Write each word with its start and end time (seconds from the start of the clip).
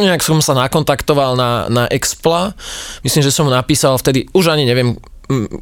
nejak 0.00 0.24
som 0.24 0.40
sa 0.40 0.56
nakontaktoval 0.56 1.36
na, 1.36 1.68
na 1.68 1.84
Expla. 1.88 2.54
Myslím, 3.04 3.22
že 3.22 3.34
som 3.34 3.46
mu 3.46 3.52
napísal 3.52 3.98
vtedy, 4.00 4.26
už 4.32 4.46
ani 4.52 4.64
neviem 4.64 4.96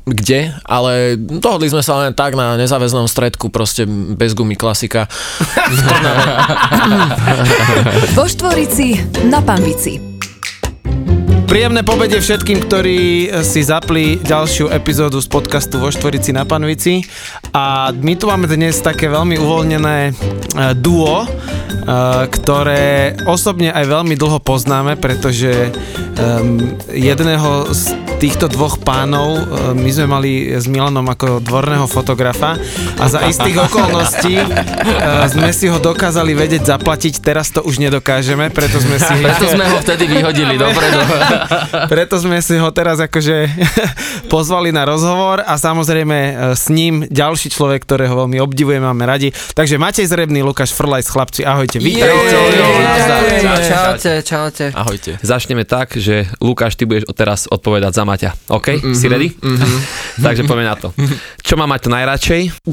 kde, 0.09 0.57
ale 0.65 1.21
dohodli 1.21 1.69
sme 1.69 1.85
sa 1.85 2.01
len 2.01 2.17
tak 2.17 2.33
na 2.33 2.57
nezáväznom 2.57 3.05
stredku, 3.05 3.53
proste 3.53 3.85
bez 4.17 4.33
gumy 4.33 4.57
klasika. 4.57 5.05
Vo 8.17 8.25
Štvorici 8.25 8.97
na 9.29 9.45
Pambici. 9.45 10.09
Príjemné 11.49 11.81
pobede 11.81 12.21
všetkým, 12.21 12.69
ktorí 12.69 13.33
si 13.41 13.65
zapli 13.65 14.21
ďalšiu 14.21 14.69
epizódu 14.69 15.17
z 15.17 15.33
podcastu 15.33 15.81
vo 15.81 15.89
Štvorici 15.89 16.29
na 16.29 16.45
Panvici. 16.45 17.01
A 17.53 17.95
my 17.97 18.13
tu 18.15 18.29
máme 18.29 18.45
dnes 18.47 18.77
také 18.79 19.09
veľmi 19.09 19.41
uvoľnené 19.41 19.99
e, 20.09 20.13
duo, 20.77 21.25
e, 21.25 21.29
ktoré 22.29 23.17
osobne 23.25 23.73
aj 23.73 23.85
veľmi 23.89 24.15
dlho 24.15 24.39
poznáme, 24.43 25.01
pretože 25.01 25.73
jedného 26.91 27.71
z 27.71 27.95
týchto 28.19 28.51
dvoch 28.51 28.83
pánov 28.83 29.39
uh, 29.39 29.71
my 29.79 29.91
sme 29.95 30.07
mali 30.11 30.31
s 30.51 30.67
Milanom 30.67 31.07
ako 31.07 31.39
dvorného 31.39 31.87
fotografa 31.87 32.59
a 32.99 33.05
za 33.07 33.23
istých 33.31 33.63
okolností 33.71 34.43
sme 35.31 35.55
si 35.55 35.71
ho 35.71 35.79
dokázali 35.79 36.35
vedieť 36.35 36.75
zaplatiť, 36.75 37.23
teraz 37.23 37.55
to 37.55 37.63
už 37.63 37.79
nedokážeme, 37.79 38.51
preto 38.51 38.83
sme 38.83 38.99
si... 38.99 39.15
Preto 39.29 39.47
sme 39.55 39.65
ho 39.71 39.79
vtedy 39.79 40.05
vyhodili 40.11 40.59
dopredu. 40.63 41.01
preto 41.87 42.19
sme 42.19 42.43
si 42.43 42.59
ho 42.59 42.71
teraz 42.75 42.99
akože 42.99 43.47
pozvali 44.27 44.75
na 44.75 44.83
rozhovor 44.83 45.47
a 45.47 45.55
samozrejme 45.55 46.51
s 46.59 46.67
ním 46.67 47.07
ďalší 47.07 47.38
človek, 47.47 47.87
ktorého 47.87 48.11
veľmi 48.27 48.43
obdivujeme, 48.43 48.83
máme 48.83 49.07
radi. 49.07 49.31
Takže 49.55 49.79
Matej 49.79 50.11
Zrebný, 50.11 50.43
Lukáš 50.43 50.75
Frlajs, 50.75 51.07
chlapci, 51.07 51.47
ahojte, 51.47 51.79
vítajte. 51.79 52.35
Čaute, 53.71 54.13
čaute. 54.27 54.67
Ahojte. 54.75 55.23
Začneme 55.23 55.63
tak, 55.63 55.95
že 55.95 56.27
Lukáš, 56.43 56.75
ty 56.75 56.91
budeš 56.91 57.07
teraz 57.15 57.47
odpovedať 57.47 57.95
za 57.95 58.03
Maťa. 58.03 58.31
OK? 58.51 58.83
Mm-hmm, 58.83 58.99
si 58.99 59.07
ready? 59.07 59.29
Mm-hmm. 59.31 59.79
Takže 60.27 60.43
poďme 60.43 60.67
na 60.67 60.75
to. 60.75 60.91
Čo 61.47 61.55
má 61.55 61.71
Maťo 61.71 61.95
najradšej? 61.95 62.67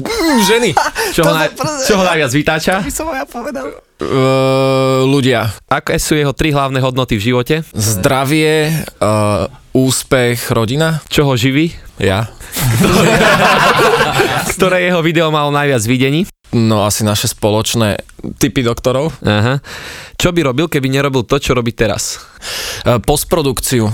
Ženy. 0.50 0.70
Čo 1.14 1.22
ho, 1.22 1.32
naj, 1.32 1.54
čo 1.86 1.96
ho 1.96 2.04
najviac 2.04 2.32
vytáča? 2.34 2.74
By 2.82 2.92
som 2.92 3.08
ja 3.14 3.24
povedal. 3.24 3.86
Uh, 3.96 5.08
ľudia. 5.08 5.48
Aké 5.72 5.96
sú 5.96 6.12
jeho 6.12 6.36
tri 6.36 6.52
hlavné 6.52 6.84
hodnoty 6.84 7.16
v 7.16 7.32
živote? 7.32 7.64
Zdravie, 7.72 8.84
uh, 9.00 9.48
úspech, 9.72 10.52
rodina. 10.52 11.00
Čo 11.08 11.24
ho 11.28 11.34
živí? 11.36 11.72
Ja. 11.96 12.28
Ktoré 14.44 14.84
jeho 14.84 15.00
video 15.00 15.32
malo 15.32 15.48
najviac 15.48 15.80
videní? 15.86 16.28
No 16.52 16.86
asi 16.86 17.02
naše 17.02 17.26
spoločné 17.26 18.00
typy 18.38 18.62
doktorov. 18.62 19.12
Aha. 19.24 19.58
Čo 20.16 20.30
by 20.30 20.52
robil, 20.52 20.66
keby 20.70 20.88
nerobil 20.88 21.26
to, 21.26 21.40
čo 21.40 21.52
robí 21.56 21.74
teraz? 21.74 22.22
Uh, 22.86 23.02
postprodukciu, 23.02 23.90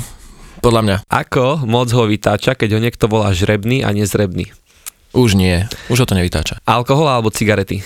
podľa 0.61 0.81
mňa. 0.85 0.97
Ako 1.09 1.65
moc 1.65 1.89
ho 1.91 2.05
vytáča, 2.07 2.55
keď 2.55 2.77
ho 2.77 2.81
niekto 2.83 3.09
volá 3.09 3.33
žrebný 3.33 3.83
a 3.83 3.91
nezrebný? 3.91 4.53
Už 5.13 5.37
nie. 5.37 5.65
Už 5.93 6.05
ho 6.05 6.07
to 6.09 6.17
nevytáča. 6.17 6.61
Alkohol 6.65 7.09
alebo 7.09 7.29
cigarety? 7.33 7.85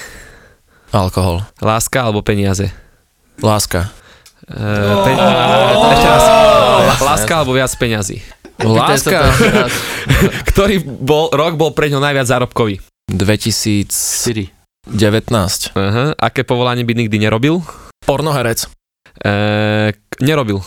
Alkohol. 0.94 1.42
Láska 1.58 2.06
alebo 2.06 2.22
peniaze? 2.22 2.70
Láska. 3.42 3.90
Uh, 4.46 5.02
pe- 5.02 5.18
ešte 5.94 6.06
raz. 6.06 6.24
Láska 7.02 7.32
alebo 7.42 7.54
viac 7.54 7.72
peňazí? 7.74 8.22
Láska. 8.56 9.32
Ktorý 10.52 10.80
bol, 10.80 11.28
rok 11.28 11.60
bol 11.60 11.76
pre 11.76 11.92
ňo 11.92 12.00
najviac 12.00 12.24
zárobkový? 12.24 12.80
2019. 13.12 13.90
4. 14.88 15.76
Aha. 15.76 16.04
Aké 16.16 16.42
povolanie 16.42 16.86
by 16.86 16.94
nikdy 16.96 17.20
nerobil? 17.20 17.60
Pornoherec. 18.02 18.70
Uh, 19.20 19.92
nerobil. 20.22 20.62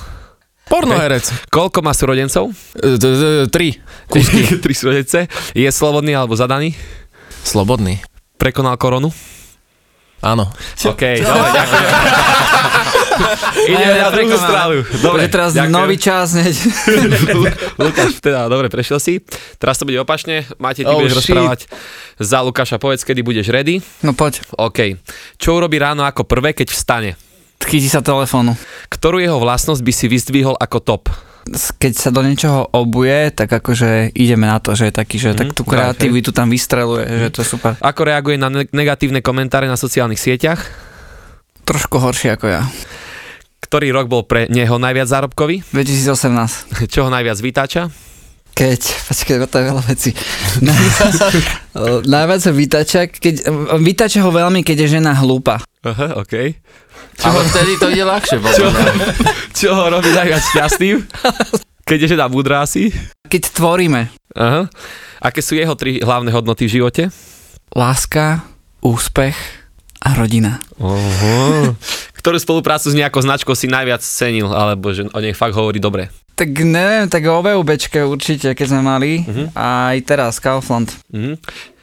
Pornoherec. 0.70 1.50
Koľko 1.50 1.82
má 1.82 1.98
súrodencov? 1.98 2.54
D- 2.78 2.98
d- 3.02 3.50
Tri. 3.50 3.74
Tri 4.64 4.74
súrodence. 4.78 5.26
Je 5.58 5.66
slobodný 5.66 6.14
alebo 6.14 6.38
zadaný? 6.38 6.78
Slobodný. 7.42 8.04
Prekonal 8.38 8.78
koronu? 8.78 9.10
Áno. 10.22 10.52
OK, 10.86 11.04
dobre, 11.18 11.50
ďakujem. 11.58 11.88
Ideme 13.66 13.98
na 13.98 14.10
druhú 14.10 14.36
stranu. 14.36 14.76
Dobre, 14.98 15.22
Takže 15.22 15.32
teraz 15.32 15.52
ďakujem. 15.54 15.74
nový 15.74 15.96
čas. 15.96 16.28
Lukáš, 17.82 18.12
teda 18.20 18.48
dobre, 18.48 18.68
prešiel 18.68 18.98
si. 18.98 19.24
Teraz 19.56 19.76
to 19.76 19.84
bude 19.84 19.96
opačne. 19.98 20.44
Máte, 20.58 20.82
ty 20.82 20.90
Oh, 20.90 20.98
budeš 20.98 21.14
shit. 21.18 21.36
rozprávať 21.36 21.60
za 22.18 22.40
Lukáša. 22.42 22.76
Povedz, 22.76 23.02
kedy 23.02 23.22
budeš 23.22 23.48
ready. 23.48 23.80
No 24.02 24.12
poď, 24.12 24.44
OK. 24.58 25.00
Čo 25.36 25.56
urobí 25.56 25.78
ráno 25.78 26.04
ako 26.04 26.24
prvé, 26.24 26.52
keď 26.52 26.68
vstane? 26.70 27.12
chytí 27.60 27.86
sa 27.86 28.00
telefónu. 28.00 28.56
Ktorú 28.88 29.20
jeho 29.20 29.36
vlastnosť 29.38 29.80
by 29.80 29.92
si 29.92 30.06
vyzdvihol 30.08 30.56
ako 30.56 30.78
top? 30.80 31.04
Keď 31.76 31.94
sa 31.94 32.10
do 32.10 32.20
niečoho 32.20 32.68
obuje, 32.70 33.32
tak 33.32 33.50
akože 33.50 34.12
ideme 34.14 34.46
na 34.46 34.58
to, 34.58 34.74
že 34.74 34.88
je 34.88 34.94
taký, 34.94 35.18
že 35.18 35.30
Mhm, 35.32 35.38
tak 35.38 35.50
tú 35.52 35.64
kreativitu 35.64 36.30
tam 36.30 36.48
vystreluje, 36.48 37.06
že 37.06 37.28
to 37.30 37.42
je 37.42 37.48
super. 37.50 37.74
Ako 37.76 38.02
reaguje 38.04 38.36
na 38.36 38.48
ne- 38.48 38.70
negatívne 38.70 39.20
komentáre 39.20 39.66
na 39.66 39.76
sociálnych 39.76 40.18
sieťach? 40.18 40.62
Trošku 41.64 41.98
horšie 41.98 42.34
ako 42.34 42.48
ja. 42.48 42.62
Ktorý 43.60 43.92
rok 43.92 44.08
bol 44.08 44.24
pre 44.24 44.46
neho 44.48 44.76
najviac 44.76 45.06
zárobkový? 45.06 45.62
2018. 45.70 46.86
Čo 46.86 47.06
ho 47.06 47.10
najviac 47.10 47.38
vytáča? 47.38 47.94
Keď, 48.60 48.82
počkaj, 49.08 49.36
to 49.48 49.56
je 49.56 49.66
veľa 49.72 49.84
vecí. 49.88 50.12
Najviac 52.12 52.40
sa 52.44 52.52
vytača, 52.52 53.08
keď, 53.08 53.48
vytača 53.80 54.20
ho 54.20 54.36
veľmi, 54.36 54.68
keď 54.68 54.84
je 54.84 55.00
žena 55.00 55.16
hlúpa. 55.16 55.64
Aha, 55.88 56.20
OK. 56.20 56.60
Ale 57.24 57.40
vtedy 57.48 57.72
to 57.80 57.88
ide 57.88 58.04
ľahšie. 58.04 58.36
Čo, 58.36 58.68
čo 59.56 59.70
ho 59.72 59.88
robí 59.88 60.12
najviac 60.12 60.44
šťastným? 60.52 61.08
Keď 61.88 61.98
je 62.04 62.12
žena 62.20 62.28
múdra 62.28 62.68
asi? 62.68 62.92
Keď 63.32 63.56
tvoríme. 63.56 64.12
Aha. 64.36 64.68
Aké 65.24 65.40
sú 65.40 65.56
jeho 65.56 65.80
tri 65.80 66.04
hlavné 66.04 66.28
hodnoty 66.36 66.68
v 66.68 66.84
živote? 66.84 67.08
Láska, 67.72 68.44
úspech 68.84 69.40
a 70.04 70.20
rodina. 70.20 70.60
Oho. 70.84 71.76
Ktorú 72.20 72.36
spoluprácu 72.36 72.92
s 72.92 72.96
nejakou 72.96 73.24
značkou 73.24 73.56
si 73.56 73.72
najviac 73.72 74.04
cenil, 74.04 74.52
alebo 74.52 74.92
že 74.92 75.08
o 75.08 75.20
nej 75.24 75.32
fakt 75.32 75.56
hovorí 75.56 75.80
dobre? 75.80 76.12
Tak 76.40 76.56
neviem, 76.64 77.12
tak 77.12 77.28
o 77.28 77.44
VUBčke 77.44 78.00
určite, 78.08 78.56
keď 78.56 78.66
sme 78.72 78.80
mali. 78.80 79.28
Mhm. 79.28 79.52
A 79.60 79.92
aj 79.92 79.98
teraz, 80.08 80.40
Kaufland. 80.40 80.88
Mhm. 81.12 81.36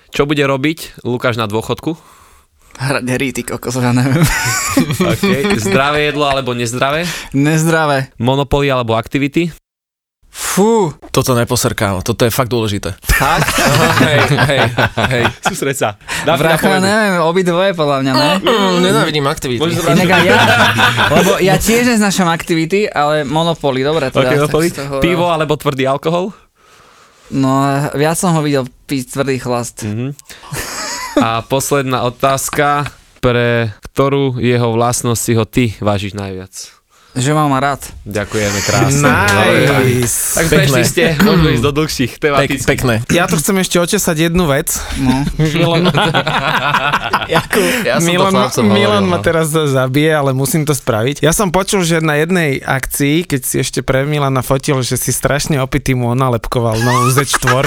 Čo 0.08 0.24
bude 0.24 0.40
robiť 0.40 1.04
Lukáš 1.04 1.36
na 1.36 1.44
dôchodku? 1.44 1.92
Hrať 2.76 3.04
hry, 3.08 3.32
ty 3.36 3.44
kokos, 3.44 3.76
ja 3.76 3.92
neviem. 3.92 4.24
Okay. 5.16 5.56
Zdravé 5.56 6.12
jedlo 6.12 6.28
alebo 6.28 6.52
nezdravé? 6.52 7.08
Nezdravé. 7.32 8.12
Monopoly 8.20 8.68
alebo 8.68 8.96
aktivity? 8.96 9.52
Fú, 10.36 10.92
Toto 11.08 11.32
neposerkám, 11.32 12.04
toto 12.04 12.24
je 12.24 12.30
fakt 12.30 12.48
dôležité. 12.48 12.92
Tak? 12.92 13.40
hej, 14.04 14.20
hej, 14.44 14.60
hej. 15.08 15.24
Sústreď 15.42 15.74
sa. 15.74 15.88
Neviem, 16.76 17.24
obidvoje 17.24 17.72
podľa 17.72 18.04
mňa, 18.04 18.12
ne? 18.12 18.30
Mm, 18.40 18.76
nenávidím 18.82 19.24
aktivity. 19.24 19.64
Inak 19.64 20.12
aj 20.12 20.22
ja, 20.22 20.36
lebo 21.16 21.40
ja 21.40 21.56
tiež 21.56 21.88
neznášam 21.88 22.28
aktivity, 22.28 22.84
ale 22.84 23.24
Monopoly, 23.24 23.80
dobre, 23.80 24.12
teda. 24.12 24.28
okay, 24.28 24.36
Monopoly. 24.38 24.68
toho- 24.70 25.00
Pivo 25.00 25.26
alebo 25.26 25.56
tvrdý 25.56 25.88
alkohol? 25.88 26.36
No, 27.26 27.56
viac 27.96 28.14
som 28.14 28.36
ho 28.36 28.44
videl 28.44 28.68
piť 28.86 29.16
tvrdý 29.16 29.40
chlast. 29.40 29.88
Mhm. 29.88 30.12
A 31.16 31.40
posledná 31.40 32.04
otázka, 32.04 32.92
pre 33.18 33.72
ktorú 33.88 34.36
jeho 34.36 34.68
vlastnosť 34.70 35.16
si 35.18 35.32
ho 35.32 35.48
ty 35.48 35.64
vážiš 35.80 36.12
najviac? 36.12 36.75
Že 37.16 37.32
mám 37.32 37.52
rád. 37.56 37.80
Ďakujeme 38.04 38.58
krásne. 38.60 39.08
Nice. 39.08 40.36
Tak 40.36 40.44
prešli 40.52 40.82
ste, 40.84 41.02
môžeme 41.24 41.56
ísť 41.56 41.64
do 41.64 41.72
dlhších 41.72 42.12
Pek, 42.20 42.22
tematických. 42.28 42.68
pekné. 42.68 42.94
Ja 43.08 43.24
tu 43.24 43.40
chcem 43.40 43.56
ešte 43.56 43.80
očesať 43.80 44.28
jednu 44.28 44.44
vec. 44.44 44.76
No. 45.00 45.24
Milan, 45.40 45.88
Ja 47.26 47.98
som 47.98 48.06
Milan, 48.06 48.32
ma, 48.36 48.46
Milan 48.68 49.08
hovoril, 49.08 49.10
ma 49.10 49.18
no. 49.18 49.24
teraz 49.24 49.48
zabije, 49.50 50.12
ale 50.12 50.30
musím 50.36 50.68
to 50.68 50.76
spraviť. 50.76 51.24
Ja 51.24 51.32
som 51.32 51.48
počul, 51.48 51.82
že 51.82 52.04
na 52.04 52.20
jednej 52.20 52.60
akcii, 52.60 53.24
keď 53.24 53.40
si 53.42 53.56
ešte 53.64 53.80
pre 53.80 54.04
Milana 54.04 54.44
fotil, 54.44 54.78
že 54.84 55.00
si 55.00 55.10
strašne 55.10 55.58
opitý 55.58 55.96
mu 55.96 56.12
onalepkoval 56.12 56.78
novú 56.78 57.08
Z4. 57.16 57.64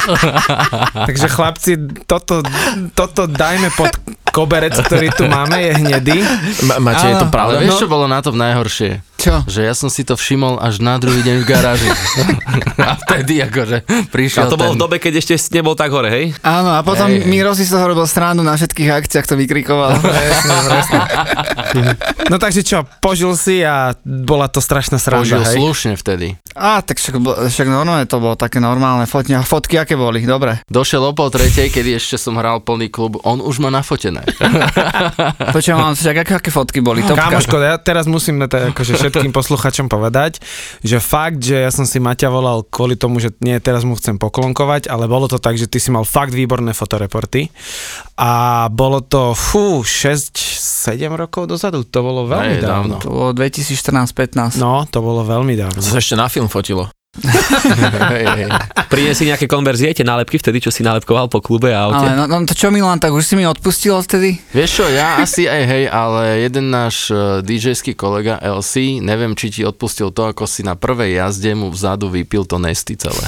Takže 1.10 1.28
chlapci, 1.28 1.72
toto, 2.06 2.46
toto 2.94 3.26
dajme 3.26 3.74
pod 3.74 3.92
koberec, 4.30 4.76
ktorý 4.76 5.10
tu 5.12 5.26
máme, 5.26 5.58
je 5.60 5.72
hnedý. 5.76 6.18
Ma- 6.66 6.80
Máte, 6.82 7.06
je 7.08 7.18
to 7.18 7.28
pravda? 7.28 7.58
Ale 7.58 7.66
vieš, 7.66 7.80
čo 7.80 7.88
bolo 7.88 8.06
na 8.06 8.20
tom 8.20 8.34
najhoršie? 8.34 9.04
Čo? 9.20 9.44
Že 9.44 9.62
ja 9.68 9.76
som 9.76 9.92
si 9.92 10.02
to 10.02 10.16
všimol 10.16 10.58
až 10.58 10.80
na 10.80 10.96
druhý 10.96 11.20
deň 11.20 11.44
v 11.44 11.46
garáži. 11.46 11.90
A 12.80 12.96
vtedy 12.98 13.44
akože 13.44 13.84
A 13.84 14.08
prišiel 14.08 14.48
to 14.48 14.56
bolo 14.56 14.72
ten... 14.72 14.80
v 14.80 14.82
dobe, 14.82 14.96
keď 14.96 15.20
ešte 15.20 15.36
nebol 15.52 15.76
tak 15.76 15.92
hore, 15.92 16.08
hej? 16.08 16.26
Áno, 16.40 16.72
a 16.72 16.80
potom 16.80 17.12
hej. 17.12 17.28
Miro 17.28 17.52
si 17.52 17.68
z 17.68 17.76
toho 17.76 17.92
robil 17.92 18.08
srandu 18.08 18.40
na 18.40 18.56
všetkých 18.56 18.88
akciách, 18.88 19.26
to 19.28 19.36
vykrikoval. 19.36 19.92
No 22.30 22.38
takže 22.38 22.62
čo, 22.62 22.86
požil 23.02 23.34
si 23.34 23.62
a 23.62 23.94
bola 24.02 24.46
to 24.46 24.62
strašná 24.62 25.02
sranda, 25.02 25.26
Požil 25.26 25.42
hej? 25.42 25.58
slušne 25.58 25.94
vtedy. 25.96 26.38
Á, 26.54 26.82
tak 26.82 26.98
však, 26.98 27.18
však 27.50 27.68
normálne 27.68 28.06
to 28.06 28.18
bolo 28.18 28.34
také 28.34 28.58
normálne 28.60 29.06
fotky. 29.06 29.34
A 29.34 29.42
fotky 29.42 29.78
aké 29.78 29.94
boli? 29.94 30.22
Dobre. 30.22 30.62
Došiel 30.66 31.02
o 31.02 31.12
pol 31.12 31.30
tretej, 31.30 31.70
kedy 31.70 31.98
ešte 31.98 32.16
som 32.16 32.38
hral 32.38 32.62
plný 32.62 32.90
klub, 32.90 33.18
on 33.24 33.40
už 33.40 33.58
má 33.60 33.70
nafotené. 33.70 34.19
Počujem, 35.56 35.78
mám 35.78 35.96
však 35.96 36.16
aké, 36.26 36.34
aké 36.40 36.50
fotky 36.52 36.80
boli? 36.84 37.02
Topka. 37.02 37.32
Kámoško, 37.32 37.56
ja 37.62 37.76
teraz 37.80 38.06
musím 38.06 38.40
na 38.40 38.48
to 38.52 38.72
akože 38.72 39.00
všetkým 39.00 39.32
posluchačom 39.32 39.88
povedať, 39.88 40.44
že 40.84 41.00
fakt, 41.00 41.42
že 41.42 41.64
ja 41.66 41.72
som 41.72 41.88
si 41.88 41.98
Maťa 41.98 42.28
volal 42.28 42.68
kvôli 42.68 43.00
tomu, 43.00 43.24
že 43.24 43.32
nie 43.40 43.56
teraz 43.64 43.88
mu 43.88 43.96
chcem 43.96 44.20
poklonkovať, 44.20 44.92
ale 44.92 45.08
bolo 45.08 45.32
to 45.32 45.40
tak, 45.40 45.56
že 45.56 45.70
ty 45.72 45.80
si 45.82 45.90
mal 45.90 46.04
fakt 46.04 46.36
výborné 46.36 46.76
fotoreporty 46.76 47.50
a 48.20 48.66
bolo 48.68 49.00
to, 49.00 49.32
fú, 49.32 49.82
6-7 49.82 51.08
rokov 51.16 51.48
dozadu, 51.48 51.88
to 51.88 52.00
bolo 52.04 52.28
veľmi 52.28 52.60
Hej, 52.60 52.66
dávno. 52.66 52.96
To 53.00 53.10
bolo 53.10 53.32
2014-15. 53.34 54.60
No, 54.60 54.84
to 54.90 55.00
bolo 55.00 55.24
veľmi 55.24 55.56
dávno. 55.56 55.80
To 55.80 55.86
sa 55.86 56.02
ešte 56.02 56.20
na 56.20 56.28
film 56.28 56.52
fotilo. 56.52 56.92
Priniesi 58.94 59.30
nejaké 59.30 59.46
konverzie, 59.46 59.94
tie 59.94 60.08
nálepky 60.08 60.40
vtedy, 60.40 60.64
čo 60.64 60.72
si 60.74 60.82
nálepkoval 60.82 61.30
po 61.30 61.44
klube 61.44 61.72
a 61.72 61.90
aute? 61.90 62.06
Ale 62.06 62.16
no, 62.16 62.26
no 62.26 62.46
to 62.48 62.58
čo 62.58 62.74
Milan, 62.74 62.98
tak 62.98 63.14
už 63.14 63.24
si 63.24 63.34
mi 63.38 63.46
odpustil 63.46 63.96
odtedy? 63.96 64.40
Vieš 64.56 64.70
čo, 64.82 64.86
ja 64.90 65.22
asi 65.22 65.46
aj 65.46 65.64
hej, 65.68 65.84
ale 65.92 66.44
jeden 66.48 66.72
náš 66.74 67.12
uh, 67.14 67.44
DJ-ský 67.46 67.94
kolega 67.94 68.40
LC, 68.42 69.04
neviem, 69.04 69.38
či 69.38 69.52
ti 69.54 69.62
odpustil 69.62 70.10
to, 70.10 70.32
ako 70.32 70.50
si 70.50 70.66
na 70.66 70.74
prvej 70.74 71.22
jazde 71.22 71.52
mu 71.54 71.70
vzadu 71.70 72.10
vypil 72.10 72.48
to 72.48 72.58
nesty 72.58 72.98
celé. 72.98 73.26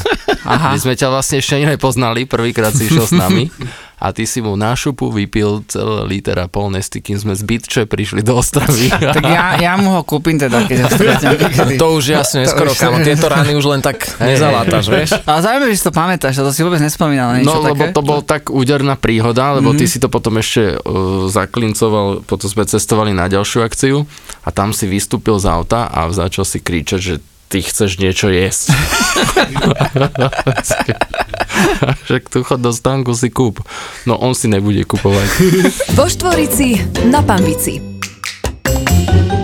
Aha. 0.47 0.73
My 0.73 0.77
sme 0.81 0.97
ťa 0.97 1.13
vlastne 1.13 1.37
ešte 1.37 1.59
ani 1.59 1.77
nepoznali, 1.77 2.25
prvýkrát 2.25 2.73
si 2.73 2.89
išiel 2.89 3.05
s 3.05 3.13
nami 3.13 3.53
a 4.01 4.09
ty 4.09 4.25
si 4.25 4.41
mu 4.41 4.57
na 4.57 4.73
šupu 4.73 5.13
vypil 5.13 5.61
celé 5.69 6.09
liter 6.09 6.33
a 6.41 6.49
pol 6.49 6.73
nesty, 6.73 7.05
kým 7.05 7.21
sme 7.21 7.37
z 7.37 7.45
Bytče 7.45 7.85
prišli 7.85 8.25
do 8.25 8.33
Ostravy. 8.33 8.89
Tak 9.11 9.27
ja, 9.27 9.59
ja 9.61 9.73
mu 9.77 9.93
ho 9.93 10.01
kúpim 10.01 10.41
teda, 10.41 10.65
keď 10.65 10.89
stretnem 10.89 11.37
niekedy. 11.45 11.75
To 11.77 11.99
už 11.99 12.17
jasne 12.17 12.47
neskoro, 12.47 12.73
kamo, 12.73 13.03
tieto 13.05 13.29
rany 13.29 13.53
už 13.53 13.65
len 13.69 13.81
tak 13.83 14.01
nezalátaš, 14.17 14.89
vieš? 14.89 15.09
Ale 15.21 15.39
zaujímavé, 15.45 15.69
že 15.69 15.77
si 15.77 15.85
to 15.85 15.93
pamätáš, 15.93 16.33
a 16.39 16.41
to 16.47 16.51
si 16.55 16.65
vôbec 16.65 16.81
nespomínal 16.81 17.37
No, 17.45 17.61
lebo 17.61 17.83
také. 17.85 17.93
to 17.93 18.01
bol 18.01 18.19
tak 18.25 18.49
úderná 18.49 18.97
príhoda, 18.97 19.53
lebo 19.59 19.75
ty 19.77 19.85
si 19.85 20.01
to 20.01 20.09
potom 20.09 20.41
ešte 20.41 20.79
uh, 20.79 21.29
zaklincoval, 21.29 22.25
potom 22.25 22.47
sme 22.49 22.65
cestovali 22.65 23.13
na 23.13 23.29
ďalšiu 23.29 23.61
akciu 23.61 24.07
a 24.41 24.49
tam 24.49 24.73
si 24.73 24.89
vystúpil 24.89 25.37
z 25.37 25.45
auta 25.45 25.85
a 25.91 26.09
začal 26.09 26.47
si 26.47 26.63
kričať, 26.63 26.99
že 26.99 27.15
ty 27.51 27.59
chceš 27.59 27.99
niečo 27.99 28.31
jesť. 28.31 28.71
Však 32.07 32.29
tu 32.29 32.43
chod 32.43 32.59
do 32.61 32.71
stánku 32.71 33.13
si 33.13 33.29
kúp. 33.29 33.61
No 34.05 34.17
on 34.17 34.33
si 34.33 34.47
nebude 34.47 34.83
kupovať. 34.85 35.29
Vo 35.97 36.05
Štvorici 36.07 36.79
na 37.07 37.21
Pambici. 37.21 37.81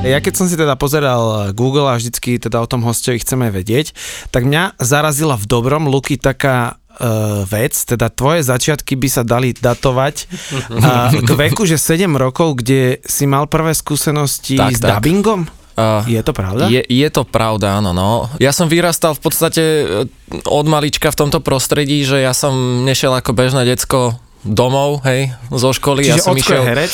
Ja 0.08 0.24
keď 0.24 0.34
som 0.40 0.48
si 0.48 0.56
teda 0.56 0.80
pozeral 0.80 1.52
Google 1.52 1.92
a 1.92 2.00
vždycky 2.00 2.40
teda 2.40 2.64
o 2.64 2.70
tom 2.70 2.80
hostovi 2.88 3.20
chceme 3.20 3.52
vedieť, 3.52 3.92
tak 4.32 4.48
mňa 4.48 4.80
zarazila 4.80 5.36
v 5.36 5.46
dobrom 5.50 5.92
Luky 5.92 6.16
taká 6.16 6.80
uh, 6.98 7.44
vec, 7.44 7.76
teda 7.76 8.08
tvoje 8.08 8.40
začiatky 8.48 8.96
by 8.96 9.08
sa 9.12 9.28
dali 9.28 9.52
datovať 9.52 10.16
uh, 10.80 11.12
k 11.12 11.30
veku, 11.36 11.68
že 11.68 11.76
7 11.76 12.08
rokov, 12.16 12.64
kde 12.64 13.04
si 13.04 13.28
mal 13.28 13.52
prvé 13.52 13.76
skúsenosti 13.76 14.56
Tak, 14.56 14.72
s 14.72 14.80
tak. 14.80 15.04
dubbingom? 15.04 15.44
Uh, 15.78 16.02
Je 16.10 16.18
to 16.26 16.34
pravda? 16.34 16.74
Je, 16.74 16.82
je 16.82 17.10
to 17.14 17.22
pravda, 17.22 17.78
áno. 17.78 17.94
No. 17.94 18.26
Ja 18.42 18.50
som 18.50 18.66
vyrastal 18.66 19.14
v 19.14 19.22
podstate 19.22 19.62
e, 19.62 19.86
od 20.50 20.66
malička 20.66 21.14
v 21.14 21.20
tomto 21.22 21.38
prostredí, 21.38 22.02
že 22.02 22.18
ja 22.18 22.34
som 22.34 22.82
nešiel 22.82 23.14
ako 23.14 23.38
bežné 23.38 23.62
decko 23.62 24.18
domov, 24.48 25.04
hej, 25.04 25.36
zo 25.52 25.76
školy. 25.76 26.08
ja 26.08 26.16
Čiže 26.16 26.24
som 26.24 26.34
ocko 26.34 26.54
je 26.56 26.64
herec? 26.64 26.92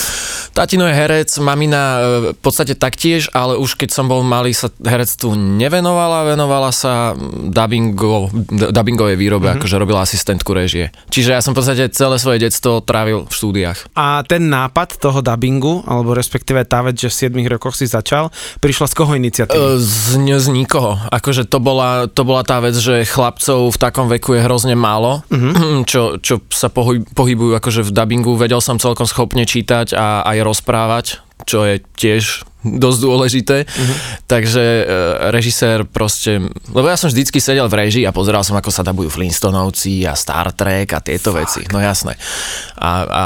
Tatino 0.54 0.86
je 0.86 0.94
herec, 0.94 1.30
mamina 1.42 1.82
e, 1.82 2.00
v 2.34 2.40
podstate 2.42 2.78
taktiež, 2.78 3.26
ale 3.34 3.58
už 3.58 3.74
keď 3.74 3.90
som 3.90 4.06
bol 4.06 4.22
malý, 4.22 4.54
sa 4.54 4.70
herectvu 4.70 5.34
nevenovala, 5.34 6.30
venovala 6.30 6.70
sa 6.70 7.18
dubbingo, 7.50 8.30
dubbingovej 8.54 9.18
výrobe, 9.18 9.50
mm-hmm. 9.50 9.62
akože 9.62 9.76
robila 9.82 10.06
asistentku 10.06 10.54
režie. 10.54 10.94
Čiže 11.10 11.34
ja 11.34 11.42
som 11.42 11.58
v 11.58 11.62
podstate 11.62 11.90
celé 11.90 12.22
svoje 12.22 12.46
detstvo 12.46 12.86
trávil 12.86 13.26
v 13.26 13.34
štúdiách. 13.34 13.98
A 13.98 14.22
ten 14.30 14.46
nápad 14.46 15.02
toho 15.02 15.26
dubbingu, 15.26 15.82
alebo 15.90 16.14
respektíve 16.14 16.62
tá 16.70 16.86
vec, 16.86 17.02
že 17.02 17.10
v 17.10 17.34
7 17.34 17.54
rokoch 17.58 17.74
si 17.74 17.90
začal, 17.90 18.30
prišla 18.62 18.86
z 18.90 18.94
koho 18.94 19.18
iniciatívy? 19.18 19.58
E, 19.58 19.82
Z, 19.82 20.22
z 20.22 20.48
nikoho. 20.54 21.02
Akože 21.10 21.50
to 21.50 21.58
bola, 21.58 22.06
to 22.06 22.22
bola 22.22 22.46
tá 22.46 22.62
vec, 22.62 22.78
že 22.78 23.10
chlapcov 23.10 23.74
v 23.74 23.78
takom 23.82 24.06
veku 24.06 24.38
je 24.38 24.46
hrozne 24.46 24.78
málo, 24.78 25.26
mm-hmm. 25.34 25.82
čo, 25.92 26.22
čo 26.22 26.46
sa 26.54 26.70
pohyb, 26.70 27.10
pohybujú 27.44 27.60
akože 27.60 27.82
v 27.84 27.92
dubbingu. 27.92 28.32
Vedel 28.40 28.64
som 28.64 28.80
celkom 28.80 29.04
schopne 29.04 29.44
čítať 29.44 29.92
a 29.92 30.24
aj 30.24 30.38
rozprávať, 30.48 31.06
čo 31.44 31.68
je 31.68 31.84
tiež 32.00 32.48
dosť 32.84 33.00
dôležité. 33.04 33.58
Mm-hmm. 33.68 33.98
Takže 34.32 34.64
e, 34.64 34.84
režisér 35.36 35.84
proste... 35.84 36.40
Lebo 36.72 36.88
ja 36.88 36.96
som 36.96 37.12
vždycky 37.12 37.44
sedel 37.44 37.68
v 37.68 37.76
režii 37.84 38.08
a 38.08 38.16
pozeral 38.16 38.48
som, 38.48 38.56
ako 38.56 38.72
sa 38.72 38.88
dabujú 38.88 39.12
Flintstonovci 39.12 40.08
a 40.08 40.16
Star 40.16 40.56
Trek 40.56 40.96
a 40.96 41.04
tieto 41.04 41.36
veci. 41.36 41.68
No 41.76 41.84
jasné. 41.84 42.16
A, 42.80 42.92
a 43.04 43.24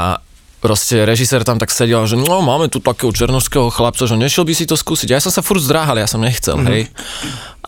proste 0.58 1.06
režisér 1.06 1.46
tam 1.46 1.62
tak 1.62 1.70
sedel, 1.70 2.02
že 2.10 2.18
no 2.18 2.42
máme 2.42 2.66
tu 2.66 2.82
takého 2.82 3.14
černožského 3.14 3.70
chlapca, 3.70 4.10
že 4.10 4.18
nešiel 4.18 4.42
by 4.42 4.54
si 4.58 4.66
to 4.66 4.74
skúsiť. 4.74 5.14
Ja 5.14 5.22
som 5.22 5.30
sa 5.30 5.46
furt 5.46 5.62
zdráhal, 5.62 6.02
ja 6.02 6.10
som 6.10 6.18
nechcel, 6.18 6.58
mm-hmm. 6.58 6.70
hej. 6.74 6.82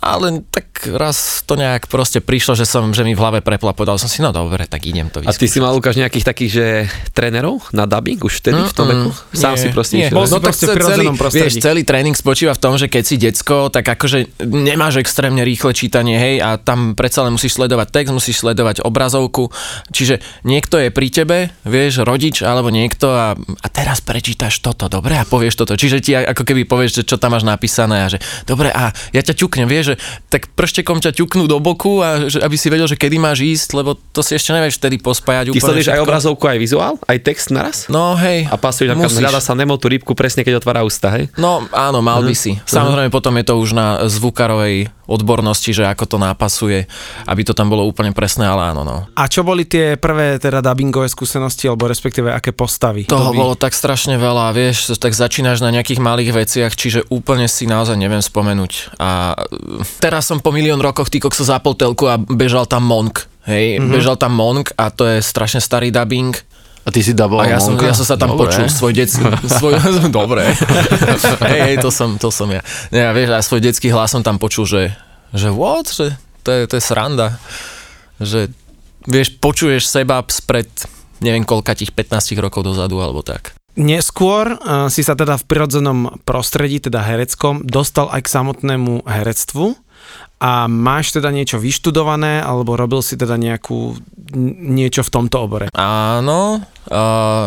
Ale 0.01 0.41
tak 0.49 0.89
raz 0.97 1.45
to 1.45 1.61
nejak 1.61 1.85
proste 1.85 2.25
prišlo, 2.25 2.57
že 2.57 2.65
som, 2.65 2.89
že 2.97 3.05
mi 3.05 3.13
v 3.13 3.21
hlave 3.21 3.45
prepla, 3.45 3.77
povedal 3.77 4.01
som 4.01 4.09
si, 4.09 4.25
no 4.25 4.33
dobre, 4.33 4.65
tak 4.65 4.89
idem 4.89 5.13
to 5.13 5.21
A 5.21 5.33
ty 5.37 5.45
si 5.45 5.61
mal, 5.61 5.77
Lukáš, 5.77 6.01
nejakých 6.01 6.25
takých, 6.25 6.53
že 6.57 6.67
trénerov 7.13 7.61
na 7.77 7.85
dubbing 7.85 8.17
už 8.17 8.41
vtedy 8.41 8.65
v 8.65 8.73
tom 8.73 8.89
veku? 8.89 9.13
Sám 9.37 9.61
si 9.61 9.69
proste 9.69 10.01
nie. 10.01 10.09
Bol 10.09 10.25
No 10.25 10.41
tak 10.41 10.57
proste 10.57 10.73
celý, 10.73 11.07
prostredí. 11.13 11.45
vieš, 11.45 11.53
celý 11.61 11.83
tréning 11.85 12.17
spočíva 12.17 12.57
v 12.57 12.61
tom, 12.65 12.81
že 12.81 12.89
keď 12.89 13.03
si 13.05 13.17
decko, 13.21 13.69
tak 13.69 13.85
akože 13.85 14.41
nemáš 14.49 15.05
extrémne 15.05 15.45
rýchle 15.45 15.77
čítanie, 15.77 16.17
hej, 16.17 16.37
a 16.41 16.57
tam 16.57 16.97
predsa 16.97 17.29
len 17.29 17.37
musíš 17.37 17.61
sledovať 17.61 17.93
text, 17.93 18.17
musíš 18.17 18.41
sledovať 18.41 18.81
obrazovku, 18.81 19.53
čiže 19.93 20.25
niekto 20.49 20.81
je 20.81 20.89
pri 20.89 21.09
tebe, 21.13 21.39
vieš, 21.69 22.09
rodič 22.09 22.41
alebo 22.41 22.73
niekto 22.73 23.13
a, 23.13 23.37
a 23.37 23.67
teraz 23.69 24.01
prečítaš 24.01 24.65
toto, 24.65 24.89
dobre, 24.89 25.21
a 25.21 25.29
povieš 25.29 25.61
toto, 25.61 25.77
čiže 25.77 26.01
ti 26.01 26.17
ako 26.17 26.41
keby 26.47 26.65
povieš, 26.65 27.03
že 27.03 27.03
čo 27.05 27.17
tam 27.21 27.37
máš 27.37 27.45
napísané 27.45 28.07
a 28.07 28.09
že 28.09 28.19
dobre, 28.49 28.73
a 28.73 28.95
ja 29.13 29.21
ťa 29.21 29.35
ťuknem, 29.37 29.69
vieš, 29.69 29.90
že 29.91 29.95
tak 30.29 30.51
prštekom 30.53 30.99
ťa 30.99 31.11
ťuknú 31.13 31.45
do 31.45 31.59
boku 31.59 31.99
a 31.99 32.27
že, 32.27 32.39
aby 32.39 32.55
si 32.55 32.69
vedel, 32.69 32.87
že 32.87 32.95
kedy 32.95 33.17
máš 33.19 33.43
ísť, 33.43 33.69
lebo 33.75 33.95
to 33.95 34.23
si 34.23 34.35
ešte 34.35 34.51
nevieš 34.51 34.79
vtedy 34.79 34.97
pospájať 34.99 35.51
Ty 35.51 35.53
úplne 35.53 35.63
sleduješ 35.67 35.89
aj 35.91 36.01
obrazovku, 36.01 36.45
aj 36.47 36.59
vizuál, 36.59 36.95
aj 37.05 37.19
text 37.21 37.51
naraz? 37.51 37.87
No 37.87 38.15
hej, 38.15 38.47
A 38.47 38.55
pasuješ, 38.55 38.95
musíš. 38.95 39.21
hľada 39.21 39.41
sa 39.41 39.53
Nemo 39.53 39.77
tú 39.77 39.91
rybku 39.91 40.15
presne, 40.15 40.47
keď 40.47 40.63
otvára 40.63 40.87
ústa, 40.87 41.11
hej? 41.13 41.29
No 41.37 41.67
áno, 41.75 42.01
mal 42.01 42.23
by 42.23 42.35
si. 42.35 42.57
Samozrejme 42.65 43.11
potom 43.11 43.35
je 43.37 43.45
to 43.45 43.55
už 43.59 43.71
na 43.75 43.87
zvukarovej 44.07 44.89
odbornosti, 45.11 45.75
že 45.75 45.83
ako 45.91 46.07
to 46.07 46.17
nápasuje, 46.23 46.87
aby 47.27 47.43
to 47.43 47.51
tam 47.51 47.67
bolo 47.67 47.83
úplne 47.83 48.15
presné, 48.15 48.47
ale 48.47 48.71
áno, 48.71 48.87
no. 48.87 49.11
A 49.19 49.27
čo 49.27 49.43
boli 49.43 49.67
tie 49.67 49.99
prvé 49.99 50.39
teda 50.39 50.63
dubbingové 50.63 51.11
skúsenosti, 51.11 51.67
alebo 51.67 51.91
respektíve 51.91 52.31
aké 52.31 52.55
postavy? 52.55 53.11
Toho 53.11 53.31
To 53.31 53.35
by- 53.35 53.41
bolo 53.43 53.55
tak 53.59 53.75
strašne 53.75 54.15
veľa, 54.15 54.55
vieš, 54.55 54.95
tak 54.95 55.11
začínaš 55.11 55.59
na 55.61 55.75
nejakých 55.75 55.99
malých 55.99 56.31
veciach, 56.31 56.73
čiže 56.79 57.11
úplne 57.11 57.51
si 57.51 57.67
naozaj 57.67 57.99
neviem 57.99 58.23
spomenúť. 58.23 58.95
A 59.03 59.35
teraz 60.01 60.29
som 60.29 60.39
po 60.39 60.51
milión 60.55 60.79
rokoch 60.79 61.09
ty 61.09 61.21
kokso 61.21 61.45
zapol 61.45 61.77
telku 61.77 62.09
a 62.09 62.19
bežal 62.19 62.65
tam 62.65 62.87
Monk. 62.87 63.27
Hej, 63.49 63.81
mm-hmm. 63.81 63.93
bežal 63.93 64.17
tam 64.21 64.37
Monk 64.37 64.73
a 64.77 64.93
to 64.93 65.09
je 65.09 65.25
strašne 65.25 65.59
starý 65.59 65.89
dubbing. 65.89 66.37
A 66.81 66.89
ty 66.89 67.05
si 67.05 67.13
daboval 67.13 67.45
ja 67.45 67.61
som, 67.61 67.77
ja 67.77 67.93
som 67.93 68.09
sa 68.09 68.17
tam 68.17 68.33
Dobre. 68.33 68.49
počul, 68.49 68.65
svoj 68.73 68.97
detský, 68.97 69.21
svoj, 69.61 69.77
dobre, 70.09 70.49
hej, 71.45 71.61
hej, 71.61 71.77
to 71.77 71.93
som, 71.93 72.17
to 72.17 72.33
som 72.33 72.49
ja. 72.49 72.65
Nie, 72.89 73.05
a 73.05 73.13
vieš, 73.13 73.37
a 73.37 73.45
svoj 73.45 73.61
detský 73.61 73.93
hlas 73.93 74.17
som 74.17 74.25
tam 74.25 74.41
počul, 74.41 74.65
že, 74.65 74.97
že 75.37 75.53
what, 75.53 75.93
že 75.93 76.17
to 76.41 76.49
je, 76.49 76.61
to 76.65 76.81
je 76.81 76.83
sranda, 76.83 77.37
že 78.17 78.49
vieš, 79.05 79.37
počuješ 79.37 79.93
seba 79.93 80.25
spred 80.33 80.73
neviem 81.21 81.45
koľka 81.45 81.77
tých 81.77 81.93
15 81.93 82.33
rokov 82.41 82.65
dozadu, 82.65 82.99
alebo 82.99 83.21
tak. 83.21 83.60
Neskôr 83.81 84.61
uh, 84.61 84.93
si 84.93 85.01
sa 85.01 85.17
teda 85.17 85.41
v 85.41 85.45
prirodzenom 85.49 86.21
prostredí, 86.29 86.85
teda 86.85 87.01
hereckom, 87.01 87.65
dostal 87.65 88.13
aj 88.13 88.29
k 88.29 88.33
samotnému 88.37 89.09
herectvu 89.09 89.73
a 90.41 90.69
máš 90.69 91.17
teda 91.17 91.33
niečo 91.33 91.57
vyštudované, 91.57 92.45
alebo 92.45 92.77
robil 92.77 93.01
si 93.01 93.17
teda 93.17 93.41
nejakú, 93.41 93.97
niečo 94.61 95.01
v 95.01 95.11
tomto 95.13 95.37
obore. 95.41 95.67
Áno, 95.73 96.61
uh, 96.93 97.47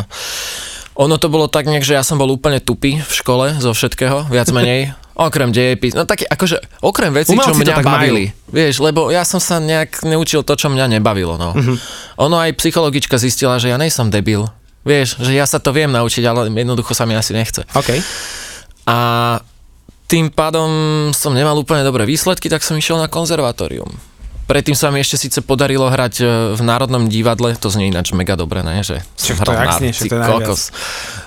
ono 0.93 1.15
to 1.17 1.29
bolo 1.29 1.49
tak 1.49 1.69
nejak, 1.69 1.85
že 1.85 1.97
ja 1.97 2.05
som 2.05 2.21
bol 2.21 2.29
úplne 2.29 2.61
tupý 2.61 3.01
v 3.01 3.13
škole 3.13 3.57
zo 3.61 3.73
všetkého, 3.73 4.29
viac 4.29 4.49
menej. 4.49 4.93
Okrem 5.13 5.53
dejepis, 5.53 5.93
no 5.93 6.09
také, 6.09 6.25
akože, 6.25 6.81
okrem 6.81 7.13
vecí, 7.13 7.37
čo 7.37 7.53
Umelci 7.53 7.61
mňa 7.61 7.77
tak 7.77 7.85
majú. 7.85 7.93
bavili. 8.01 8.23
Vieš, 8.49 8.81
lebo 8.81 9.13
ja 9.13 9.21
som 9.21 9.37
sa 9.37 9.61
nejak 9.61 10.01
neučil 10.01 10.41
to, 10.41 10.57
čo 10.57 10.73
mňa 10.73 10.97
nebavilo, 10.97 11.37
no. 11.37 11.53
Mhm. 11.53 11.77
Ono 12.17 12.41
aj 12.41 12.57
psychologička 12.57 13.21
zistila, 13.21 13.61
že 13.61 13.69
ja 13.69 13.77
nejsem 13.77 14.09
debil. 14.09 14.49
Vieš, 14.83 15.23
že 15.23 15.31
ja 15.31 15.47
sa 15.47 15.63
to 15.63 15.71
viem 15.71 15.91
naučiť, 15.91 16.23
ale 16.27 16.51
jednoducho 16.51 16.91
sa 16.91 17.07
mi 17.07 17.15
asi 17.15 17.31
nechce. 17.31 17.63
OK. 17.71 17.89
A 18.83 18.97
tým 20.11 20.27
pádom 20.29 20.69
som 21.15 21.31
nemal 21.31 21.55
úplne 21.55 21.87
dobré 21.87 22.03
výsledky, 22.03 22.51
tak 22.51 22.61
som 22.61 22.75
išiel 22.75 22.99
na 22.99 23.07
konzervatórium. 23.07 23.89
Predtým 24.43 24.75
sa 24.75 24.91
mi 24.91 24.99
ešte 24.99 25.15
síce 25.15 25.39
podarilo 25.39 25.87
hrať 25.87 26.13
e, 26.19 26.25
v 26.59 26.61
Národnom 26.67 27.07
divadle, 27.07 27.55
to 27.55 27.71
znie 27.71 27.87
ináč 27.87 28.11
mega 28.11 28.35
dobre, 28.35 28.59
ne? 28.59 28.83
Že 28.83 28.99
som 29.15 29.39
to 29.39 29.55
si 29.55 29.95
však 29.95 30.11
to 30.11 30.15
je 30.15 30.19
najviac. 30.19 30.31
kokos. 30.35 30.61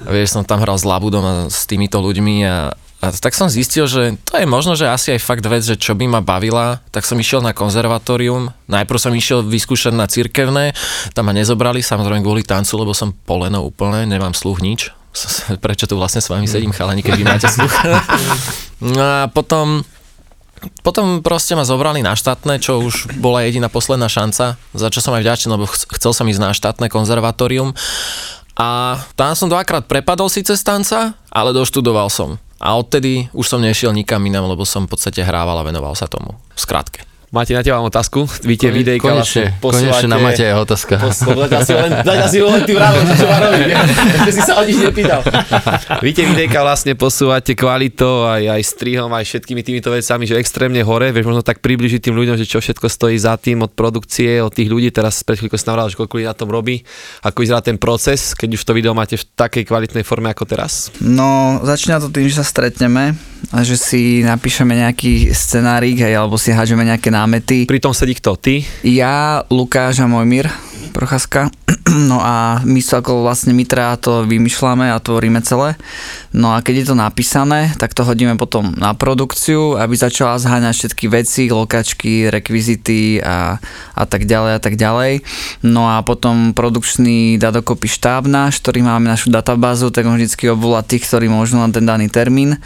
Vieš, 0.04 0.28
som 0.36 0.44
tam 0.44 0.60
hral 0.60 0.76
s 0.76 0.84
Labudom 0.84 1.24
a 1.24 1.34
s 1.48 1.64
týmito 1.64 1.96
ľuďmi 1.96 2.44
a, 2.44 2.76
a 3.06 3.14
tak 3.14 3.38
som 3.38 3.46
zistil, 3.46 3.86
že 3.86 4.18
to 4.26 4.42
je 4.42 4.46
možno, 4.50 4.74
že 4.74 4.90
asi 4.90 5.14
aj 5.14 5.22
fakt 5.22 5.46
vec, 5.46 5.62
že 5.62 5.78
čo 5.78 5.94
by 5.94 6.10
ma 6.10 6.20
bavila, 6.20 6.82
tak 6.90 7.06
som 7.06 7.14
išiel 7.14 7.38
na 7.38 7.54
konzervatórium. 7.54 8.50
Najprv 8.66 8.98
som 8.98 9.14
išiel 9.14 9.46
vyskúšať 9.46 9.94
na 9.94 10.10
cirkevné, 10.10 10.74
tam 11.14 11.30
ma 11.30 11.32
nezobrali, 11.32 11.86
samozrejme 11.86 12.26
kvôli 12.26 12.42
tancu, 12.42 12.82
lebo 12.82 12.90
som 12.90 13.14
poleno 13.14 13.62
úplne, 13.62 14.02
nemám 14.10 14.34
sluch 14.34 14.58
nič. 14.58 14.90
prečo 15.64 15.86
tu 15.88 15.96
vlastne 15.96 16.20
s 16.20 16.28
vami 16.28 16.50
sedím, 16.50 16.74
chalani, 16.74 17.00
keď 17.00 17.14
vy 17.14 17.24
máte 17.24 17.48
sluch. 17.48 17.72
No 18.76 19.00
a 19.00 19.32
potom, 19.32 19.88
potom 20.84 21.24
proste 21.24 21.56
ma 21.56 21.64
zobrali 21.64 22.04
na 22.04 22.12
štátne, 22.12 22.60
čo 22.60 22.76
už 22.84 23.08
bola 23.16 23.40
jediná 23.40 23.72
posledná 23.72 24.04
šanca, 24.04 24.60
za 24.60 24.88
čo 24.92 25.00
som 25.00 25.16
aj 25.16 25.24
vďačný, 25.24 25.48
lebo 25.56 25.64
ch- 25.64 25.88
chcel 25.96 26.12
som 26.12 26.28
ísť 26.28 26.44
na 26.44 26.52
štátne 26.52 26.92
konzervatórium. 26.92 27.72
A 28.52 29.00
tam 29.16 29.32
som 29.32 29.48
dvakrát 29.48 29.88
prepadol 29.88 30.28
síce 30.28 30.60
stanca, 30.60 31.16
ale 31.32 31.56
doštudoval 31.56 32.12
som. 32.12 32.36
A 32.60 32.76
odtedy 32.76 33.28
už 33.36 33.46
som 33.46 33.60
nešiel 33.60 33.92
nikam 33.92 34.24
inam, 34.24 34.48
lebo 34.48 34.64
som 34.64 34.88
v 34.88 34.96
podstate 34.96 35.20
hrával 35.20 35.60
a 35.60 35.66
venoval 35.66 35.92
sa 35.92 36.08
tomu. 36.08 36.36
V 36.56 36.58
skratke. 36.60 37.04
Máte 37.36 37.52
na 37.52 37.60
teba 37.60 37.76
mám 37.76 37.92
otázku? 37.92 38.24
Vy 38.48 38.56
tie 38.56 38.72
videjka 38.72 39.12
konečne, 39.12 39.60
vlastne 39.60 39.92
konečne 39.92 40.08
na 40.08 40.16
Mateja 40.16 40.56
je 40.56 40.56
otázka. 40.56 40.94
Dať 41.44 41.52
asi 41.52 41.72
len, 41.76 41.90
dať 42.00 42.18
asi 42.24 42.38
len 42.40 42.64
ty 42.64 42.72
vravo, 42.72 42.96
čo 43.12 43.28
má 43.28 43.36
robiť. 43.44 43.68
Že 44.24 44.32
si 44.32 44.40
sa 44.40 44.52
o 44.56 44.62
nič 44.64 44.80
nepýtal. 44.80 45.20
Vy 46.04 46.16
tie 46.16 46.24
videjka 46.24 46.64
vlastne 46.64 46.96
posúvate 46.96 47.52
kvalitou 47.52 48.24
aj, 48.24 48.56
aj 48.56 48.62
strihom, 48.64 49.12
aj 49.12 49.28
všetkými 49.28 49.60
týmito 49.60 49.92
vecami, 49.92 50.24
že 50.24 50.40
extrémne 50.40 50.80
hore, 50.80 51.12
vieš 51.12 51.28
možno 51.28 51.44
tak 51.44 51.60
približiť 51.60 52.08
tým 52.08 52.16
ľuďom, 52.16 52.40
že 52.40 52.48
čo 52.48 52.56
všetko 52.64 52.88
stojí 52.88 53.20
za 53.20 53.36
tým 53.36 53.60
od 53.68 53.76
produkcie, 53.76 54.40
od 54.40 54.56
tých 54.56 54.72
ľudí. 54.72 54.88
Teraz 54.88 55.20
pred 55.20 55.36
chvíľkou 55.36 55.60
si 55.60 55.68
navrál, 55.68 55.92
že 55.92 56.00
koľko 56.00 56.16
ľudí 56.16 56.28
na 56.32 56.40
tom 56.40 56.48
robí, 56.48 56.88
ako 57.20 57.44
vyzerá 57.44 57.60
ten 57.60 57.76
proces, 57.76 58.32
keď 58.32 58.56
už 58.56 58.64
to 58.64 58.72
video 58.72 58.96
máte 58.96 59.20
v 59.20 59.28
takej 59.36 59.68
kvalitnej 59.68 60.08
forme 60.08 60.32
ako 60.32 60.48
teraz. 60.48 60.88
No, 61.04 61.60
začína 61.60 62.00
to 62.00 62.08
tým, 62.08 62.32
že 62.32 62.40
sa 62.40 62.48
stretneme 62.48 63.12
že 63.62 63.76
si 63.78 64.02
napíšeme 64.26 64.74
nejaký 64.74 65.30
scenárik, 65.30 66.02
hej, 66.02 66.14
alebo 66.18 66.36
si 66.36 66.50
hádžeme 66.50 66.82
nejaké 66.82 67.08
námety. 67.10 67.64
Pri 67.68 67.80
tom 67.82 67.94
sedí 67.94 68.16
kto? 68.18 68.34
Ty? 68.36 68.62
Ja, 68.82 69.46
Lukáš 69.48 70.02
a 70.02 70.06
Mojmír 70.10 70.50
Procházka. 70.96 71.52
No 71.86 72.20
a 72.20 72.60
my 72.66 72.82
sa 72.82 73.00
ako 73.00 73.24
vlastne 73.24 73.56
Mitra 73.56 73.96
to 73.96 74.26
vymýšľame 74.28 74.90
a 74.90 75.00
tvoríme 75.00 75.40
celé. 75.40 75.78
No 76.36 76.52
a 76.52 76.60
keď 76.60 76.84
je 76.84 76.86
to 76.92 76.96
napísané, 77.00 77.72
tak 77.80 77.96
to 77.96 78.04
hodíme 78.04 78.36
potom 78.36 78.76
na 78.76 78.92
produkciu, 78.92 79.80
aby 79.80 79.96
začala 79.96 80.36
zháňať 80.36 80.74
všetky 80.76 81.08
veci, 81.08 81.48
lokačky, 81.48 82.28
rekvizity 82.28 83.24
a, 83.24 83.56
a 83.96 84.04
tak 84.04 84.28
ďalej 84.28 84.52
a 84.52 84.60
tak 84.60 84.76
ďalej. 84.76 85.24
No 85.64 85.88
a 85.88 86.04
potom 86.04 86.52
produkčný 86.52 87.40
dá 87.40 87.48
dokopy 87.48 87.88
štáb 87.88 88.28
náš, 88.28 88.60
ktorý 88.60 88.84
máme 88.84 89.08
našu 89.08 89.32
databázu, 89.32 89.88
tak 89.88 90.04
on 90.04 90.20
vždycky 90.20 90.52
obvolá 90.52 90.84
tých, 90.84 91.08
ktorí 91.08 91.32
môžu 91.32 91.56
na 91.56 91.72
ten 91.72 91.88
daný 91.88 92.12
termín. 92.12 92.60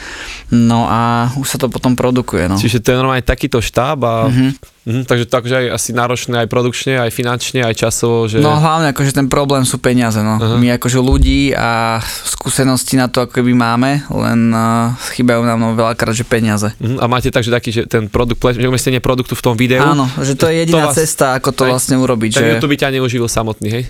No 0.50 0.90
a 0.90 1.30
už 1.38 1.54
sa 1.54 1.58
to 1.62 1.70
potom 1.70 1.94
produkuje. 1.94 2.50
No. 2.50 2.58
Čiže 2.58 2.82
to 2.82 2.90
je 2.90 2.98
normálne 2.98 3.22
takýto 3.22 3.62
štáb 3.62 4.02
a... 4.02 4.26
Mhm. 4.26 4.80
Mhm, 4.80 5.04
takže 5.04 5.28
to 5.28 5.34
akože 5.44 5.56
aj 5.60 5.66
asi 5.76 5.90
náročné 5.92 6.34
aj 6.40 6.48
produkčne, 6.48 6.96
aj 7.04 7.12
finančne, 7.12 7.60
aj 7.60 7.76
časovo, 7.76 8.24
že... 8.24 8.40
No 8.40 8.56
hlavne 8.56 8.96
akože 8.96 9.12
ten 9.12 9.28
problém 9.28 9.68
sú 9.68 9.76
peniaze, 9.76 10.24
no. 10.24 10.40
Aha. 10.40 10.56
My 10.56 10.80
akože 10.80 10.96
ľudí 10.96 11.52
a 11.52 12.00
skúsenosti 12.00 12.96
na 12.96 13.12
to 13.12 13.28
ako 13.28 13.38
keby 13.44 13.52
máme, 13.60 13.90
len 14.08 14.40
uh, 14.48 14.96
chýbajú 15.12 15.44
nám 15.44 15.60
no 15.60 15.68
veľakrát, 15.74 16.16
že 16.16 16.24
peniaze. 16.24 16.72
Mhm, 16.76 16.96
A 16.96 17.04
máte 17.04 17.28
tak, 17.28 17.44
že 17.44 17.52
taký, 17.52 17.70
že 17.70 17.82
ten 17.84 18.08
produkt, 18.08 18.40
že 18.40 18.64
umiestnenie 18.64 18.98
produktu 18.98 19.36
v 19.36 19.42
tom 19.42 19.54
videu. 19.54 19.84
Áno, 19.84 20.08
že 20.16 20.32
to 20.32 20.48
je 20.48 20.64
jediná 20.64 20.88
vás- 20.88 20.96
cesta, 20.96 21.36
ako 21.36 21.52
to 21.52 21.68
aj- 21.68 21.70
vlastne 21.70 21.96
urobiť. 21.96 22.30
Tak 22.32 22.40
že... 22.40 22.48
YouTube 22.56 22.74
ťa 22.74 22.88
neuživil 22.90 23.28
samotný, 23.28 23.68
hej? 23.70 23.84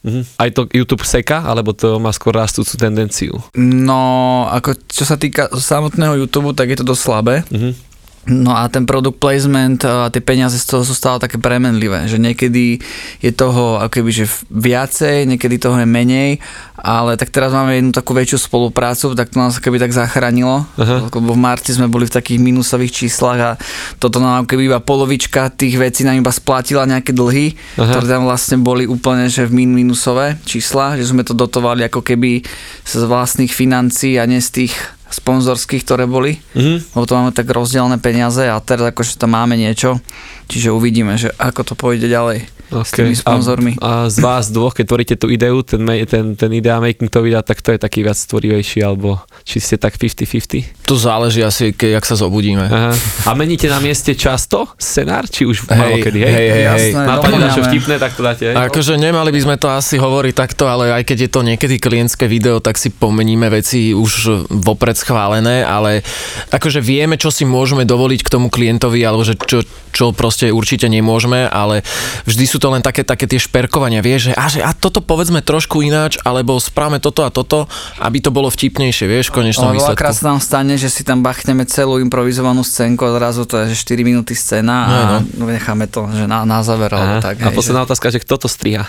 Mhm. 0.00 0.20
Aj 0.34 0.48
to 0.48 0.64
YouTube 0.66 1.04
seka, 1.04 1.44
alebo 1.44 1.76
to 1.76 2.00
má 2.00 2.08
skôr 2.08 2.32
rastúcu 2.32 2.72
tendenciu? 2.72 3.36
No, 3.52 4.00
ako 4.48 4.72
čo 4.88 5.04
sa 5.04 5.20
týka 5.20 5.52
samotného 5.52 6.16
YouTube, 6.16 6.56
tak 6.56 6.72
je 6.72 6.80
to 6.80 6.88
dosť 6.88 7.02
slabé. 7.04 7.34
Mhm. 7.52 7.89
No 8.28 8.52
a 8.52 8.68
ten 8.68 8.84
product 8.84 9.16
placement 9.16 9.80
a 9.88 10.12
tie 10.12 10.20
peniaze 10.20 10.60
z 10.60 10.68
toho 10.68 10.84
sú 10.84 10.92
stále 10.92 11.16
také 11.16 11.40
premenlivé, 11.40 12.04
že 12.04 12.20
niekedy 12.20 12.76
je 13.24 13.32
toho 13.32 13.80
akoby, 13.80 14.12
že 14.12 14.28
viacej, 14.52 15.24
niekedy 15.24 15.56
toho 15.56 15.80
je 15.80 15.88
menej, 15.88 16.36
ale 16.76 17.16
tak 17.16 17.32
teraz 17.32 17.48
máme 17.48 17.80
jednu 17.80 17.96
takú 17.96 18.12
väčšiu 18.12 18.44
spoluprácu, 18.44 19.16
tak 19.16 19.32
to 19.32 19.40
nás 19.40 19.56
keby 19.56 19.80
tak 19.80 19.96
zachránilo, 19.96 20.68
Aha. 20.76 21.08
lebo 21.08 21.32
v 21.32 21.40
marci 21.40 21.72
sme 21.72 21.88
boli 21.88 22.04
v 22.04 22.16
takých 22.20 22.44
minusových 22.44 22.92
číslach 22.92 23.40
a 23.40 23.50
toto 23.96 24.20
nám 24.20 24.44
keby 24.44 24.68
iba 24.68 24.84
polovička 24.84 25.48
tých 25.56 25.80
vecí 25.80 26.04
nám 26.04 26.20
iba 26.20 26.28
splatila 26.28 26.84
nejaké 26.84 27.16
dlhy, 27.16 27.56
Aha. 27.80 27.88
ktoré 27.88 28.04
tam 28.04 28.28
vlastne 28.28 28.60
boli 28.60 28.84
úplne 28.84 29.32
že 29.32 29.48
v 29.48 29.64
min 29.64 29.72
minusové 29.72 30.36
čísla, 30.44 31.00
že 31.00 31.08
sme 31.08 31.24
to 31.24 31.32
dotovali 31.32 31.88
ako 31.88 32.04
keby 32.04 32.44
z 32.84 32.92
vlastných 33.00 33.50
financií 33.50 34.20
a 34.20 34.28
nie 34.28 34.44
z 34.44 34.60
tých 34.60 34.99
sponzorských, 35.10 35.82
ktoré 35.82 36.06
boli, 36.06 36.38
Mhm. 36.54 36.94
lebo 36.94 37.04
to 37.04 37.14
máme 37.14 37.34
tak 37.34 37.50
rozdielne 37.50 37.98
peniaze 37.98 38.46
a 38.46 38.56
teraz 38.58 38.94
akože 38.94 39.18
tam 39.18 39.34
máme 39.34 39.58
niečo, 39.58 39.98
čiže 40.46 40.70
uvidíme, 40.70 41.18
že 41.18 41.34
ako 41.36 41.60
to 41.66 41.74
pôjde 41.74 42.06
ďalej 42.06 42.46
s 42.70 42.90
tými 42.94 43.18
sponzormi. 43.18 43.74
A, 43.82 44.06
a 44.06 44.10
z 44.10 44.22
vás 44.22 44.48
dvoch, 44.48 44.72
keď 44.72 44.84
tvoríte 44.86 45.14
tú 45.18 45.26
ideu, 45.26 45.58
ten, 45.66 45.82
ten, 46.06 46.38
ten 46.38 46.50
idea 46.54 46.78
making 46.78 47.10
to 47.10 47.20
videa, 47.20 47.42
tak 47.42 47.58
to 47.60 47.74
je 47.74 47.78
taký 47.82 48.06
viac 48.06 48.14
stvorivejší, 48.14 48.86
alebo 48.86 49.18
či 49.42 49.58
ste 49.58 49.76
tak 49.76 49.98
50-50? 49.98 50.86
To 50.86 50.94
záleží 50.94 51.42
asi, 51.42 51.74
keď, 51.74 51.98
jak 51.98 52.04
sa 52.06 52.14
zobudíme. 52.14 52.66
Aha. 52.70 52.92
A 53.26 53.30
meníte 53.34 53.66
na 53.66 53.82
mieste 53.82 54.14
často 54.14 54.70
scenár, 54.78 55.26
či 55.26 55.42
už 55.46 55.66
Hej, 55.66 56.02
kedy, 56.06 56.18
hej? 56.22 56.30
hej, 56.30 56.46
hej, 56.46 56.50
hej. 56.50 56.64
Jasné, 56.66 57.02
Napadne 57.02 57.18
doplňame. 57.18 57.44
niečo 57.50 57.62
vtipné, 57.66 57.94
tak 57.98 58.12
to 58.14 58.22
dáte, 58.22 58.44
hej? 58.46 58.54
Akože 58.54 58.94
nemali 58.94 59.30
by 59.34 59.40
sme 59.42 59.56
to 59.58 59.68
asi 59.70 59.98
hovoriť 59.98 60.34
takto, 60.34 60.70
ale 60.70 60.94
aj 60.94 61.02
keď 61.06 61.18
je 61.26 61.30
to 61.30 61.40
niekedy 61.42 61.74
klientské 61.82 62.30
video, 62.30 62.62
tak 62.62 62.78
si 62.78 62.94
pomeníme 62.94 63.50
veci 63.50 63.90
už 63.90 64.46
vopred 64.50 64.94
schválené, 64.94 65.66
ale 65.66 66.06
akože 66.54 66.78
vieme, 66.78 67.18
čo 67.18 67.34
si 67.34 67.42
môžeme 67.42 67.82
dovoliť 67.82 68.20
k 68.22 68.32
tomu 68.32 68.46
klientovi, 68.52 69.00
alebo 69.02 69.26
že 69.26 69.34
čo, 69.34 69.64
čo 69.90 70.14
proste 70.14 70.52
určite 70.54 70.86
nemôžeme, 70.86 71.50
ale 71.50 71.82
vždy 72.28 72.44
sú 72.46 72.59
to 72.60 72.68
len 72.68 72.84
také, 72.84 73.00
také 73.00 73.24
tie 73.24 73.40
šperkovania, 73.40 73.98
vieš, 73.98 74.28
že 74.28 74.32
a, 74.36 74.44
že 74.46 74.60
a 74.60 74.70
toto 74.70 75.00
povedzme 75.00 75.40
trošku 75.40 75.80
ináč, 75.80 76.20
alebo 76.20 76.60
správame 76.60 77.00
toto 77.00 77.24
a 77.24 77.32
toto, 77.32 77.64
aby 77.98 78.20
to 78.20 78.28
bolo 78.28 78.46
vtipnejšie, 78.46 79.08
vieš, 79.08 79.32
v 79.32 79.40
konečnom 79.40 79.72
Ale 79.72 79.80
veľakrát 79.80 80.12
výsledku. 80.12 80.22
sa 80.22 80.30
nám 80.30 80.40
stane, 80.40 80.74
že 80.76 80.86
si 80.86 81.00
tam 81.00 81.24
bachneme 81.24 81.64
celú 81.64 81.96
improvizovanú 81.96 82.60
scénku 82.60 83.00
a 83.02 83.16
zrazu 83.16 83.48
to 83.48 83.56
je 83.58 83.72
že 83.72 83.80
4 83.80 84.04
minúty 84.04 84.36
scéna 84.36 84.76
a 84.78 84.94
No, 85.32 85.48
necháme 85.48 85.88
to 85.88 86.04
že 86.12 86.28
na, 86.28 86.44
na 86.44 86.60
záver 86.60 86.92
alebo 86.92 87.24
tak. 87.24 87.40
a 87.40 87.48
hej, 87.48 87.56
posledná 87.56 87.82
otázka, 87.82 88.12
že 88.12 88.20
kto 88.20 88.36
to 88.36 88.46
striha? 88.46 88.84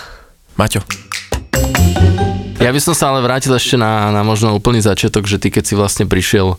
Maťo. 0.54 0.84
Ja 2.62 2.70
by 2.70 2.78
som 2.78 2.94
sa 2.94 3.10
ale 3.10 3.26
vrátil 3.26 3.50
ešte 3.50 3.74
na, 3.74 4.14
na 4.14 4.22
možno 4.22 4.54
úplný 4.54 4.78
začiatok, 4.78 5.26
že 5.26 5.42
ty 5.42 5.50
keď 5.50 5.66
si 5.66 5.74
vlastne 5.74 6.06
prišiel 6.06 6.54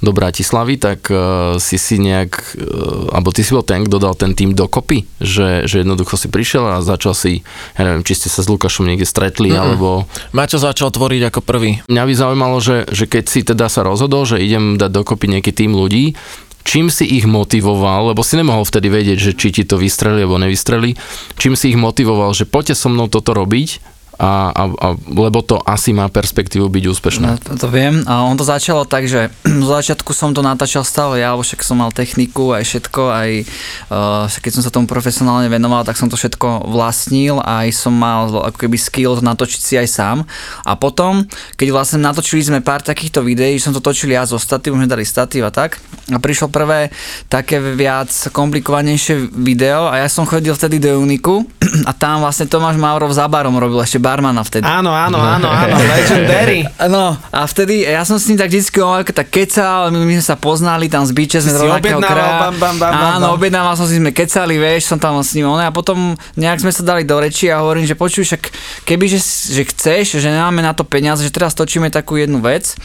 do 0.00 0.10
Bratislavy, 0.16 0.80
tak 0.80 1.12
uh, 1.12 1.60
si 1.60 1.76
si 1.76 2.00
nejak, 2.00 2.32
uh, 2.56 3.12
alebo 3.12 3.36
ty 3.36 3.44
si 3.44 3.52
bol 3.52 3.60
ten, 3.60 3.84
kto 3.84 4.00
dal 4.00 4.16
ten 4.16 4.32
tým 4.32 4.56
dokopy, 4.56 5.04
že, 5.20 5.68
že 5.68 5.84
jednoducho 5.84 6.16
si 6.16 6.32
prišiel 6.32 6.64
a 6.64 6.74
začal 6.80 7.12
si, 7.12 7.44
ja 7.76 7.84
neviem, 7.84 8.00
či 8.00 8.16
ste 8.16 8.32
sa 8.32 8.40
s 8.40 8.48
Lukášom 8.48 8.88
niekde 8.88 9.04
stretli, 9.04 9.52
Mm-mm. 9.52 9.60
alebo 9.60 10.08
Maťo 10.32 10.56
začal 10.56 10.88
tvoriť 10.88 11.28
ako 11.28 11.40
prvý. 11.44 11.84
mňa 11.84 12.02
by 12.08 12.14
zaujímalo, 12.16 12.56
že, 12.64 12.88
že 12.88 13.04
keď 13.04 13.24
si 13.28 13.44
teda 13.44 13.68
sa 13.68 13.84
rozhodol, 13.84 14.24
že 14.24 14.40
idem 14.40 14.80
dať 14.80 14.88
dokopy 14.88 15.36
nejaký 15.36 15.52
tým 15.52 15.76
ľudí, 15.76 16.16
čím 16.64 16.88
si 16.88 17.04
ich 17.04 17.28
motivoval, 17.28 18.14
lebo 18.14 18.24
si 18.24 18.40
nemohol 18.40 18.64
vtedy 18.64 18.88
vedieť, 18.88 19.18
že 19.20 19.32
či 19.36 19.52
ti 19.52 19.62
to 19.68 19.76
vystreli 19.76 20.24
alebo 20.24 20.40
nevystreli, 20.40 20.96
čím 21.36 21.58
si 21.58 21.74
ich 21.74 21.78
motivoval, 21.78 22.32
že 22.32 22.48
poďte 22.48 22.78
so 22.78 22.88
mnou 22.88 23.10
toto 23.10 23.36
robiť, 23.36 23.91
a, 24.22 24.54
a, 24.54 24.62
a, 24.70 24.88
lebo 25.10 25.42
to 25.42 25.58
asi 25.66 25.90
má 25.90 26.06
perspektívu 26.06 26.70
byť 26.70 26.84
úspešné. 26.94 27.26
No, 27.26 27.42
to, 27.42 27.58
to 27.58 27.66
viem. 27.66 28.06
A 28.06 28.22
on 28.22 28.38
to 28.38 28.46
začalo 28.46 28.86
tak, 28.86 29.10
že 29.10 29.34
z 29.66 29.66
začiatku 29.66 30.14
som 30.14 30.30
to 30.30 30.46
natáčal 30.46 30.86
stále 30.86 31.18
ja, 31.18 31.34
však 31.34 31.66
som 31.66 31.82
mal 31.82 31.90
techniku 31.90 32.54
aj 32.54 32.62
všetko, 32.62 33.02
aj 33.10 33.30
uh, 33.90 34.30
keď 34.30 34.52
som 34.54 34.62
sa 34.62 34.70
tomu 34.70 34.86
profesionálne 34.86 35.50
venoval, 35.50 35.82
tak 35.82 35.98
som 35.98 36.06
to 36.06 36.14
všetko 36.14 36.70
vlastnil, 36.70 37.42
aj 37.42 37.74
som 37.74 37.90
mal 37.90 38.30
ako 38.30 38.62
keby 38.62 38.78
skill 38.78 39.18
natočiť 39.18 39.60
si 39.60 39.74
aj 39.74 39.88
sám. 39.90 40.16
A 40.62 40.78
potom, 40.78 41.26
keď 41.58 41.74
vlastne 41.74 41.98
natočili 41.98 42.46
sme 42.46 42.62
pár 42.62 42.86
takýchto 42.86 43.26
videí, 43.26 43.58
som 43.58 43.74
to 43.74 43.82
točil 43.82 44.06
ja 44.06 44.22
zo 44.22 44.38
statív, 44.38 44.78
sme 44.78 44.86
dali 44.86 45.02
statív 45.02 45.50
a 45.50 45.52
tak, 45.52 45.82
a 46.14 46.18
prišlo 46.22 46.46
prvé 46.46 46.94
také 47.26 47.58
viac 47.58 48.10
komplikovanejšie 48.30 49.34
video 49.34 49.90
a 49.90 49.98
ja 49.98 50.06
som 50.06 50.28
chodil 50.28 50.54
vtedy 50.54 50.78
do 50.78 50.94
Uniku 51.02 51.42
a 51.88 51.92
tam 51.96 52.22
vlastne 52.22 52.46
Tomáš 52.46 52.78
Maurov 52.78 53.10
za 53.10 53.26
barom 53.26 53.58
robil 53.58 53.82
ešte 53.82 53.98
barmana 54.12 54.44
vtedy. 54.44 54.68
Áno, 54.68 54.92
áno, 54.92 55.16
áno, 55.16 55.48
áno, 55.48 55.76
legendary. 55.96 56.68
No 56.92 57.16
a 57.16 57.48
vtedy, 57.48 57.88
ja 57.88 58.04
som 58.04 58.20
s 58.20 58.28
ním 58.28 58.36
tak 58.36 58.52
vždycky 58.52 58.76
tak 59.16 59.32
kecal, 59.32 59.88
my, 59.88 60.04
my 60.04 60.20
sme 60.20 60.26
sa 60.28 60.36
poznali 60.36 60.92
tam 60.92 61.08
z 61.08 61.16
biče, 61.16 61.40
sme 61.40 61.56
z 61.56 61.58
rovnakého 61.64 61.96
kraja. 62.04 62.52
bam, 62.52 62.54
bam, 62.60 62.76
bam, 62.76 62.92
Áno, 62.92 63.32
objednával 63.32 63.72
som 63.72 63.88
si, 63.88 63.96
sme 63.96 64.12
kecali, 64.12 64.60
vieš, 64.60 64.92
som 64.92 65.00
tam 65.00 65.16
s 65.24 65.32
ním 65.32 65.48
on 65.48 65.56
a 65.56 65.72
potom 65.72 66.12
nejak 66.36 66.60
sme 66.60 66.68
sa 66.68 66.84
dali 66.84 67.08
do 67.08 67.16
reči 67.16 67.48
a 67.48 67.64
hovorím, 67.64 67.88
že 67.88 67.96
počuj, 67.96 68.28
však 68.28 68.42
keby, 68.84 69.08
že, 69.08 69.20
že 69.48 69.62
chceš, 69.64 70.20
že 70.20 70.28
nemáme 70.28 70.60
na 70.60 70.76
to 70.76 70.84
peniaze, 70.84 71.24
že 71.24 71.32
teraz 71.32 71.56
točíme 71.56 71.88
takú 71.88 72.20
jednu 72.20 72.44
vec, 72.44 72.76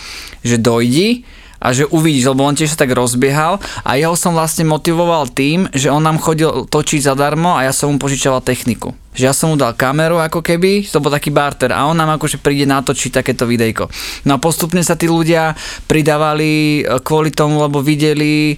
že 0.47 0.55
dojdi 0.55 1.27
a 1.57 1.73
že 1.73 1.89
uvidíš, 1.89 2.29
lebo 2.29 2.45
on 2.45 2.53
tiež 2.53 2.77
sa 2.77 2.85
tak 2.85 2.93
rozbiehal 2.93 3.57
a 3.81 3.97
jeho 3.97 4.13
som 4.13 4.37
vlastne 4.37 4.63
motivoval 4.69 5.25
tým, 5.33 5.65
že 5.73 5.89
on 5.89 6.05
nám 6.05 6.21
chodil 6.21 6.69
točiť 6.69 7.01
zadarmo 7.01 7.57
a 7.57 7.65
ja 7.65 7.73
som 7.73 7.89
mu 7.89 7.97
požičoval 7.97 8.45
techniku. 8.45 8.93
Že 9.17 9.25
ja 9.25 9.33
som 9.33 9.49
mu 9.49 9.57
dal 9.57 9.73
kameru 9.73 10.21
ako 10.21 10.45
keby, 10.45 10.85
to 10.85 11.01
bol 11.01 11.09
taký 11.09 11.33
barter 11.33 11.73
a 11.73 11.89
on 11.89 11.97
nám 11.97 12.21
akože 12.21 12.37
príde 12.37 12.69
natočiť 12.69 13.17
takéto 13.17 13.49
videjko. 13.49 13.89
No 14.29 14.37
a 14.37 14.41
postupne 14.41 14.85
sa 14.85 14.93
tí 14.93 15.09
ľudia 15.09 15.57
pridávali 15.89 16.85
e, 16.85 17.01
kvôli 17.01 17.33
tomu, 17.33 17.57
lebo 17.65 17.81
videli, 17.81 18.53
e, 18.53 18.55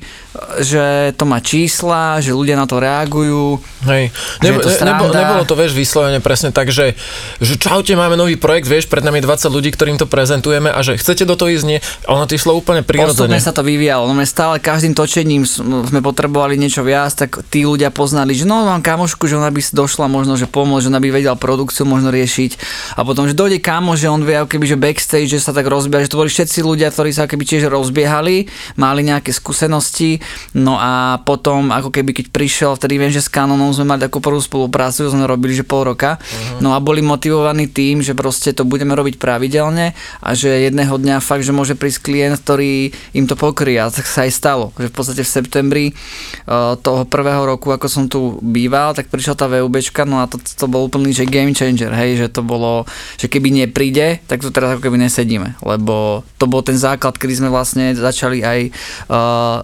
že 0.60 1.16
to 1.16 1.24
má 1.24 1.40
čísla, 1.40 2.20
že 2.20 2.36
ľudia 2.36 2.60
na 2.60 2.68
to 2.68 2.84
reagujú. 2.84 3.56
Hej. 3.88 4.12
Nebo, 4.44 4.60
to 4.60 4.68
ne, 4.68 4.84
nebo, 4.84 5.08
nebolo 5.08 5.48
to, 5.48 5.56
vieš, 5.56 5.72
vyslovene 5.72 6.20
presne 6.20 6.52
tak, 6.52 6.76
že, 6.76 7.00
že 7.40 7.56
čaute, 7.56 7.96
máme 7.96 8.20
nový 8.20 8.36
projekt, 8.36 8.68
vieš, 8.68 8.92
pred 8.92 9.08
nami 9.08 9.24
20 9.24 9.48
ľudí, 9.48 9.72
ktorým 9.72 9.96
to 9.96 10.12
prezentujeme 10.12 10.68
a 10.68 10.84
že 10.84 11.00
chcete 11.00 11.24
do 11.24 11.40
toho 11.40 11.56
ísť, 11.56 11.66
nie? 11.66 11.80
A 12.04 12.20
ono 12.20 12.28
to 12.28 12.36
išlo 12.36 12.52
úplne 12.52 12.84
prirodzene. 12.84 13.32
Postupne 13.32 13.40
sa 13.40 13.56
to 13.56 13.64
vyvíjalo, 13.64 14.12
no 14.12 14.12
my 14.12 14.28
stále 14.28 14.60
každým 14.60 14.92
točením 14.92 15.48
sme 15.48 16.04
potrebovali 16.04 16.60
niečo 16.60 16.84
viac, 16.84 17.16
tak 17.16 17.40
tí 17.48 17.64
ľudia 17.64 17.88
poznali, 17.96 18.36
že 18.36 18.44
no 18.44 18.68
mám 18.68 18.84
kamošku, 18.84 19.24
že 19.24 19.40
ona 19.40 19.48
by 19.48 19.64
si 19.64 19.72
došla 19.72 20.12
možno, 20.12 20.36
že 20.36 20.49
pomôcť, 20.50 20.84
že 20.86 20.92
ona 20.92 21.00
by 21.00 21.10
vedela 21.14 21.38
produkciu 21.38 21.86
možno 21.86 22.10
riešiť. 22.10 22.52
A 22.98 23.06
potom, 23.06 23.30
že 23.30 23.38
dojde 23.38 23.62
kamo, 23.62 23.94
že 23.94 24.10
on 24.10 24.26
vie 24.26 24.36
keby, 24.36 24.66
že 24.66 24.78
backstage, 24.80 25.30
že 25.30 25.40
sa 25.40 25.54
tak 25.54 25.70
rozbieha, 25.70 26.04
že 26.04 26.12
to 26.12 26.20
boli 26.20 26.34
všetci 26.34 26.66
ľudia, 26.66 26.90
ktorí 26.90 27.14
sa 27.14 27.30
keby 27.30 27.46
tiež 27.46 27.70
rozbiehali, 27.70 28.50
mali 28.76 29.02
nejaké 29.06 29.30
skúsenosti, 29.30 30.20
no 30.58 30.76
a 30.76 31.22
potom 31.22 31.70
ako 31.70 31.94
keby 31.94 32.18
keď 32.18 32.26
prišiel, 32.34 32.74
vtedy 32.74 32.98
viem, 32.98 33.14
že 33.14 33.22
s 33.22 33.30
Canonom 33.30 33.70
sme 33.70 33.94
mali 33.94 34.02
takú 34.02 34.18
prvú 34.18 34.42
spoluprácu, 34.42 35.06
sme 35.06 35.30
robili, 35.30 35.54
že 35.54 35.68
pol 35.68 35.86
roka, 35.86 36.18
no 36.64 36.74
a 36.74 36.82
boli 36.82 37.06
motivovaní 37.06 37.70
tým, 37.70 38.02
že 38.02 38.18
proste 38.18 38.56
to 38.56 38.66
budeme 38.66 38.98
robiť 38.98 39.22
pravidelne 39.22 39.94
a 40.24 40.30
že 40.34 40.50
jedného 40.50 40.98
dňa 40.98 41.22
fakt, 41.22 41.46
že 41.46 41.54
môže 41.54 41.78
prísť 41.78 42.10
klient, 42.10 42.42
ktorý 42.42 42.90
im 43.14 43.30
to 43.30 43.38
pokrie. 43.38 43.78
A 43.78 43.94
tak 43.94 44.10
sa 44.10 44.26
aj 44.26 44.32
stalo, 44.34 44.66
že 44.80 44.90
v 44.90 44.96
podstate 44.96 45.22
v 45.22 45.30
septembri 45.30 45.86
uh, 45.94 46.74
toho 46.80 47.06
prvého 47.06 47.46
roku, 47.46 47.70
ako 47.70 47.86
som 47.86 48.04
tu 48.10 48.42
býval, 48.42 48.98
tak 48.98 49.12
prišla 49.12 49.36
tá 49.38 49.46
VUBčka, 49.46 50.08
no 50.08 50.24
a 50.24 50.26
to, 50.26 50.39
to 50.40 50.66
bol 50.66 50.86
úplný 50.86 51.12
že 51.12 51.24
game 51.24 51.52
changer, 51.52 51.92
hej, 51.92 52.18
že 52.18 52.28
to 52.30 52.42
bolo, 52.42 52.88
že 53.16 53.28
keby 53.28 53.52
nepríde, 53.52 54.24
tak 54.26 54.40
tu 54.40 54.50
teraz 54.50 54.74
ako 54.74 54.82
keby 54.82 54.98
nesedíme, 55.00 55.60
lebo 55.60 56.24
to 56.36 56.46
bol 56.46 56.62
ten 56.62 56.76
základ, 56.76 57.14
kedy 57.14 57.34
sme 57.36 57.50
vlastne 57.50 57.92
začali 57.92 58.42
aj 58.42 58.60
uh, 59.08 59.18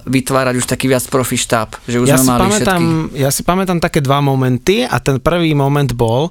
vytvárať 0.03 0.55
už 0.55 0.65
taký 0.65 0.85
viac 0.87 1.05
profi 1.07 1.35
štáb, 1.35 1.75
že 1.85 1.97
už 1.97 2.07
Ja 2.07 2.17
sme 2.17 2.23
si, 2.23 2.29
mali 2.29 2.41
pamätám, 2.45 2.81
všetky. 2.81 3.21
ja 3.21 3.29
si 3.29 3.41
pamätám 3.41 3.79
také 3.79 3.99
dva 3.99 4.19
momenty 4.19 4.83
a 4.83 4.97
ten 4.99 5.17
prvý 5.17 5.53
moment 5.53 5.89
bol, 5.91 6.29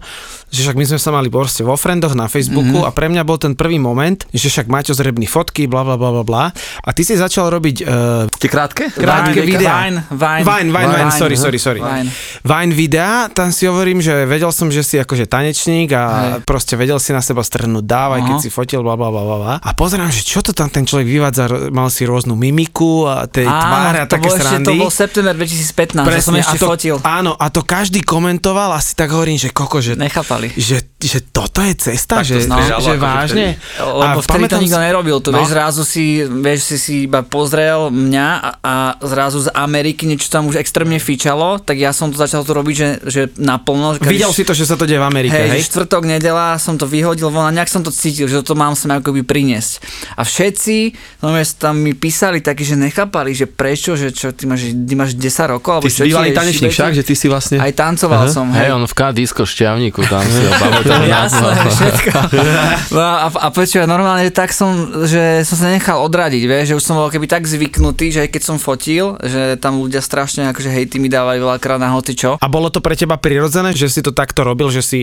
že 0.48 0.62
však 0.62 0.76
my 0.76 0.84
sme 0.86 1.00
sa 1.00 1.10
mali 1.10 1.28
proste 1.28 1.62
vo 1.62 1.74
friendoch 1.74 2.12
na 2.12 2.26
Facebooku 2.26 2.62
Mhm. 2.64 2.74
mm-hmm. 2.76 2.88
a 2.88 2.96
pre 2.96 3.06
mňa 3.08 3.22
bol 3.22 3.36
ten 3.36 3.54
prvý 3.54 3.76
moment, 3.76 4.16
že 4.30 4.48
však 4.48 4.66
Maťo 4.66 4.94
zrebný 4.94 5.26
fotky, 5.26 5.66
bla 5.66 5.82
bla 5.82 5.94
bla 5.94 6.10
bla 6.10 6.24
bla 6.24 6.44
a 6.80 6.90
ty 6.90 7.02
si 7.02 7.14
začal 7.14 7.50
robiť 7.50 7.76
uh, 7.82 8.26
Tie 8.44 8.52
krátke? 8.52 8.92
krátke 8.92 9.40
Vine, 9.40 9.56
videá. 9.56 9.88
Vine, 9.88 10.04
Vine. 10.04 10.44
Vine, 10.44 10.68
Vine, 10.68 10.68
Vine, 10.68 10.92
Vine, 11.00 11.12
sorry, 11.16 11.32
sorry, 11.34 11.56
sorry. 11.56 11.80
Vine. 11.80 12.12
Vine 12.44 12.72
videá, 12.76 13.32
tam 13.32 13.48
si 13.48 13.64
hovorím, 13.64 14.04
že 14.04 14.28
vedel 14.28 14.52
som, 14.52 14.68
že 14.68 14.84
si 14.84 15.00
akože 15.00 15.24
tanečník 15.24 15.88
a 15.90 16.04
Hej. 16.04 16.44
proste 16.44 16.76
vedel 16.76 17.00
si 17.00 17.10
na 17.10 17.24
seba 17.24 17.40
strhnúť 17.40 17.80
dávaj, 17.80 18.20
keď 18.20 18.36
Aha. 18.36 18.44
si 18.44 18.52
fotil, 18.52 18.84
bla 18.84 18.94
bla 18.94 19.08
bla 19.08 19.24
bla. 19.24 19.54
A 19.56 19.70
pozerám, 19.72 20.12
že 20.12 20.20
čo 20.20 20.44
to 20.44 20.52
tam 20.52 20.68
ten 20.68 20.84
človek 20.84 21.08
vyvádza, 21.08 21.72
mal 21.72 21.88
si 21.88 22.04
rôznu 22.04 22.36
mimiku 22.36 23.08
a 23.08 23.24
tej 23.24 23.48
tváre 23.48 23.98
a 24.00 24.06
to 24.06 24.12
také 24.12 24.28
bol 24.28 24.36
ešte, 24.36 24.44
srandy. 24.44 24.68
to 24.68 24.72
bol 24.76 24.92
september 24.92 25.32
2015, 25.32 26.04
to 26.04 26.20
som 26.20 26.34
ešte 26.36 26.52
a 26.52 26.60
to, 26.60 26.66
fotil. 26.68 26.96
Áno, 27.00 27.32
a 27.32 27.46
to 27.48 27.64
každý 27.64 28.04
komentoval 28.04 28.76
a 28.76 28.78
si 28.78 28.92
tak 28.92 29.08
hovorím, 29.08 29.40
že 29.40 29.48
koko, 29.48 29.80
že, 29.80 29.96
Nechápali. 29.96 30.52
že, 30.52 30.84
že 30.94 31.24
toto 31.24 31.64
je 31.64 31.72
cesta, 31.72 32.20
Tak 32.20 32.28
to 32.28 32.28
že, 32.28 32.44
že 32.44 32.72
akože 32.76 32.92
vážne. 33.00 33.46
Lebo 33.80 34.20
vtedy 34.20 34.52
to 34.52 34.60
nikto 34.60 34.76
nerobil, 34.76 35.16
to 35.18 35.32
No. 35.32 35.40
vieš, 35.40 35.48
zrazu 35.50 35.82
si, 35.82 36.04
vieš, 36.20 36.60
si 36.66 36.76
si 36.76 36.94
iba 37.06 37.24
pozrel 37.24 37.88
mňa 37.88 38.33
a, 38.38 38.50
a 38.60 38.74
zrazu 39.02 39.44
z 39.44 39.48
Ameriky 39.54 40.04
niečo 40.04 40.30
tam 40.30 40.50
už 40.50 40.58
extrémne 40.58 40.98
fičalo, 40.98 41.62
tak 41.62 41.78
ja 41.78 41.94
som 41.94 42.10
to 42.10 42.16
začal 42.18 42.42
to 42.42 42.52
robiť, 42.54 42.74
že, 42.74 42.88
že 43.06 43.22
naplno. 43.38 43.98
že 43.98 44.06
Videl 44.06 44.30
si 44.34 44.42
to, 44.42 44.56
že 44.56 44.66
sa 44.66 44.74
to 44.74 44.86
deje 44.86 44.98
v 44.98 45.06
Amerike, 45.06 45.34
Hej, 45.34 45.50
hej? 45.58 45.62
štvrtok, 45.68 46.06
nedela 46.06 46.56
som 46.58 46.78
to 46.78 46.86
vyhodil 46.88 47.28
von 47.30 47.48
a 47.48 47.52
nejak 47.54 47.70
som 47.70 47.82
to 47.82 47.92
cítil, 47.92 48.30
že 48.30 48.40
toto 48.42 48.54
mám 48.58 48.78
sem 48.78 48.90
akoby 48.90 49.26
priniesť. 49.26 49.82
A 50.18 50.22
všetci 50.22 50.76
no, 51.22 51.34
tam 51.58 51.80
mi 51.80 51.92
písali 51.94 52.40
takí, 52.40 52.62
že 52.62 52.78
nechápali, 52.78 53.34
že 53.34 53.50
prečo, 53.50 53.98
že 53.98 54.14
čo, 54.14 54.30
ty 54.30 54.46
máš, 54.46 54.70
ty 54.70 54.94
máš 54.94 55.18
10 55.18 55.54
rokov, 55.58 55.80
alebo 55.80 55.86
Ty 55.86 55.92
si 55.92 56.00
bývalý 56.06 56.30
tanečník 56.30 56.70
však, 56.70 56.92
že 56.94 57.02
ty 57.02 57.14
si 57.18 57.26
vlastne... 57.26 57.56
Aj 57.58 57.72
tancoval 57.74 58.30
som, 58.30 58.50
Hej, 58.54 58.70
hej. 58.70 58.76
on 58.76 58.84
v 58.86 58.94
K-disko 58.94 59.42
šťavníku, 59.44 60.00
tam 60.06 60.22
si 60.22 60.42
ho 60.44 60.52
pamätám. 60.62 61.02
Jasné, 61.04 61.50
všetko. 61.68 62.18
No 62.94 63.00
a, 63.02 63.26
a 63.26 63.48
počúvaj, 63.50 63.90
normálne 63.90 64.30
tak 64.30 64.54
som, 64.54 65.02
že 65.08 65.42
som 65.42 65.56
sa 65.58 65.68
nechal 65.72 65.98
odradiť, 66.04 66.42
vieš, 66.46 66.64
že 66.70 66.74
už 66.78 66.84
som 66.84 66.94
bol 66.94 67.10
keby 67.10 67.26
tak 67.26 67.48
zvyknutý, 67.48 68.13
že 68.14 68.22
aj 68.24 68.30
keď 68.30 68.42
som 68.46 68.56
fotil, 68.62 69.18
že 69.18 69.58
tam 69.58 69.82
ľudia 69.82 69.98
strašne 69.98 70.46
akože 70.54 70.70
hejty 70.70 71.02
mi 71.02 71.10
dávali 71.10 71.42
veľakrát 71.42 71.82
na 71.82 71.90
hoci 71.90 72.14
čo. 72.14 72.38
A 72.38 72.46
bolo 72.46 72.70
to 72.70 72.78
pre 72.78 72.94
teba 72.94 73.18
prirodzené, 73.18 73.74
že 73.74 73.90
si 73.90 74.00
to 74.06 74.14
takto 74.14 74.46
robil, 74.46 74.70
že 74.70 74.86
si 74.86 75.00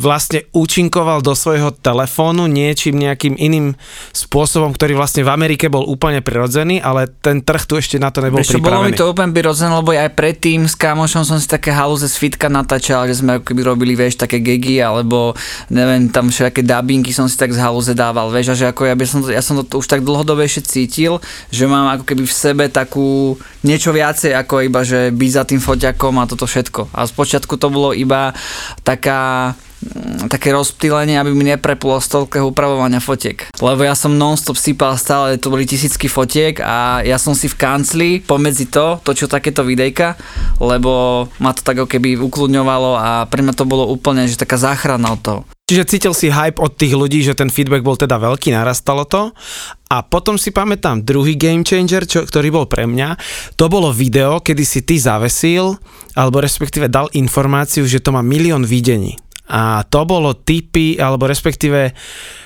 vlastne 0.00 0.48
účinkoval 0.56 1.20
do 1.20 1.36
svojho 1.36 1.76
telefónu 1.76 2.48
niečím 2.48 2.96
nejakým 2.96 3.36
iným 3.36 3.76
spôsobom, 4.16 4.72
ktorý 4.72 4.96
vlastne 4.96 5.20
v 5.26 5.30
Amerike 5.34 5.68
bol 5.68 5.84
úplne 5.84 6.24
prirodzený, 6.24 6.80
ale 6.80 7.10
ten 7.20 7.44
trh 7.44 7.68
tu 7.68 7.76
ešte 7.76 8.00
na 8.00 8.08
to 8.08 8.24
nebol 8.24 8.40
Vieš 8.40 8.56
čo, 8.56 8.62
bolo 8.62 8.86
mi 8.86 8.94
pripravený. 8.94 9.00
to 9.00 9.10
úplne 9.10 9.30
prirodzené, 9.34 9.70
lebo 9.74 9.90
aj 9.92 10.12
predtým 10.14 10.64
s 10.70 10.78
kamošom 10.78 11.26
som 11.26 11.36
si 11.36 11.50
také 11.50 11.74
halúze 11.74 12.06
z 12.06 12.16
fitka 12.16 12.46
natáčal, 12.46 13.04
že 13.10 13.20
sme 13.20 13.42
keby 13.42 13.60
robili, 13.66 13.98
vieš, 13.98 14.22
také 14.22 14.38
gegy, 14.38 14.78
alebo 14.78 15.34
neviem, 15.68 16.06
tam 16.08 16.30
všetké 16.30 16.62
dubbingy 16.62 17.10
som 17.10 17.26
si 17.26 17.34
tak 17.34 17.50
z 17.50 17.58
halúze 17.58 17.92
dával, 17.92 18.30
vieš, 18.30 18.52
a 18.52 18.54
že 18.54 18.64
ako 18.70 18.86
ja, 18.86 18.94
by 18.94 19.04
som 19.04 19.18
ja 19.26 19.42
som 19.42 19.58
to 19.60 19.82
už 19.82 19.86
tak 19.90 20.06
dlhodobejšie 20.06 20.62
cítil, 20.62 21.18
že 21.50 21.66
mám 21.66 21.98
ako 21.98 22.04
keby 22.06 22.22
v 22.22 22.34
sebe 22.34 22.53
takú 22.70 23.36
niečo 23.66 23.90
viacej 23.90 24.32
ako 24.34 24.64
iba, 24.64 24.80
že 24.86 25.10
byť 25.10 25.30
za 25.30 25.44
tým 25.44 25.60
foťakom 25.60 26.14
a 26.22 26.28
toto 26.30 26.46
všetko. 26.46 26.94
A 26.94 27.04
spočiatku 27.04 27.54
to 27.58 27.68
bolo 27.68 27.90
iba 27.92 28.32
taká 28.86 29.52
také 30.28 30.50
rozptýlenie, 30.54 31.18
aby 31.20 31.32
mi 31.32 31.44
nepreplo 31.48 32.00
z 32.00 32.10
toľkého 32.10 32.50
upravovania 32.50 33.02
fotiek. 33.02 33.48
Lebo 33.58 33.84
ja 33.84 33.96
som 33.96 34.16
non-stop 34.16 34.56
sypal 34.56 34.96
stále, 34.96 35.36
to 35.36 35.52
boli 35.52 35.68
tisícky 35.68 36.08
fotiek 36.10 36.58
a 36.62 37.04
ja 37.04 37.20
som 37.20 37.36
si 37.36 37.50
v 37.50 37.58
kancli 37.58 38.08
pomedzi 38.24 38.70
to 38.70 39.00
točil 39.04 39.28
takéto 39.28 39.66
videjka, 39.66 40.16
lebo 40.58 41.26
ma 41.38 41.52
to 41.52 41.62
tak 41.62 41.80
ako 41.80 41.88
keby 41.88 42.16
ukludňovalo 42.18 42.90
a 42.96 43.10
pre 43.28 43.44
mňa 43.44 43.54
to 43.54 43.64
bolo 43.68 43.88
úplne, 43.90 44.24
že 44.24 44.40
taká 44.40 44.56
záchrana 44.56 45.12
od 45.12 45.20
toho. 45.20 45.40
Čiže 45.64 45.88
cítil 45.88 46.12
si 46.12 46.28
hype 46.28 46.60
od 46.60 46.76
tých 46.76 46.92
ľudí, 46.92 47.24
že 47.24 47.32
ten 47.32 47.48
feedback 47.48 47.80
bol 47.80 47.96
teda 47.96 48.20
veľký, 48.20 48.52
narastalo 48.52 49.08
to. 49.08 49.32
A 49.88 50.04
potom 50.04 50.36
si 50.36 50.52
pamätám 50.52 51.00
druhý 51.00 51.40
game 51.40 51.64
changer, 51.64 52.04
čo, 52.04 52.28
ktorý 52.28 52.52
bol 52.52 52.66
pre 52.68 52.84
mňa. 52.84 53.16
To 53.56 53.72
bolo 53.72 53.88
video, 53.88 54.44
kedy 54.44 54.60
si 54.60 54.84
ty 54.84 55.00
zavesil, 55.00 55.80
alebo 56.12 56.44
respektíve 56.44 56.92
dal 56.92 57.08
informáciu, 57.16 57.88
že 57.88 58.04
to 58.04 58.12
má 58.12 58.20
milión 58.20 58.68
videní. 58.68 59.16
A 59.44 59.84
to 59.84 60.08
bolo 60.08 60.32
typy, 60.32 60.96
alebo 60.96 61.28
respektíve 61.28 61.92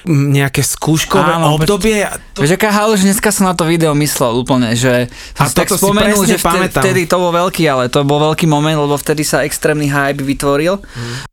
nejaké 0.09 0.67
skúškové 0.67 1.39
Áno, 1.39 1.55
obdobie. 1.55 2.03
To... 2.35 2.43
Vieš, 2.43 2.59
aká 2.59 2.75
že 2.99 3.07
dneska 3.07 3.31
som 3.31 3.47
na 3.47 3.55
to 3.55 3.63
video 3.71 3.95
myslel 3.95 4.35
úplne, 4.35 4.75
že 4.75 5.07
A 5.39 5.47
som 5.47 5.55
si 5.55 5.57
tak 5.63 5.71
spomenul, 5.71 6.27
že 6.27 6.43
vtedy, 6.43 6.67
vtedy 6.75 7.01
to 7.07 7.23
bol 7.23 7.31
veľký, 7.31 7.71
ale 7.71 7.87
to 7.87 8.03
bol 8.03 8.19
veľký 8.19 8.51
moment, 8.51 8.75
lebo 8.75 8.99
vtedy 8.99 9.23
sa 9.23 9.47
extrémny 9.47 9.87
hype 9.87 10.27
vytvoril. 10.27 10.83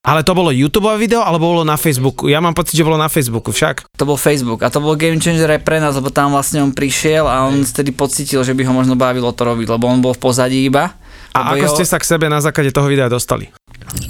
Ale 0.06 0.22
to 0.22 0.38
bolo 0.38 0.54
YouTube 0.54 0.86
video, 1.02 1.26
alebo 1.26 1.50
bolo 1.58 1.66
na 1.66 1.82
Facebooku? 1.82 2.30
Ja 2.30 2.38
mám 2.38 2.54
pocit, 2.54 2.78
že 2.78 2.86
bolo 2.86 3.02
na 3.02 3.10
Facebooku 3.10 3.50
však. 3.50 3.90
To 3.98 4.06
bol 4.06 4.22
Facebook 4.22 4.62
a 4.62 4.70
to 4.70 4.78
bol 4.78 4.94
game 4.94 5.18
changer 5.18 5.50
aj 5.50 5.66
pre 5.66 5.82
nás, 5.82 5.98
lebo 5.98 6.14
tam 6.14 6.38
vlastne 6.38 6.62
on 6.62 6.78
prišiel 6.78 7.26
a 7.26 7.42
on 7.50 7.66
vtedy 7.66 7.90
pocítil, 7.90 8.46
že 8.46 8.54
by 8.54 8.70
ho 8.70 8.74
možno 8.74 8.94
bavilo 8.94 9.34
to 9.34 9.42
robiť, 9.42 9.66
lebo 9.66 9.90
on 9.90 9.98
bol 9.98 10.14
v 10.14 10.22
pozadí 10.22 10.62
iba. 10.70 10.94
A 11.34 11.58
ako 11.58 11.68
jeho- 11.68 11.76
ste 11.82 11.86
sa 11.90 11.98
k 11.98 12.06
sebe 12.06 12.30
na 12.30 12.40
základe 12.40 12.70
toho 12.70 12.86
videa 12.86 13.10
dostali? 13.10 13.50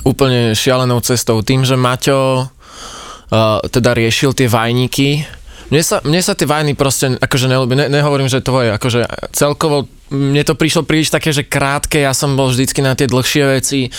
Úplne 0.06 0.58
šialenou 0.58 1.02
cestou. 1.02 1.42
Tým, 1.42 1.66
že 1.66 1.78
Maťo 1.78 2.46
uh, 2.46 3.60
teda 3.70 3.94
riešil 3.94 4.34
tie 4.34 4.50
vajníky, 4.50 5.26
mne 5.74 5.82
sa, 5.82 5.98
mne 6.06 6.22
sa 6.22 6.38
tie 6.38 6.46
vajny 6.46 6.78
proste 6.78 7.18
akože 7.18 7.50
nelúbi, 7.50 7.74
ne, 7.74 7.90
nehovorím, 7.90 8.30
že 8.30 8.46
tvoje, 8.46 8.70
akože 8.70 9.34
celkovo 9.34 9.90
mne 10.14 10.46
to 10.46 10.54
prišlo 10.54 10.86
príliš 10.86 11.10
také, 11.10 11.34
že 11.34 11.50
krátke, 11.50 11.98
ja 11.98 12.14
som 12.14 12.38
bol 12.38 12.54
vždycky 12.54 12.86
na 12.86 12.94
tie 12.94 13.10
dlhšie 13.10 13.44
veci, 13.50 13.90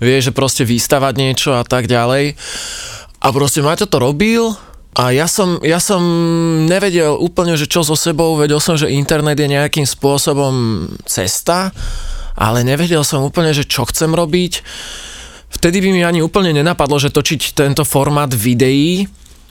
vieš, 0.00 0.32
že 0.32 0.36
proste 0.36 0.64
vystavať 0.64 1.14
niečo 1.20 1.52
a 1.52 1.64
tak 1.68 1.84
ďalej. 1.84 2.32
A 3.20 3.26
proste 3.36 3.60
Maťo 3.60 3.84
to 3.84 4.00
robil 4.00 4.56
a 4.96 5.12
ja 5.12 5.28
som, 5.28 5.60
ja 5.60 5.76
som 5.76 6.00
nevedel 6.64 7.12
úplne, 7.12 7.54
že 7.60 7.68
čo 7.68 7.84
so 7.84 7.92
sebou, 7.92 8.40
vedel 8.40 8.58
som, 8.58 8.80
že 8.80 8.88
internet 8.88 9.36
je 9.36 9.52
nejakým 9.52 9.84
spôsobom 9.84 10.88
cesta, 11.04 11.76
ale 12.34 12.64
nevedel 12.64 13.04
som 13.04 13.20
úplne, 13.20 13.52
že 13.52 13.68
čo 13.68 13.84
chcem 13.84 14.16
robiť. 14.16 14.64
Vtedy 15.60 15.84
by 15.84 15.88
mi 15.92 16.00
ani 16.00 16.24
úplne 16.24 16.56
nenapadlo, 16.56 16.96
že 16.96 17.12
točiť 17.12 17.52
tento 17.52 17.84
formát 17.84 18.32
videí, 18.32 19.04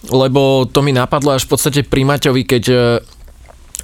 lebo 0.09 0.65
to 0.65 0.81
mi 0.81 0.89
napadlo 0.89 1.37
až 1.37 1.45
v 1.45 1.51
podstate 1.53 1.81
pri 1.85 2.01
Maťovi, 2.01 2.49
keď 2.49 2.63
e, 2.65 2.77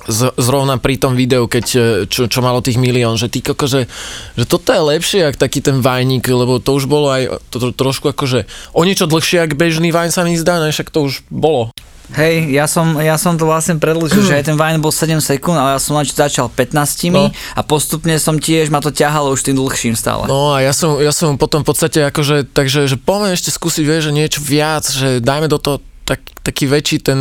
z, 0.05 0.31
zrovna 0.37 0.77
pri 0.77 0.95
tom 1.01 1.17
videu, 1.17 1.49
keď, 1.49 1.65
e, 1.75 1.79
čo, 2.05 2.29
čo 2.29 2.39
malo 2.45 2.61
tých 2.61 2.77
milión, 2.77 3.17
že 3.17 3.29
ty 3.29 3.41
koko, 3.41 3.65
že, 3.65 3.89
že 4.37 4.45
toto 4.45 4.71
je 4.71 4.81
lepšie, 4.81 5.19
jak 5.25 5.35
taký 5.37 5.61
ten 5.61 5.81
vajník, 5.81 6.25
lebo 6.29 6.61
to 6.61 6.77
už 6.77 6.85
bolo 6.85 7.09
aj 7.09 7.41
to, 7.49 7.57
to, 7.57 7.67
trošku 7.73 8.13
akože 8.13 8.45
o 8.73 8.81
niečo 8.85 9.09
dlhšie, 9.09 9.41
jak 9.41 9.57
bežný 9.57 9.89
vajn 9.89 10.11
sa 10.13 10.21
mi 10.21 10.37
zdá, 10.37 10.61
ne, 10.61 10.69
však 10.69 10.93
to 10.93 11.09
už 11.09 11.25
bolo. 11.33 11.73
Hej, 12.13 12.53
ja 12.53 12.69
som, 12.69 13.01
ja 13.01 13.17
som 13.17 13.33
to 13.33 13.49
vlastne 13.49 13.81
predlžil, 13.81 14.21
že 14.21 14.37
aj 14.37 14.45
ten 14.45 14.53
Vine 14.53 14.77
bol 14.77 14.93
7 14.93 15.17
sekúnd, 15.17 15.57
ale 15.57 15.73
ja 15.73 15.81
som 15.81 15.97
začal 15.97 16.53
15 16.53 17.09
No. 17.09 17.33
a 17.33 17.61
postupne 17.65 18.13
som 18.21 18.37
tiež, 18.37 18.69
ma 18.69 18.77
to 18.77 18.93
ťahalo 18.93 19.33
už 19.33 19.41
tým 19.41 19.57
dlhším 19.57 19.97
stále. 19.97 20.29
No 20.29 20.53
a 20.53 20.61
ja 20.61 20.69
som, 20.69 21.01
ja 21.01 21.09
som 21.09 21.33
potom 21.41 21.65
v 21.65 21.73
podstate 21.73 22.05
akože, 22.05 22.45
takže, 22.53 22.85
že 22.85 23.01
poďme 23.01 23.33
ešte 23.33 23.49
skúsiť, 23.49 23.81
vieš, 23.81 24.13
že 24.13 24.13
niečo 24.13 24.39
viac, 24.45 24.85
že 24.85 25.17
dajme 25.17 25.49
do 25.49 25.57
toho 25.57 25.81
tak, 26.05 26.21
taký 26.45 26.69
väčší 26.69 27.01
ten, 27.01 27.19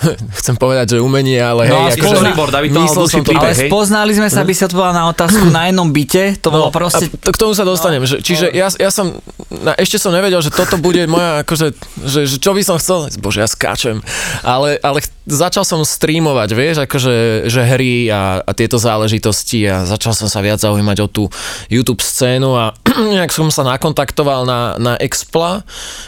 chcem 0.40 0.56
povedať, 0.56 0.96
že 0.96 0.98
umenie, 0.98 1.36
ale 1.40 1.68
No, 1.68 1.86
hej, 1.88 2.00
storyboard, 2.00 2.52
aby 2.56 2.68
to 2.72 2.80
mal 2.80 2.84
myslel 2.88 3.06
som 3.06 3.22
to 3.22 3.32
príbeh, 3.32 3.52
ale 3.52 3.68
spoznali 3.68 4.12
sme 4.16 4.28
sa, 4.32 4.38
aby 4.42 4.52
si 4.56 4.62
odpovedal 4.64 4.94
na 4.96 5.04
otázku 5.12 5.44
na 5.56 5.68
jednom 5.68 5.88
byte, 5.92 6.40
to 6.40 6.48
bolo 6.48 6.72
proste... 6.72 7.06
A 7.08 7.30
k 7.30 7.38
tomu 7.38 7.52
sa 7.52 7.64
dostanem, 7.68 8.02
že, 8.08 8.24
čiže 8.24 8.48
ja, 8.52 8.72
ja 8.72 8.90
som, 8.90 9.20
na, 9.52 9.76
ešte 9.76 10.00
som 10.00 10.10
nevedel, 10.10 10.40
že 10.40 10.48
toto 10.48 10.80
bude 10.80 11.04
moja, 11.04 11.44
akože, 11.44 11.66
že, 12.04 12.20
že 12.24 12.36
čo 12.40 12.56
by 12.56 12.62
som 12.64 12.76
chcel, 12.80 13.12
bože, 13.20 13.44
ja 13.44 13.48
skáčem, 13.48 14.00
ale, 14.40 14.80
ale 14.80 15.04
začal 15.28 15.62
som 15.68 15.84
streamovať, 15.84 16.48
vieš, 16.56 16.76
akože, 16.88 17.46
že 17.46 17.62
hry 17.62 18.08
a, 18.08 18.40
a 18.40 18.50
tieto 18.56 18.80
záležitosti 18.80 19.68
a 19.68 19.84
začal 19.84 20.16
som 20.16 20.26
sa 20.26 20.40
viac 20.40 20.58
zaujímať 20.58 20.98
o 21.04 21.08
tú 21.08 21.24
YouTube 21.68 22.00
scénu 22.00 22.56
a 22.56 22.72
nejak 23.14 23.30
som 23.30 23.52
sa 23.52 23.62
nakontaktoval 23.68 24.48
na, 24.48 24.80
na 24.80 24.92
Expla, 24.96 25.62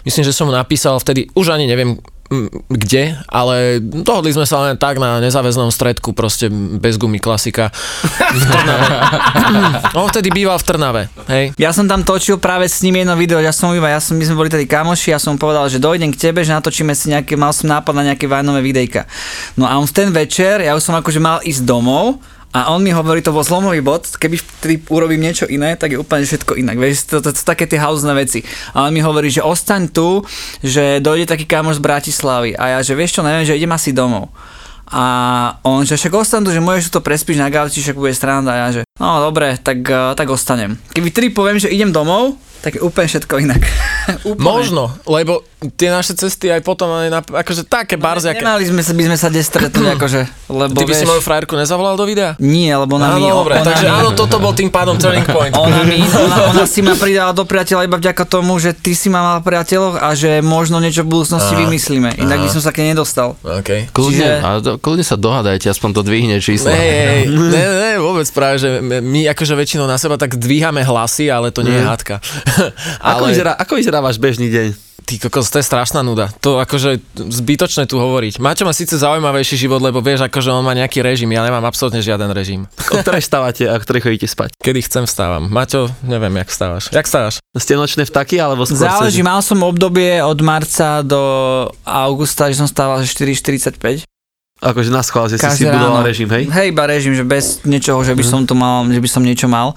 myslím, 0.08 0.24
že 0.24 0.32
som 0.32 0.48
napísal 0.48 0.96
vtedy, 0.98 1.28
už 1.36 1.52
ani 1.52 1.68
neviem, 1.68 2.00
kde, 2.68 3.16
ale 3.28 3.78
dohodli 3.80 4.32
sme 4.32 4.48
sa 4.48 4.64
len 4.68 4.80
tak 4.80 4.96
na 4.96 5.20
nezáväznom 5.20 5.68
stredku, 5.68 6.16
proste 6.16 6.48
bez 6.80 6.96
gumy 6.96 7.20
klasika. 7.20 7.68
V 8.02 8.42
Trnave. 8.48 8.86
On 9.98 10.08
vtedy 10.08 10.32
býval 10.32 10.56
v 10.56 10.64
Trnave, 10.64 11.02
hej. 11.28 11.52
Ja 11.60 11.70
som 11.76 11.84
tam 11.84 12.02
točil 12.02 12.40
práve 12.40 12.66
s 12.66 12.80
ním 12.80 13.04
jedno 13.04 13.14
video, 13.14 13.38
ja 13.38 13.52
som 13.52 13.70
iba, 13.76 13.92
ja 13.92 14.00
som, 14.00 14.16
my 14.16 14.24
sme 14.24 14.38
boli 14.38 14.48
tedy 14.48 14.64
kamoši, 14.64 15.12
ja 15.12 15.20
som 15.20 15.36
mu 15.36 15.38
povedal, 15.38 15.68
že 15.68 15.82
dojdem 15.82 16.10
k 16.12 16.30
tebe, 16.30 16.40
že 16.40 16.56
natočíme 16.56 16.96
si 16.96 17.12
nejaké, 17.12 17.36
mal 17.36 17.52
som 17.52 17.68
nápad 17.68 17.92
na 17.92 18.12
nejaké 18.12 18.24
vajnové 18.24 18.60
videjka. 18.64 19.04
No 19.54 19.68
a 19.68 19.76
on 19.76 19.84
v 19.84 19.94
ten 19.94 20.08
večer, 20.08 20.64
ja 20.64 20.72
už 20.72 20.82
som 20.82 20.96
akože 20.96 21.20
mal 21.20 21.44
ísť 21.44 21.62
domov, 21.68 22.18
a 22.52 22.68
on 22.68 22.84
mi 22.84 22.92
hovorí, 22.92 23.24
to 23.24 23.32
bol 23.32 23.40
zlomový 23.40 23.80
bod, 23.80 24.04
keby 24.20 24.36
vtedy 24.36 24.74
urobím 24.92 25.24
niečo 25.24 25.48
iné, 25.48 25.72
tak 25.72 25.96
je 25.96 25.98
úplne 25.98 26.28
všetko 26.28 26.60
inak. 26.60 26.76
Vieš, 26.76 27.08
to, 27.08 27.16
to, 27.24 27.32
to, 27.32 27.40
také 27.40 27.64
tie 27.64 27.80
hauzné 27.80 28.12
veci. 28.12 28.44
A 28.76 28.84
on 28.84 28.92
mi 28.92 29.00
hovorí, 29.00 29.32
že 29.32 29.40
ostaň 29.40 29.88
tu, 29.88 30.20
že 30.60 31.00
dojde 31.00 31.24
taký 31.24 31.48
kamoš 31.48 31.80
z 31.80 31.84
Bratislavy. 31.88 32.52
A 32.60 32.76
ja, 32.76 32.78
že 32.84 32.92
vieš 32.92 33.16
čo, 33.16 33.24
neviem, 33.24 33.48
že 33.48 33.56
idem 33.56 33.72
asi 33.72 33.96
domov. 33.96 34.28
A 34.92 35.04
on, 35.64 35.88
že 35.88 35.96
však 35.96 36.12
ostaň 36.12 36.44
tu, 36.44 36.52
že 36.52 36.60
môžeš 36.60 36.92
to 36.92 37.00
prespíš 37.00 37.40
na 37.40 37.48
gauči, 37.48 37.80
však 37.80 37.96
bude 37.96 38.12
stranda. 38.12 38.52
A 38.52 38.60
ja, 38.60 38.66
že 38.68 38.80
no 39.00 39.24
dobre, 39.24 39.56
tak, 39.56 39.80
uh, 39.88 40.12
tak 40.12 40.28
ostanem. 40.28 40.76
Keby 40.92 41.08
tedy 41.08 41.28
poviem, 41.32 41.56
že 41.56 41.72
idem 41.72 41.88
domov, 41.88 42.36
tak 42.62 42.78
je 42.78 42.80
úplne 42.80 43.10
všetko 43.10 43.34
inak. 43.42 43.62
úplne. 44.30 44.38
Možno, 44.38 44.94
lebo 45.04 45.42
tie 45.74 45.90
naše 45.90 46.14
cesty 46.14 46.50
aj 46.50 46.62
potom 46.62 46.90
aj 46.90 47.10
na, 47.10 47.20
akože 47.22 47.66
také 47.66 47.98
barziaké. 47.98 48.42
Nemali 48.42 48.66
sme 48.66 48.82
sa, 48.82 48.92
by 48.94 49.02
sme 49.10 49.16
sa 49.18 49.26
kde 49.30 49.42
stretnúť, 49.42 49.86
akože, 49.98 50.20
lebo 50.50 50.78
Ty 50.78 50.84
by 50.86 50.94
si 50.94 51.02
vieš, 51.02 51.10
moju 51.10 51.22
frajerku 51.22 51.54
nezavolal 51.54 51.94
do 51.98 52.06
videa? 52.06 52.38
Nie, 52.38 52.78
lebo 52.78 52.98
ona 52.98 53.14
Áno, 53.14 53.18
mi... 53.18 53.26
dobre, 53.26 53.54
ona 53.58 53.66
takže 53.66 53.86
mi, 53.86 53.94
áno, 53.94 54.10
toto 54.14 54.38
bol 54.38 54.54
tým 54.54 54.70
pádom 54.70 54.94
turning 54.98 55.26
point. 55.26 55.54
Ona, 55.54 55.82
mi, 55.82 56.02
ona, 56.26 56.54
ona 56.54 56.64
si 56.66 56.82
ma 56.82 56.94
pridala 56.94 57.34
do 57.34 57.42
priateľa 57.42 57.86
iba 57.86 57.98
vďaka 57.98 58.24
tomu, 58.26 58.58
že 58.62 58.74
ty 58.74 58.94
si 58.94 59.10
ma 59.10 59.22
mal 59.22 59.38
priateľoch 59.42 59.98
a 59.98 60.14
že 60.14 60.38
možno 60.38 60.78
niečo 60.78 61.02
v 61.02 61.18
budúcnosti 61.18 61.54
Aha. 61.58 61.62
vymyslíme. 61.66 62.18
Inak 62.22 62.46
by 62.46 62.48
som 62.50 62.62
sa 62.62 62.70
k 62.70 62.86
nej 62.86 62.94
nedostal. 62.94 63.34
OK. 63.42 63.90
Kľudne, 63.90 64.38
Čiže- 64.38 64.62
to, 64.62 64.70
kľudne 64.78 65.04
sa 65.06 65.18
dohadajte, 65.18 65.66
aspoň 65.66 65.90
to 65.98 66.02
dvihne 66.06 66.38
číslo. 66.38 66.70
Ne, 66.70 67.26
ne, 67.26 67.50
ne, 67.50 67.64
ne, 67.66 67.92
vôbec 67.98 68.26
práve, 68.30 68.62
že 68.62 68.82
my 68.82 69.30
akože 69.30 69.54
väčšinou 69.54 69.86
na 69.86 69.98
seba 69.98 70.14
tak 70.18 70.38
dvíhame 70.38 70.82
hlasy, 70.82 71.30
ale 71.30 71.50
to 71.50 71.62
nie 71.66 71.74
je 71.74 71.82
hádka. 71.82 72.14
Ako, 73.12 73.24
vyzerá, 73.28 73.52
ako 73.56 73.72
vyzerá 73.78 73.98
váš 74.00 74.16
bežný 74.18 74.48
deň? 74.48 74.68
Ty 75.02 75.18
kokos, 75.18 75.50
to 75.50 75.58
je 75.58 75.66
strašná 75.66 75.98
nuda. 76.06 76.30
To 76.46 76.62
akože 76.62 77.02
zbytočné 77.18 77.90
tu 77.90 77.98
hovoriť. 77.98 78.38
Maťo 78.38 78.62
má 78.62 78.70
síce 78.70 78.94
zaujímavejší 78.94 79.58
život, 79.58 79.82
lebo 79.82 79.98
vieš, 79.98 80.22
akože 80.30 80.54
on 80.54 80.62
má 80.62 80.78
nejaký 80.78 81.02
režim, 81.02 81.26
ja 81.34 81.42
nemám 81.42 81.66
absolútne 81.66 81.98
žiaden 81.98 82.30
režim. 82.30 82.70
O 82.92 83.02
ktorej 83.02 83.24
stávate 83.24 83.66
a 83.66 83.74
ktorej 83.82 84.04
chodíte 84.04 84.30
spať? 84.30 84.54
Kedy 84.62 84.86
chcem 84.86 85.04
vstávam. 85.08 85.50
Maťo, 85.50 85.90
neviem, 86.06 86.30
jak 86.38 86.48
vstávaš. 86.54 86.84
Jak 86.94 87.08
vstávaš? 87.08 87.42
Ste 87.58 87.74
nočné 87.74 88.06
vtaky 88.06 88.38
alebo 88.38 88.62
skôr 88.62 88.78
Záleží, 88.86 89.18
sedí? 89.20 89.26
mal 89.26 89.42
som 89.42 89.58
obdobie 89.66 90.22
od 90.22 90.38
marca 90.38 91.02
do 91.02 91.18
augusta, 91.82 92.46
že 92.52 92.62
som 92.62 92.70
stával 92.70 93.02
že 93.02 93.10
4.45. 93.10 94.06
Akože 94.62 94.94
na 94.94 95.02
schvál, 95.02 95.26
že 95.26 95.42
si 95.42 95.48
si 95.58 95.66
budoval 95.66 96.00
ráno. 96.00 96.06
režim, 96.06 96.30
hej? 96.30 96.46
Hej, 96.46 96.70
iba 96.70 96.86
režim, 96.86 97.10
že 97.18 97.26
bez 97.26 97.66
niečoho, 97.66 97.98
že 98.06 98.14
by 98.14 98.22
som 98.22 98.46
to 98.46 98.54
mal, 98.54 98.86
že 98.86 99.02
by 99.02 99.08
som 99.10 99.26
niečo 99.26 99.50
mal. 99.50 99.74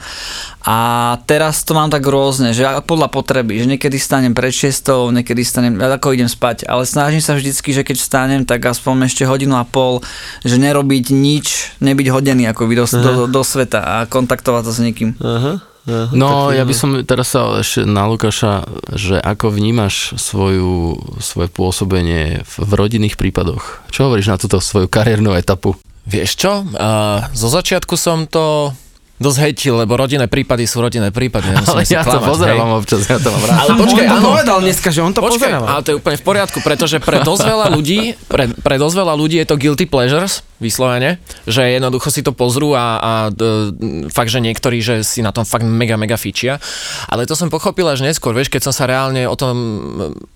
A 0.62 0.78
teraz 1.26 1.66
to 1.66 1.74
mám 1.74 1.90
tak 1.90 2.06
rôzne, 2.06 2.54
že 2.54 2.62
podľa 2.86 3.10
potreby, 3.10 3.66
že 3.66 3.66
niekedy 3.66 3.98
stanem 3.98 4.38
pred 4.38 4.54
6, 4.54 5.10
niekedy 5.10 5.42
stanem, 5.42 5.82
ako 5.82 6.14
idem 6.14 6.30
spať, 6.30 6.70
ale 6.70 6.86
snažím 6.86 7.18
sa 7.18 7.34
vždycky, 7.34 7.74
že 7.74 7.82
keď 7.82 7.98
stanem, 7.98 8.42
tak 8.46 8.62
aspoň 8.62 9.10
ešte 9.10 9.26
hodinu 9.26 9.58
a 9.58 9.66
pol, 9.66 10.06
že 10.46 10.62
nerobiť 10.62 11.10
nič, 11.10 11.78
nebyť 11.82 12.08
hodený 12.14 12.46
ako 12.54 12.70
do, 12.70 12.86
do, 12.86 13.12
do 13.26 13.42
sveta 13.42 13.82
a 13.82 13.96
kontaktovať 14.06 14.70
sa 14.70 14.74
s 14.74 14.80
niekým. 14.86 15.18
Aha. 15.18 15.75
Aha 15.86 16.14
No, 16.14 16.50
ja 16.50 16.66
by 16.66 16.74
som 16.74 16.90
teraz 17.06 17.34
sa 17.34 17.62
ešte 17.62 17.86
na 17.86 18.10
Lukáša, 18.10 18.66
že 18.94 19.22
ako 19.22 19.54
vnímaš 19.54 20.18
svoju, 20.18 20.98
svoje 21.22 21.50
pôsobenie 21.50 22.42
v, 22.42 22.54
v 22.66 22.72
rodinných 22.74 23.16
prípadoch? 23.16 23.86
Čo 23.94 24.10
hovoríš 24.10 24.34
na 24.34 24.42
túto 24.42 24.58
svoju 24.58 24.90
kariérnu 24.90 25.38
etapu? 25.38 25.78
Vieš 26.06 26.32
čo? 26.38 26.62
Uh, 26.62 27.26
zo 27.34 27.50
začiatku 27.50 27.98
som 27.98 28.30
to 28.30 28.74
dosť 29.16 29.38
hejtil, 29.48 29.80
lebo 29.80 29.96
rodinné 29.96 30.28
prípady 30.28 30.68
sú 30.68 30.84
rodinné 30.84 31.08
prípady. 31.08 31.48
Ale 31.72 31.88
ja 31.88 32.04
to 32.04 32.20
klamať, 32.20 32.28
pozerám 32.28 32.68
hej. 32.68 32.80
občas, 32.84 33.00
ja 33.08 33.18
to 33.20 33.30
mám 33.32 33.44
rád. 33.48 33.58
Ale 33.64 33.70
počkaj, 33.80 34.06
on 34.06 34.12
to 34.12 34.20
áno. 34.20 34.32
povedal 34.36 34.58
dneska, 34.60 34.90
že 34.92 35.00
on 35.00 35.14
to 35.16 35.22
Počkaj, 35.24 35.40
pozeral. 35.40 35.64
ale 35.64 35.82
to 35.82 35.90
je 35.92 35.98
úplne 36.04 36.18
v 36.20 36.26
poriadku, 36.28 36.58
pretože 36.60 36.98
pre 37.00 37.18
dosť 37.24 37.44
veľa 37.48 37.68
ľudí, 37.72 38.00
pre, 38.28 38.52
pre 38.60 38.76
dosť 38.76 38.96
veľa 39.00 39.14
ľudí 39.16 39.40
je 39.40 39.48
to 39.48 39.56
guilty 39.56 39.86
pleasures, 39.88 40.44
vyslovene, 40.60 41.20
že 41.48 41.64
jednoducho 41.64 42.12
si 42.12 42.28
to 42.28 42.36
pozrú 42.36 42.76
a, 42.76 43.00
a 43.00 43.12
d, 43.32 43.72
fakt, 44.12 44.32
že 44.32 44.44
niektorí, 44.44 44.84
že 44.84 45.04
si 45.08 45.24
na 45.24 45.32
tom 45.32 45.48
fakt 45.48 45.64
mega, 45.64 45.96
mega 45.96 46.20
fičia. 46.20 46.60
Ale 47.08 47.24
to 47.24 47.40
som 47.40 47.48
pochopil 47.48 47.88
až 47.88 48.04
neskôr, 48.04 48.36
vieš, 48.36 48.52
keď 48.52 48.68
som 48.68 48.74
sa 48.76 48.84
reálne 48.88 49.28
o 49.32 49.36
tom 49.40 49.56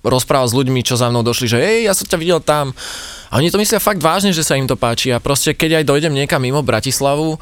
rozprával 0.04 0.48
s 0.48 0.56
ľuďmi, 0.56 0.88
čo 0.88 0.96
za 0.96 1.12
mnou 1.12 1.24
došli, 1.24 1.52
že 1.52 1.60
ej, 1.60 1.80
ja 1.88 1.94
som 1.96 2.08
ťa 2.08 2.20
videl 2.20 2.40
tam. 2.40 2.72
A 3.30 3.38
oni 3.44 3.52
to 3.52 3.60
myslia 3.60 3.84
fakt 3.84 4.00
vážne, 4.00 4.32
že 4.32 4.42
sa 4.42 4.56
im 4.56 4.66
to 4.66 4.80
páči 4.80 5.12
a 5.12 5.22
proste 5.22 5.52
keď 5.54 5.84
aj 5.84 5.88
dojdem 5.88 6.14
niekam 6.16 6.42
mimo 6.42 6.64
Bratislavu, 6.66 7.38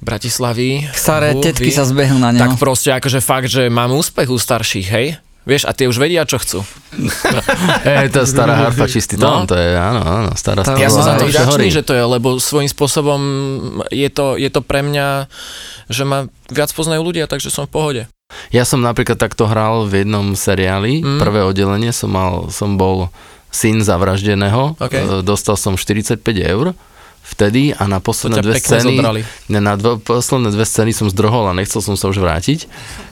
Bratislavy. 0.00 0.86
Staré 0.90 1.32
hu, 1.32 1.40
tetky 1.40 1.64
vy, 1.64 1.72
sa 1.72 1.82
zbehnú 1.82 2.16
na 2.16 2.30
Tak 2.32 2.54
neho. 2.54 2.58
proste 2.58 2.90
akože 2.90 3.18
fakt, 3.18 3.46
že 3.46 3.66
mám 3.66 3.90
úspech 3.90 4.26
u 4.26 4.36
starších, 4.36 4.88
hej? 4.88 5.08
Vieš, 5.42 5.64
a 5.64 5.72
tie 5.72 5.86
už 5.86 5.96
vedia, 5.96 6.22
čo 6.22 6.36
chcú. 6.36 6.60
Ej, 7.88 8.10
tá 8.10 8.22
stará 8.22 8.52
harfa, 8.58 8.84
čistý 8.84 9.16
No. 9.16 9.40
tón, 9.40 9.48
to 9.48 9.56
je, 9.56 9.72
áno, 9.72 10.00
áno, 10.00 10.30
stará 10.34 10.60
Tá- 10.60 10.74
stará. 10.74 10.78
Ja 10.78 10.88
som 10.88 11.00
za 11.00 11.16
to 11.16 11.24
vďačný, 11.24 11.66
že 11.70 11.80
to 11.80 11.92
je, 11.92 12.04
lebo 12.04 12.36
svojím 12.36 12.68
spôsobom 12.68 13.20
je 13.88 14.08
to, 14.08 14.36
je 14.36 14.46
to 14.46 14.60
pre 14.60 14.82
mňa, 14.82 15.24
že 15.86 16.02
ma 16.02 16.18
viac 16.46 16.68
poznajú 16.68 17.00
ľudia, 17.00 17.24
takže 17.24 17.48
som 17.48 17.64
v 17.64 17.72
pohode. 17.72 18.02
Ja 18.50 18.62
som 18.62 18.84
napríklad 18.84 19.16
takto 19.16 19.48
hral 19.48 19.88
v 19.88 20.04
jednom 20.04 20.36
seriáli, 20.36 21.00
Mm. 21.00 21.16
prvé 21.16 21.40
oddelenie, 21.42 21.90
som 21.90 22.12
mal, 22.12 22.32
som 22.50 22.76
bol 22.76 23.08
syn 23.48 23.80
zavraždeného, 23.80 24.76
OK. 24.76 24.92
e, 24.92 25.00
dostal 25.22 25.56
som 25.56 25.72
45 25.74 26.20
eur 26.44 26.76
vtedy 27.22 27.76
a 27.76 27.84
na 27.86 28.00
posledné 28.00 28.40
dve 28.40 28.56
scény, 28.56 28.98
zodrali. 28.98 29.20
ne, 29.52 29.60
na 29.60 29.76
dvo, 29.76 30.00
posledné 30.00 30.50
dve 30.50 30.64
scény 30.64 30.90
som 30.96 31.06
zdrhol 31.12 31.46
a 31.48 31.52
nechcel 31.52 31.84
som 31.84 31.94
sa 31.94 32.08
už 32.08 32.18
vrátiť 32.18 32.66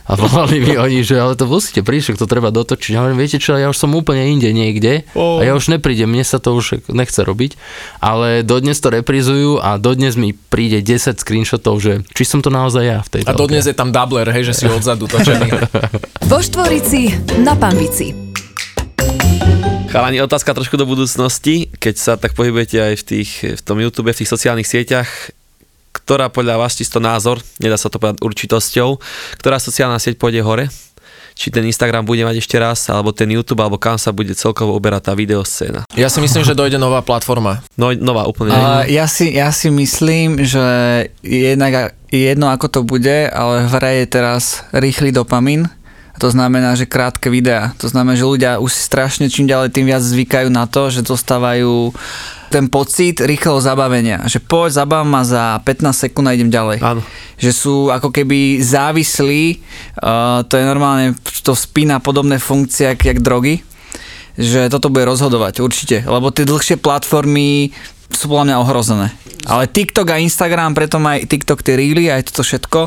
a 0.07 0.15
volali 0.15 0.63
mi 0.63 0.79
oni, 0.79 1.03
že 1.03 1.19
ale 1.19 1.35
to 1.35 1.51
musíte 1.51 1.83
prísť, 1.83 2.15
že 2.15 2.23
to 2.23 2.31
treba 2.31 2.55
dotočiť. 2.55 2.95
Ja 2.95 3.03
hovorím, 3.03 3.19
viete 3.19 3.43
čo, 3.43 3.59
ja 3.59 3.67
už 3.67 3.77
som 3.77 3.91
úplne 3.93 4.27
inde 4.31 4.51
niekde 4.55 5.09
Oh. 5.19 5.41
a 5.41 5.43
ja 5.45 5.53
už 5.59 5.69
neprídem, 5.73 6.07
mne 6.07 6.23
sa 6.23 6.39
to 6.39 6.55
už 6.55 6.87
nechce 6.89 7.19
robiť, 7.21 7.59
ale 7.99 8.47
dodnes 8.47 8.79
to 8.79 8.89
reprizujú 8.89 9.59
a 9.59 9.77
dodnes 9.83 10.15
mi 10.15 10.33
príde 10.33 10.81
10 10.81 11.19
screenshotov, 11.19 11.83
že 11.83 11.93
či 12.15 12.23
som 12.23 12.41
to 12.41 12.49
naozaj 12.49 12.83
ja 12.87 12.99
v 13.03 13.09
tej 13.11 13.21
A 13.27 13.35
dodnes 13.35 13.67
je 13.67 13.75
tam 13.75 13.91
doubler, 13.91 14.31
hej, 14.31 14.47
že 14.47 14.55
si 14.55 14.65
odzadu 14.71 15.11
točený. 15.11 15.49
Vo 16.31 16.39
Štvorici 16.39 17.11
na 17.43 17.59
Pambici. 17.59 18.15
Chalani, 19.97 20.21
otázka 20.21 20.53
trošku 20.53 20.77
do 20.77 20.85
budúcnosti, 20.85 21.73
keď 21.81 21.95
sa 21.97 22.13
tak 22.21 22.37
pohybujete 22.37 22.77
aj 22.77 22.95
v, 23.01 23.05
tých, 23.17 23.31
v 23.57 23.63
tom 23.65 23.81
YouTube, 23.81 24.13
v 24.13 24.21
tých 24.21 24.29
sociálnych 24.29 24.69
sieťach, 24.69 25.09
ktorá 25.97 26.29
podľa 26.29 26.61
vás 26.61 26.77
čisto 26.77 27.01
názor, 27.01 27.41
nedá 27.57 27.81
sa 27.81 27.89
to 27.89 27.97
povedať 27.97 28.21
určitosťou, 28.21 29.01
ktorá 29.41 29.57
sociálna 29.57 29.97
sieť 29.97 30.21
pôjde 30.21 30.45
hore? 30.45 30.69
Či 31.33 31.49
ten 31.49 31.65
Instagram 31.65 32.05
bude 32.05 32.29
mať 32.29 32.45
ešte 32.45 32.61
raz, 32.61 32.93
alebo 32.93 33.17
ten 33.17 33.33
YouTube, 33.33 33.65
alebo 33.65 33.81
kam 33.81 33.97
sa 33.97 34.13
bude 34.13 34.37
celkovo 34.37 34.77
uberať 34.77 35.09
tá 35.09 35.13
videoscéna. 35.17 35.89
Ja 35.97 36.13
si 36.13 36.21
myslím, 36.21 36.45
že 36.45 36.53
dojde 36.53 36.77
nová 36.77 37.01
platforma. 37.01 37.65
No, 37.81 37.89
nová 37.97 38.29
úplne. 38.29 38.53
A 38.53 38.85
ja, 38.85 39.09
si, 39.09 39.33
ja 39.33 39.49
si 39.49 39.73
myslím, 39.73 40.45
že 40.45 40.61
jednak 41.25 41.97
je 42.13 42.37
jedno 42.37 42.53
ako 42.53 42.69
to 42.69 42.81
bude, 42.85 43.33
ale 43.33 43.65
v 43.65 43.73
hre 43.81 43.93
je 44.05 44.07
teraz 44.13 44.61
rýchly 44.77 45.09
dopamín. 45.09 45.73
A 46.17 46.19
To 46.19 46.33
znamená, 46.33 46.73
že 46.73 46.89
krátke 46.89 47.29
videá. 47.29 47.77
To 47.77 47.93
znamená, 47.93 48.17
že 48.17 48.25
ľudia 48.25 48.57
už 48.57 48.73
si 48.73 48.81
strašne 48.81 49.29
čím 49.29 49.45
ďalej 49.45 49.69
tým 49.69 49.85
viac 49.85 50.01
zvykajú 50.01 50.49
na 50.49 50.65
to, 50.65 50.89
že 50.89 51.05
dostávajú 51.05 51.93
ten 52.49 52.73
pocit 52.73 53.21
rýchleho 53.21 53.61
zabavenia, 53.61 54.25
že 54.25 54.41
poď, 54.41 54.81
zabav 54.81 55.03
ma 55.05 55.27
za 55.27 55.61
15 55.61 55.93
sekúnd 55.93 56.31
a 56.31 56.33
idem 56.33 56.49
ďalej. 56.49 56.79
Áno. 56.81 57.03
Že 57.37 57.51
sú 57.53 57.75
ako 57.93 58.09
keby 58.15 58.65
závislí, 58.65 59.61
uh, 60.01 60.41
to 60.47 60.57
je 60.57 60.65
normálne, 60.65 61.13
to 61.45 61.53
spína 61.53 62.01
podobné 62.01 62.41
funkcie, 62.41 62.89
jak, 62.95 63.03
jak 63.03 63.19
drogy, 63.21 63.61
že 64.37 64.69
toto 64.69 64.93
bude 64.93 65.09
rozhodovať 65.09 65.65
určite, 65.65 65.97
lebo 66.05 66.29
tie 66.29 66.45
dlhšie 66.45 66.77
platformy 66.77 67.73
sú 68.11 68.31
podľa 68.31 68.45
mňa 68.53 68.57
ohrozené. 68.63 69.09
Ale 69.47 69.71
TikTok 69.71 70.11
a 70.11 70.19
Instagram, 70.19 70.75
preto 70.75 70.99
má 70.99 71.19
aj 71.19 71.31
TikTok 71.31 71.63
tie 71.63 71.79
reely, 71.79 72.11
aj 72.11 72.35
toto 72.35 72.43
všetko, 72.43 72.81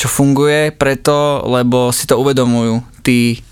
čo 0.00 0.06
funguje, 0.08 0.72
preto, 0.72 1.44
lebo 1.44 1.92
si 1.92 2.08
to 2.08 2.16
uvedomujú 2.16 2.80
tí, 3.04 3.44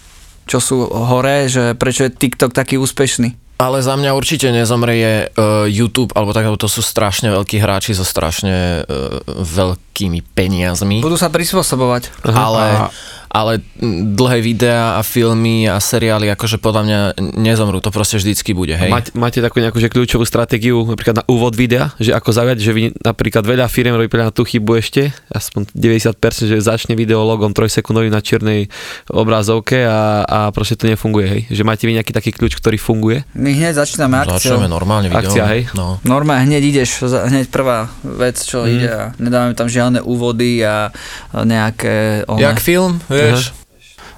čo 0.48 0.64
sú 0.64 0.88
hore, 0.88 1.52
že 1.52 1.76
prečo 1.76 2.08
je 2.08 2.16
TikTok 2.16 2.56
taký 2.56 2.80
úspešný. 2.80 3.60
Ale 3.60 3.84
za 3.84 3.94
mňa 3.94 4.16
určite 4.16 4.50
nezomrie 4.50 5.30
uh, 5.30 5.68
YouTube, 5.68 6.10
alebo 6.16 6.34
tak, 6.34 6.48
lebo 6.48 6.58
to 6.58 6.66
sú 6.66 6.82
strašne 6.82 7.30
veľkí 7.30 7.60
hráči 7.60 7.94
so 7.94 8.02
strašne 8.02 8.82
uh, 8.82 9.20
veľkými 9.94 10.26
peniazmi. 10.34 10.98
Budú 10.98 11.14
sa 11.14 11.30
prispôsobovať. 11.30 12.26
ale, 12.26 12.90
ale 13.30 13.62
dlhé 14.14 14.38
videá 14.42 14.98
a 14.98 15.06
filmy 15.06 15.70
a 15.70 15.78
seriály 15.78 16.34
akože 16.34 16.58
podľa 16.58 16.82
mňa 16.82 16.98
nezomrú, 17.38 17.78
to 17.78 17.94
proste 17.94 18.18
vždycky 18.18 18.50
bude, 18.58 18.74
hej. 18.74 18.90
Máte, 18.90 19.14
máte 19.14 19.38
takú 19.38 19.62
nejakú 19.62 19.78
že 19.78 19.86
kľúčovú 19.86 20.26
stratégiu 20.26 20.82
napríklad 20.82 21.22
na 21.22 21.24
úvod 21.30 21.54
videa, 21.54 21.94
že 22.02 22.10
ako 22.10 22.30
zaujať, 22.34 22.58
že 22.58 22.72
vy 22.74 22.82
napríklad 23.06 23.46
veľa 23.46 23.70
firiem 23.70 23.94
robí 23.94 24.10
na 24.18 24.34
tú 24.34 24.42
chybu 24.42 24.82
ešte, 24.82 25.14
aspoň 25.30 25.70
90%, 25.70 26.50
že 26.50 26.58
začne 26.58 26.98
video 26.98 27.22
logom 27.22 27.54
3 27.54 27.70
sekundovým 27.70 28.10
na 28.10 28.18
čiernej 28.18 28.66
obrazovke 29.06 29.86
a, 29.86 30.26
a 30.26 30.38
proste 30.50 30.74
to 30.74 30.90
nefunguje, 30.90 31.26
hej. 31.30 31.42
Že 31.54 31.62
máte 31.62 31.86
vy 31.86 32.02
nejaký 32.02 32.10
taký 32.10 32.34
kľúč, 32.34 32.58
ktorý 32.58 32.82
funguje? 32.82 33.22
My 33.38 33.54
hneď 33.54 33.78
začíname 33.78 34.26
akciou. 34.26 34.58
Začneme 34.58 34.66
normálne 34.66 35.06
video. 35.06 35.22
Akcia, 35.22 35.46
hej? 35.54 35.70
No. 35.78 36.02
Normálne 36.02 36.50
hneď 36.50 36.62
ideš, 36.82 37.06
hneď 37.06 37.46
prvá 37.46 37.90
vec, 38.02 38.42
čo 38.42 38.62
mm. 38.62 38.70
ide 38.74 38.90
a 38.90 39.02
nedávame 39.22 39.54
tam 39.58 39.66
žiadne 39.66 39.83
úvody 40.00 40.62
a 40.62 40.88
nejaké... 41.34 42.24
one- 42.24 42.40
Jak 42.40 42.60
film, 42.60 43.00
vieš? 43.08 43.52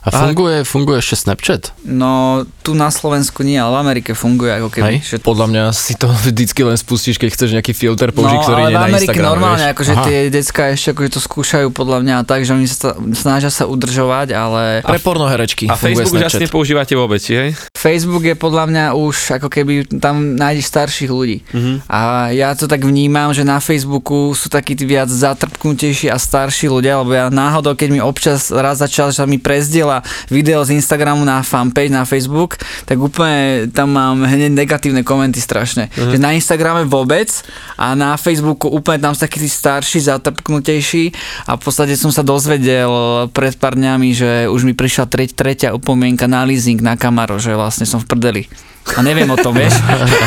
A 0.06 0.30
funguje, 0.30 0.62
funguje 0.62 1.02
ešte 1.02 1.26
Snapchat? 1.26 1.74
No, 1.82 2.46
tu 2.62 2.78
na 2.78 2.94
Slovensku 2.94 3.42
nie, 3.42 3.58
ale 3.58 3.74
v 3.74 3.78
Amerike 3.82 4.14
funguje 4.14 4.54
ako 4.54 4.68
keby. 4.70 5.02
Hej? 5.02 5.18
Podľa 5.18 5.46
mňa 5.50 5.64
si 5.74 5.98
to 5.98 6.06
vždycky 6.30 6.62
len 6.62 6.78
spustíš, 6.78 7.18
keď 7.18 7.34
chceš 7.34 7.50
nejaký 7.58 7.74
filter 7.74 8.14
použiť, 8.14 8.38
no, 8.38 8.44
ktorý 8.46 8.62
ale 8.62 8.70
nie 8.70 8.70
je 8.70 8.78
na 8.78 8.86
Amerike 8.86 9.10
Instagram, 9.10 9.26
normálne, 9.34 9.66
vieš? 9.66 9.74
akože 9.74 9.92
Aha. 9.98 10.04
tie 10.06 10.18
decka 10.30 10.62
ešte 10.70 10.88
akože 10.94 11.10
to 11.10 11.20
skúšajú 11.20 11.66
podľa 11.74 11.98
mňa 12.06 12.16
tak, 12.22 12.46
že 12.46 12.54
oni 12.54 12.66
sa 12.70 12.94
snažia 13.18 13.50
sa 13.50 13.66
udržovať, 13.66 14.28
ale 14.30 14.62
Pre 14.86 15.00
pornoherečky 15.02 15.66
A 15.66 15.74
Facebook 15.74 16.14
už 16.14 16.30
asi 16.30 16.46
nepoužívate 16.46 16.94
vôbec, 16.94 17.22
hej? 17.26 17.58
Facebook 17.74 18.22
je 18.22 18.38
podľa 18.38 18.64
mňa 18.70 18.84
už 18.94 19.42
ako 19.42 19.48
keby 19.50 19.90
tam 19.98 20.38
nájdeš 20.38 20.70
starších 20.70 21.10
ľudí. 21.10 21.42
Mhm. 21.50 21.90
A 21.90 22.30
ja 22.30 22.54
to 22.54 22.70
tak 22.70 22.86
vnímam, 22.86 23.34
že 23.34 23.42
na 23.42 23.58
Facebooku 23.58 24.30
sú 24.38 24.46
takí 24.46 24.78
viac 24.78 25.10
zatrpknutejší 25.10 26.14
a 26.14 26.16
starší 26.20 26.70
ľudia, 26.70 27.02
lebo 27.02 27.10
ja 27.10 27.26
náhodou, 27.26 27.74
keď 27.74 27.88
mi 27.90 27.98
občas 27.98 28.54
raz 28.54 28.78
za 28.78 28.86
čas 28.86 29.18
sa 29.18 29.24
mi 29.24 29.40
prezdiela 29.40 29.95
video 30.32 30.64
z 30.64 30.80
Instagramu 30.80 31.22
na 31.22 31.44
fanpage 31.44 31.92
na 31.92 32.08
Facebook, 32.08 32.58
tak 32.84 32.98
úplne 32.98 33.70
tam 33.70 33.94
mám 33.94 34.24
hneď 34.24 34.52
negatívne 34.52 35.02
komenty 35.06 35.38
strašne. 35.38 35.92
Mhm. 35.94 36.16
Že 36.16 36.18
na 36.18 36.30
Instagrame 36.34 36.88
vôbec 36.88 37.28
a 37.76 37.94
na 37.94 38.16
Facebooku 38.16 38.72
úplne 38.72 38.98
tam 39.02 39.12
sú 39.12 39.28
takí 39.28 39.38
tí 39.38 39.50
starší, 39.50 40.02
zatrpknutejší 40.06 41.04
a 41.46 41.56
v 41.56 41.60
podstate 41.60 41.94
som 41.94 42.10
sa 42.10 42.26
dozvedel 42.26 42.90
pred 43.30 43.54
pár 43.56 43.76
dňami, 43.76 44.08
že 44.16 44.30
už 44.48 44.64
mi 44.66 44.72
prišla 44.72 45.06
treť, 45.06 45.30
tretia 45.36 45.70
upomienka 45.76 46.26
na 46.26 46.42
leasing 46.42 46.80
na 46.80 46.96
Camaro, 46.96 47.36
že 47.36 47.54
vlastne 47.54 47.84
som 47.84 48.00
v 48.02 48.08
prdeli. 48.08 48.44
A 48.94 49.00
neviem 49.02 49.26
o 49.26 49.34
tom, 49.34 49.50
vieš? 49.50 49.74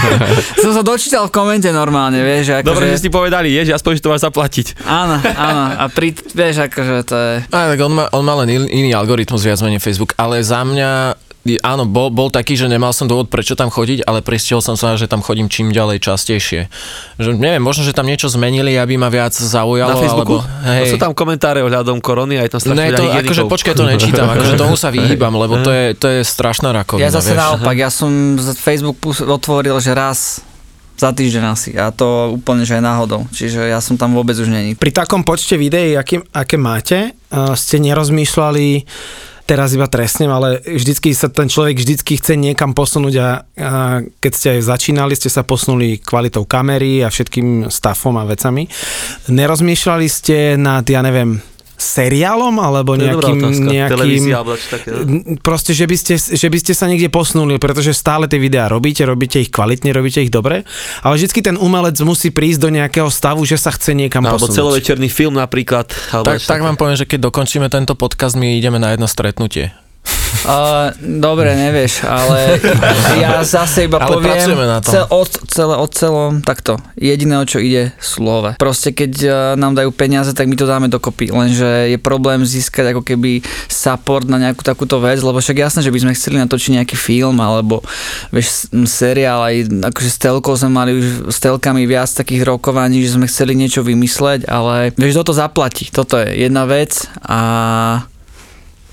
som 0.63 0.72
sa 0.76 0.84
dočítal 0.84 1.26
v 1.28 1.32
komente 1.32 1.72
normálne, 1.72 2.19
vieš? 2.19 2.52
Že 2.52 2.54
ako, 2.60 2.67
Dobre, 2.67 2.86
že... 2.86 2.91
že 2.91 3.00
ste 3.00 3.12
povedali, 3.12 3.48
je, 3.56 3.72
že 3.72 3.74
aspoň, 3.74 3.91
že 3.95 4.02
to 4.04 4.12
máš 4.12 4.24
zaplatiť. 4.28 4.67
Áno, 4.84 5.15
áno. 5.24 5.63
A 5.80 5.84
pri, 5.88 6.12
vieš, 6.12 6.67
akože 6.67 6.93
to 7.08 7.15
je... 7.15 7.34
Á, 7.48 7.60
tak 7.72 7.80
on 7.80 7.93
má, 7.95 8.06
on 8.12 8.24
má 8.28 8.36
len 8.43 8.50
in- 8.52 8.69
iný 8.69 8.91
algoritmus 8.91 9.39
viac 9.39 9.63
menej 9.63 9.80
Facebook, 9.80 10.12
ale 10.19 10.43
za 10.43 10.62
mňa 10.67 11.15
áno, 11.57 11.89
bol, 11.89 12.13
bol 12.13 12.29
taký, 12.29 12.53
že 12.53 12.69
nemal 12.69 12.93
som 12.93 13.09
dôvod 13.09 13.33
prečo 13.33 13.57
tam 13.57 13.73
chodiť, 13.73 14.05
ale 14.05 14.21
pristihol 14.21 14.62
som 14.62 14.77
sa, 14.77 14.93
že 14.93 15.09
tam 15.09 15.25
chodím 15.25 15.49
čím 15.49 15.73
ďalej 15.73 15.97
častejšie. 16.05 16.69
Že 17.17 17.39
neviem, 17.39 17.63
možno, 17.63 17.81
že 17.81 17.97
tam 17.97 18.05
niečo 18.05 18.29
zmenili, 18.29 18.77
aby 18.77 18.99
ma 18.99 19.09
viac 19.09 19.33
zaujalo, 19.33 19.95
Na 19.95 19.97
Facebooku? 19.97 20.38
alebo... 20.38 20.45
No 20.45 20.69
Hej. 20.69 20.93
sú 20.93 20.97
tam 21.01 21.17
komentáre 21.17 21.65
ohľadom 21.65 21.97
korony, 22.03 22.38
aj 22.38 22.53
tam 22.53 22.59
strašne 22.62 22.77
Ne, 22.77 22.93
to, 22.93 23.03
akože 23.09 23.43
počkaj, 23.49 23.73
to 23.73 23.85
nečítam, 23.89 24.27
akože 24.29 24.53
tomu 24.53 24.75
sa 24.77 24.93
vyhýbam, 24.93 25.33
lebo 25.33 25.63
to 25.65 25.71
je, 25.73 25.85
to 25.97 26.07
je 26.12 26.21
strašná 26.21 26.69
rakovina, 26.75 27.07
Ja 27.07 27.15
zase 27.15 27.33
vieš. 27.33 27.41
naopak, 27.41 27.75
ja 27.79 27.89
som 27.89 28.38
z 28.38 28.53
Facebook 28.59 28.99
otvoril, 29.25 29.79
že 29.79 29.95
raz 29.95 30.43
za 30.99 31.15
týždeň 31.15 31.43
asi 31.47 31.71
a 31.79 31.95
to 31.95 32.35
úplne, 32.35 32.67
že 32.67 32.75
aj 32.75 32.83
náhodou. 32.83 33.23
Čiže 33.31 33.71
ja 33.71 33.79
som 33.79 33.95
tam 33.95 34.12
vôbec 34.12 34.35
už 34.35 34.51
není. 34.51 34.75
Pri 34.75 34.91
takom 34.91 35.23
počte 35.23 35.55
videí, 35.55 35.95
aké, 35.95 36.19
aké 36.35 36.59
máte, 36.59 37.15
uh, 37.31 37.55
ste 37.55 37.79
nerozmýšľali 37.79 38.83
teraz 39.49 39.73
iba 39.73 39.89
trestnem, 39.89 40.29
ale 40.29 40.62
vždycky 40.62 41.09
sa 41.17 41.25
ten 41.33 41.49
človek 41.49 41.81
vždycky 41.81 42.21
chce 42.21 42.38
niekam 42.38 42.77
posunúť 42.77 43.15
a, 43.17 43.29
a 43.57 43.71
keď 44.21 44.31
ste 44.38 44.47
aj 44.53 44.69
začínali, 44.69 45.17
ste 45.17 45.33
sa 45.33 45.41
posunuli 45.41 45.97
kvalitou 45.97 46.45
kamery 46.45 47.01
a 47.01 47.09
všetkým 47.09 47.73
stafom 47.73 48.13
a 48.21 48.29
vecami. 48.29 48.69
Nerozmýšľali 49.33 50.05
ste 50.05 50.53
nad, 50.53 50.85
ja 50.85 51.01
neviem, 51.01 51.41
seriálom 51.80 52.60
alebo 52.60 52.94
To 52.94 53.02
nejakým, 53.02 53.39
nejakým 53.63 53.96
Televízia 53.96 54.36
alebo 54.44 54.60
čo 54.60 54.68
také. 54.76 54.88
no? 54.92 55.39
Proste, 55.39 55.72
že 55.72 55.88
by, 55.88 55.96
ste, 55.96 56.13
že 56.20 56.48
by 56.52 56.58
ste 56.60 56.74
sa 56.76 56.86
niekde 56.86 57.08
posunuli, 57.08 57.56
pretože 57.58 57.96
stále 57.96 58.28
tie 58.28 58.38
videá 58.38 58.68
robíte, 58.68 59.02
robíte 59.08 59.39
ich 59.39 59.50
kvalitne, 59.50 59.96
robíte 59.96 60.20
ich 60.20 60.30
dobre, 60.30 60.68
ale 61.02 61.13
vždycky 61.15 61.39
ten 61.39 61.56
umelec 61.56 61.96
musí 62.04 62.30
prísť 62.30 62.60
do 62.60 62.70
nejakého 62.70 63.10
stavu, 63.10 63.48
že 63.48 63.56
sa 63.56 63.72
chce 63.72 63.96
niekam 63.96 64.28
Alebo 64.28 64.46
posunúť. 64.46 64.56
celovečerný 64.60 65.10
film 65.10 65.39
napríklad. 65.39 65.89
Alebo 66.12 66.36
Tak, 66.36 66.44
tak 66.44 66.60
vám 66.62 66.76
poviem, 66.76 67.00
že 67.00 67.08
keď 67.08 67.32
dokončíme 67.32 67.72
tento 67.72 67.96
podcast, 67.96 68.36
my 68.36 68.60
ideme 68.60 68.78
na 68.78 68.94
jedno 68.94 69.08
stretnutie. 69.08 69.72
Uh, 70.48 70.96
dobre, 71.22 71.52
nevieš, 71.54 72.08
ale 72.08 72.58
ja 73.20 73.44
zase 73.44 73.86
iba 73.86 74.00
Ale 74.00 74.18
poviem 74.18 74.56
na 74.56 74.80
tom. 74.80 74.92
Cel, 74.92 75.06
od, 75.12 75.30
celé, 75.52 75.76
od 75.76 75.92
celom 75.92 76.32
takto. 76.42 76.80
Jediné, 76.96 77.38
o 77.38 77.46
čo 77.46 77.60
ide, 77.60 77.92
slove. 78.00 78.56
Proste 78.56 78.96
keď 78.96 79.12
uh, 79.26 79.34
nám 79.60 79.76
dajú 79.76 79.92
peniaze, 79.92 80.32
tak 80.32 80.48
my 80.48 80.56
to 80.56 80.70
dáme 80.70 80.88
dokopy. 80.88 81.30
Lenže 81.30 81.92
je 81.92 81.98
problém 82.00 82.42
získať 82.42 82.96
ako 82.96 83.04
keby 83.04 83.44
support 83.68 84.26
na 84.32 84.39
nejakú 84.39 84.63
takúto 84.63 84.98
vec, 85.04 85.20
lebo 85.20 85.38
však 85.38 85.60
jasné, 85.60 85.80
že 85.84 85.92
by 85.92 86.00
sme 86.08 86.15
chceli 86.15 86.36
natočiť 86.39 86.72
nejaký 86.82 86.96
film 86.96 87.38
alebo 87.44 87.84
vieš, 88.32 88.72
seriál, 88.88 89.44
aj 89.44 89.56
akože 89.92 90.10
s 90.10 90.18
telkou 90.18 90.54
sme 90.56 90.72
mali 90.72 90.92
už 90.98 91.30
s 91.30 91.38
telkami 91.44 91.84
viac 91.84 92.10
takých 92.10 92.48
rokovaní, 92.48 93.04
že 93.04 93.20
sme 93.20 93.28
chceli 93.28 93.54
niečo 93.54 93.84
vymysleť, 93.84 94.48
ale 94.48 94.96
vieš, 94.96 95.20
kto 95.20 95.32
to 95.32 95.34
zaplatí. 95.36 95.92
Toto 95.92 96.15
je 96.15 96.48
jedna 96.48 96.63
vec 96.63 97.06
a 97.22 97.39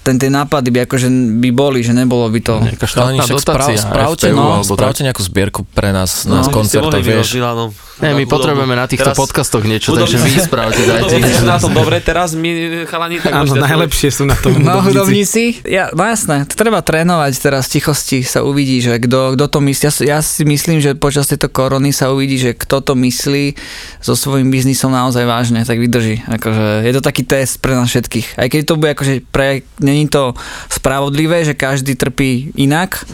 ten, 0.06 0.14
tie 0.16 0.30
nápady 0.30 0.70
by 0.70 0.78
akože 0.86 1.10
by 1.42 1.50
boli, 1.50 1.82
že 1.82 1.90
nebolo 1.90 2.30
by 2.30 2.38
to... 2.38 2.54
Nejaká 2.62 2.86
štátna 2.86 3.20
však 3.20 3.36
dotácia, 3.36 3.74
správ, 3.74 4.14
spravte, 4.14 4.26
FPU 4.28 4.38
no, 4.38 4.62
spravte 4.62 5.00
nejakú 5.02 5.22
zbierku 5.24 5.60
pre 5.66 5.90
nás 5.90 6.22
No. 6.22 6.38
na 6.38 6.46
koncertoch, 6.46 7.02
vieš. 7.02 7.34
Milanom. 7.34 7.74
Nie, 7.96 8.12
my 8.12 8.24
potrebujeme 8.24 8.76
na 8.76 8.84
týchto 8.84 9.08
Teraz- 9.08 9.16
podcastoch 9.16 9.64
niečo, 9.64 9.88
Chudobný 9.90 10.04
takže 10.06 10.18
vy 10.20 10.32
spravte, 10.38 10.80
dajte. 10.84 11.16
Na 11.42 11.56
tom 11.56 11.72
dobre, 11.72 11.96
teraz 11.98 12.36
my 12.36 12.50
chalani 12.84 13.16
tak 13.18 13.32
Áno, 13.32 13.56
najlepšie 13.56 14.08
sú 14.12 14.22
na 14.22 14.36
tom 14.36 14.52
No, 14.54 14.78
hudobníci. 14.78 14.84
hudobníci? 14.84 15.42
Ja, 15.64 15.88
no 15.90 16.04
jasné, 16.04 16.44
treba 16.46 16.78
trénovať 16.78 17.32
teraz 17.40 17.66
v 17.66 17.80
tichosti, 17.80 18.20
sa 18.20 18.44
uvidí, 18.44 18.78
že 18.78 19.00
kto, 19.00 19.32
kto 19.32 19.44
to 19.48 19.58
myslí. 19.58 19.82
Ja, 19.82 19.92
ja 20.06 20.18
si 20.20 20.44
myslím, 20.44 20.78
že 20.78 20.92
počas 20.92 21.24
tejto 21.26 21.48
korony 21.48 21.88
sa 21.88 22.12
uvidí, 22.12 22.36
že 22.36 22.52
kto 22.52 22.84
to 22.84 22.92
myslí 22.92 23.56
so 23.98 24.12
svojím 24.12 24.52
biznisom 24.52 24.92
naozaj 24.92 25.24
vážne, 25.24 25.64
tak 25.64 25.80
vydrží. 25.80 26.20
Akože 26.28 26.84
je 26.84 26.92
to 26.92 27.00
taký 27.00 27.24
test 27.24 27.58
pre 27.58 27.72
nás 27.72 27.88
všetkých. 27.88 28.36
Aj 28.36 28.46
keď 28.46 28.60
to 28.62 28.74
bude 28.76 28.92
akože 28.92 29.24
pre, 29.24 29.64
není 29.96 30.12
to 30.12 30.37
spravodlivé, 30.68 31.48
že 31.48 31.56
každý 31.56 31.96
trpí 31.96 32.52
inak, 32.61 33.09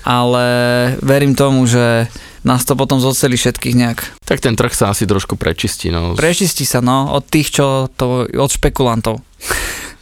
ale 0.00 0.46
verím 1.04 1.36
tomu, 1.36 1.68
že 1.68 2.08
nás 2.42 2.64
to 2.64 2.72
potom 2.74 2.98
zoceli 2.98 3.36
všetkých 3.36 3.76
nejak. 3.76 3.98
Tak 4.24 4.40
ten 4.40 4.56
trh 4.56 4.72
sa 4.72 4.90
asi 4.90 5.06
trošku 5.06 5.36
prečistí. 5.36 5.92
No. 5.92 6.16
Prečistí 6.16 6.64
sa, 6.64 6.80
no, 6.80 7.12
od 7.12 7.22
tých, 7.28 7.60
čo 7.60 7.86
to, 7.94 8.26
od 8.26 8.50
špekulantov. 8.50 9.20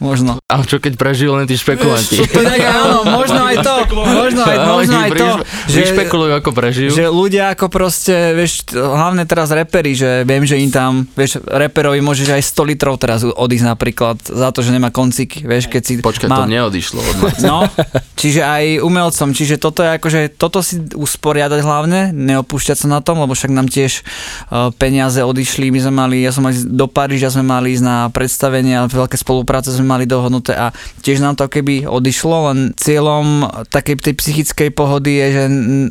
Možno. 0.01 0.41
A 0.49 0.65
čo 0.65 0.81
keď 0.81 0.97
prežijú 0.97 1.37
len 1.37 1.45
tí 1.45 1.61
špekulanti? 1.61 2.25
Tak 2.25 2.57
áno, 2.57 3.05
možno 3.21 3.45
aj 3.45 3.57
to, 3.61 3.75
možno 3.93 4.43
aj, 4.49 4.59
možno 4.65 4.97
aj 4.97 5.11
to, 5.13 5.29
že, 5.69 5.81
Vyšpekulujú, 5.85 6.33
ako 6.41 6.51
prežijú. 6.57 6.91
že 6.97 7.05
ľudia 7.13 7.53
ako 7.53 7.69
proste, 7.69 8.33
vieš, 8.33 8.65
hlavne 8.73 9.29
teraz 9.29 9.53
reperi, 9.53 9.93
že 9.93 10.25
viem, 10.25 10.41
že 10.49 10.57
im 10.57 10.73
tam, 10.73 11.05
vieš, 11.13 11.45
reperovi 11.45 12.01
môžeš 12.01 12.33
aj 12.33 12.43
100 12.49 12.71
litrov 12.73 12.97
teraz 12.97 13.29
odísť 13.29 13.67
napríklad 13.69 14.17
za 14.25 14.49
to, 14.57 14.65
že 14.65 14.73
nemá 14.73 14.89
koncíky, 14.89 15.45
vieš, 15.45 15.69
keď 15.69 15.83
si 15.85 15.95
Počkaj, 16.01 16.33
to 16.33 16.49
neodišlo 16.49 17.01
od 17.05 17.17
nás. 17.21 17.37
No, 17.45 17.69
čiže 18.17 18.41
aj 18.41 18.81
umelcom, 18.81 19.37
čiže 19.37 19.61
toto 19.61 19.85
je 19.85 20.01
akože, 20.01 20.21
toto 20.41 20.65
si 20.65 20.81
usporiadať 20.97 21.61
hlavne, 21.61 22.01
neopúšťať 22.17 22.77
sa 22.83 22.89
na 22.89 23.05
tom, 23.05 23.21
lebo 23.21 23.37
však 23.37 23.53
nám 23.53 23.69
tiež 23.69 24.01
uh, 24.01 24.73
peniaze 24.81 25.21
odišli, 25.21 25.69
my 25.69 25.81
sme 25.85 25.93
mali, 25.93 26.17
ja 26.25 26.33
som 26.33 26.49
mali 26.49 26.57
do 26.65 26.89
Paríža 26.89 27.29
sme 27.29 27.45
mali 27.45 27.77
ísť 27.77 27.85
na 27.85 28.09
predstavenie 28.09 28.81
a 28.81 28.89
veľké 28.89 29.21
spolupráce 29.21 29.69
sme 29.69 29.90
mali 29.91 30.07
dohodnuté 30.07 30.55
a 30.55 30.71
tiež 31.03 31.19
nám 31.19 31.35
to 31.35 31.51
keby 31.51 31.91
odišlo, 31.91 32.55
len 32.55 32.59
cieľom 32.79 33.51
takej 33.75 33.99
tej 33.99 34.15
psychickej 34.15 34.71
pohody 34.71 35.19
je, 35.19 35.27
že 35.35 35.45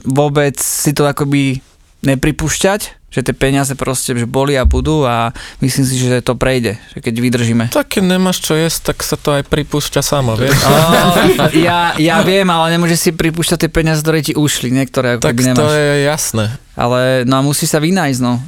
vôbec 0.07 0.55
si 0.55 0.95
to 0.95 1.03
akoby 1.03 1.59
nepripúšťať, 1.99 2.99
že 3.09 3.25
tie 3.25 3.35
peniaze 3.35 3.73
proste 3.73 4.13
že 4.13 4.29
boli 4.29 4.53
a 4.55 4.63
budú 4.63 5.03
a 5.03 5.33
myslím 5.59 5.83
si, 5.83 5.97
že 5.97 6.21
to 6.21 6.37
prejde, 6.37 6.77
že 6.93 7.01
keď 7.01 7.13
vydržíme. 7.19 7.65
Tak 7.73 7.99
keď 7.99 8.15
nemáš 8.15 8.39
čo 8.45 8.53
jesť, 8.53 8.93
tak 8.93 9.01
sa 9.01 9.17
to 9.17 9.35
aj 9.35 9.43
pripúšťa 9.49 10.01
samo, 10.05 10.37
vieš? 10.37 10.55
O, 10.69 11.49
ja, 11.57 11.97
ja 11.97 12.21
viem, 12.21 12.45
ale 12.47 12.77
nemôže 12.77 12.95
si 12.95 13.11
pripúšťať 13.11 13.67
tie 13.67 13.71
peniaze, 13.71 13.99
ktoré 14.05 14.21
ti 14.23 14.37
ušli, 14.37 14.69
niektoré 14.71 15.17
ako 15.17 15.25
tak 15.25 15.35
keby 15.35 15.43
to 15.51 15.65
nemáš. 15.65 15.75
je 15.75 15.87
jasné. 16.05 16.45
Ale 16.77 16.99
no 17.27 17.33
a 17.35 17.41
musí 17.43 17.65
sa 17.67 17.81
vynájsť, 17.81 18.21
no. 18.23 18.39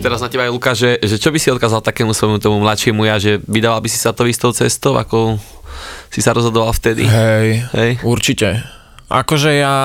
Teraz 0.00 0.24
na 0.24 0.32
teba 0.32 0.48
aj 0.48 0.52
Luka, 0.56 0.72
že, 0.72 0.96
že 1.04 1.20
čo 1.20 1.28
by 1.28 1.36
si 1.36 1.52
odkázal 1.52 1.84
takému 1.84 2.16
svojmu 2.16 2.40
tomu 2.40 2.56
mladšiemu 2.64 3.04
ja, 3.04 3.20
že 3.20 3.36
vydával 3.44 3.84
by 3.84 3.88
si 3.92 4.00
sa 4.00 4.16
to 4.16 4.24
istou 4.24 4.48
cestou, 4.48 4.96
ako 4.96 5.36
si 6.08 6.24
sa 6.24 6.32
rozhodoval 6.32 6.72
vtedy? 6.72 7.04
Hej, 7.04 7.68
Hej? 7.76 7.90
určite. 8.00 8.64
Akože 9.12 9.60
ja 9.60 9.76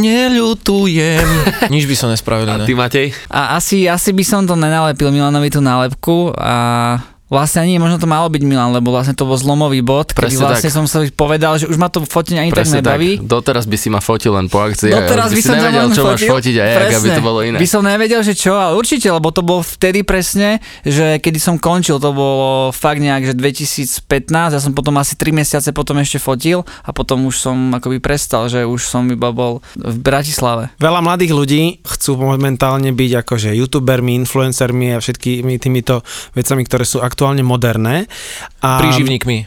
neľutujem. 0.00 1.28
Nič 1.74 1.84
by 1.84 1.96
som 1.98 2.08
nespravil 2.08 2.48
A 2.48 2.64
ty 2.64 2.72
Matej? 2.72 3.12
A 3.28 3.60
asi, 3.60 3.84
asi 3.84 4.16
by 4.16 4.24
som 4.24 4.48
to 4.48 4.56
nenalepil 4.56 5.12
Milanovi 5.12 5.52
tú 5.52 5.60
nálepku 5.60 6.32
a 6.32 6.96
Vlastne 7.32 7.64
ani 7.64 7.80
možno 7.80 7.96
to 7.96 8.04
malo 8.04 8.28
byť 8.28 8.42
Milan, 8.44 8.76
lebo 8.76 8.92
vlastne 8.92 9.16
to 9.16 9.24
bol 9.24 9.32
zlomový 9.40 9.80
bod, 9.80 10.12
kedy 10.12 10.36
Presne 10.36 10.44
vlastne 10.44 10.68
tak. 10.68 10.76
som 10.76 10.84
sa 10.84 10.98
povedal, 11.08 11.56
že 11.56 11.64
už 11.64 11.80
ma 11.80 11.88
to 11.88 12.04
fotenie 12.04 12.36
ani 12.36 12.52
tak 12.52 12.68
Presne 12.68 12.84
nebaví. 12.84 13.16
tak. 13.16 13.24
Doteraz 13.24 13.64
by 13.64 13.76
si 13.80 13.88
ma 13.88 14.04
fotil 14.04 14.36
len 14.36 14.52
po 14.52 14.60
akcii. 14.60 14.92
Doteraz 14.92 15.32
by 15.32 15.40
by 15.40 15.42
som 15.42 15.56
nevedel, 15.56 15.86
čo 15.96 16.02
máš 16.04 16.22
fotiť 16.28 16.54
a 16.60 16.64
jak, 16.68 17.00
aby 17.00 17.08
to 17.16 17.22
bolo 17.24 17.40
iné. 17.40 17.56
By 17.56 17.64
som 17.64 17.80
nevedel, 17.80 18.20
že 18.20 18.36
čo, 18.36 18.52
ale 18.52 18.76
určite, 18.76 19.08
lebo 19.08 19.32
to 19.32 19.40
bolo 19.40 19.64
vtedy 19.64 20.04
presne, 20.04 20.60
že 20.84 21.16
kedy 21.16 21.40
som 21.40 21.56
končil, 21.56 21.96
to 21.96 22.12
bolo 22.12 22.68
fakt 22.76 23.00
nejak, 23.00 23.32
že 23.32 23.32
2015, 23.32 24.04
ja 24.52 24.60
som 24.60 24.76
potom 24.76 24.92
asi 25.00 25.16
3 25.16 25.32
mesiace 25.32 25.72
potom 25.72 25.96
ešte 26.04 26.20
fotil 26.20 26.60
a 26.84 26.92
potom 26.92 27.24
už 27.24 27.40
som 27.40 27.56
akoby 27.72 28.04
prestal, 28.04 28.52
že 28.52 28.68
už 28.68 28.84
som 28.84 29.08
iba 29.08 29.32
bol 29.32 29.64
v 29.80 29.96
Bratislave. 29.96 30.76
Veľa 30.76 31.00
mladých 31.00 31.32
ľudí 31.32 31.62
chcú 31.88 32.20
momentálne 32.20 32.92
byť 32.92 33.12
akože 33.24 33.56
youtubermi, 33.56 34.12
influencermi 34.20 34.92
a 34.92 35.00
všetkými 35.00 35.56
týmito 35.56 36.04
vecami, 36.36 36.68
ktoré 36.68 36.84
sú 36.84 37.00
aktuálne 37.14 37.46
moderné. 37.46 38.10
A 38.58 38.82
Príživníkmi. 38.82 39.46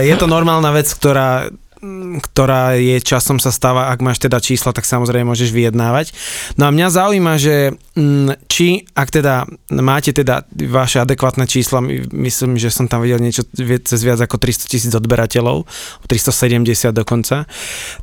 e, 0.00 0.08
je 0.08 0.14
to 0.16 0.24
normálna 0.24 0.72
vec, 0.72 0.88
ktorá 0.88 1.52
ktorá 2.24 2.72
je 2.80 2.96
časom 3.04 3.36
sa 3.36 3.52
stáva, 3.52 3.92
ak 3.92 4.00
máš 4.00 4.18
teda 4.18 4.40
čísla, 4.40 4.72
tak 4.72 4.88
samozrejme 4.88 5.28
môžeš 5.28 5.52
vyjednávať. 5.52 6.16
No 6.56 6.66
a 6.66 6.74
mňa 6.74 6.88
zaujíma, 6.88 7.36
že 7.36 7.76
mm, 7.94 8.48
či, 8.48 8.88
ak 8.96 9.08
teda 9.12 9.44
máte 9.76 10.16
teda 10.16 10.48
vaše 10.72 11.04
adekvátne 11.04 11.44
čísla, 11.44 11.84
my- 11.84 12.08
myslím, 12.26 12.56
že 12.56 12.72
som 12.72 12.88
tam 12.88 13.04
videl 13.04 13.20
niečo 13.20 13.44
cez 13.84 14.00
viac 14.00 14.18
ako 14.18 14.40
300 14.40 14.72
tisíc 14.72 14.92
odberateľov, 14.96 15.68
370 16.08 16.96
dokonca, 16.96 17.44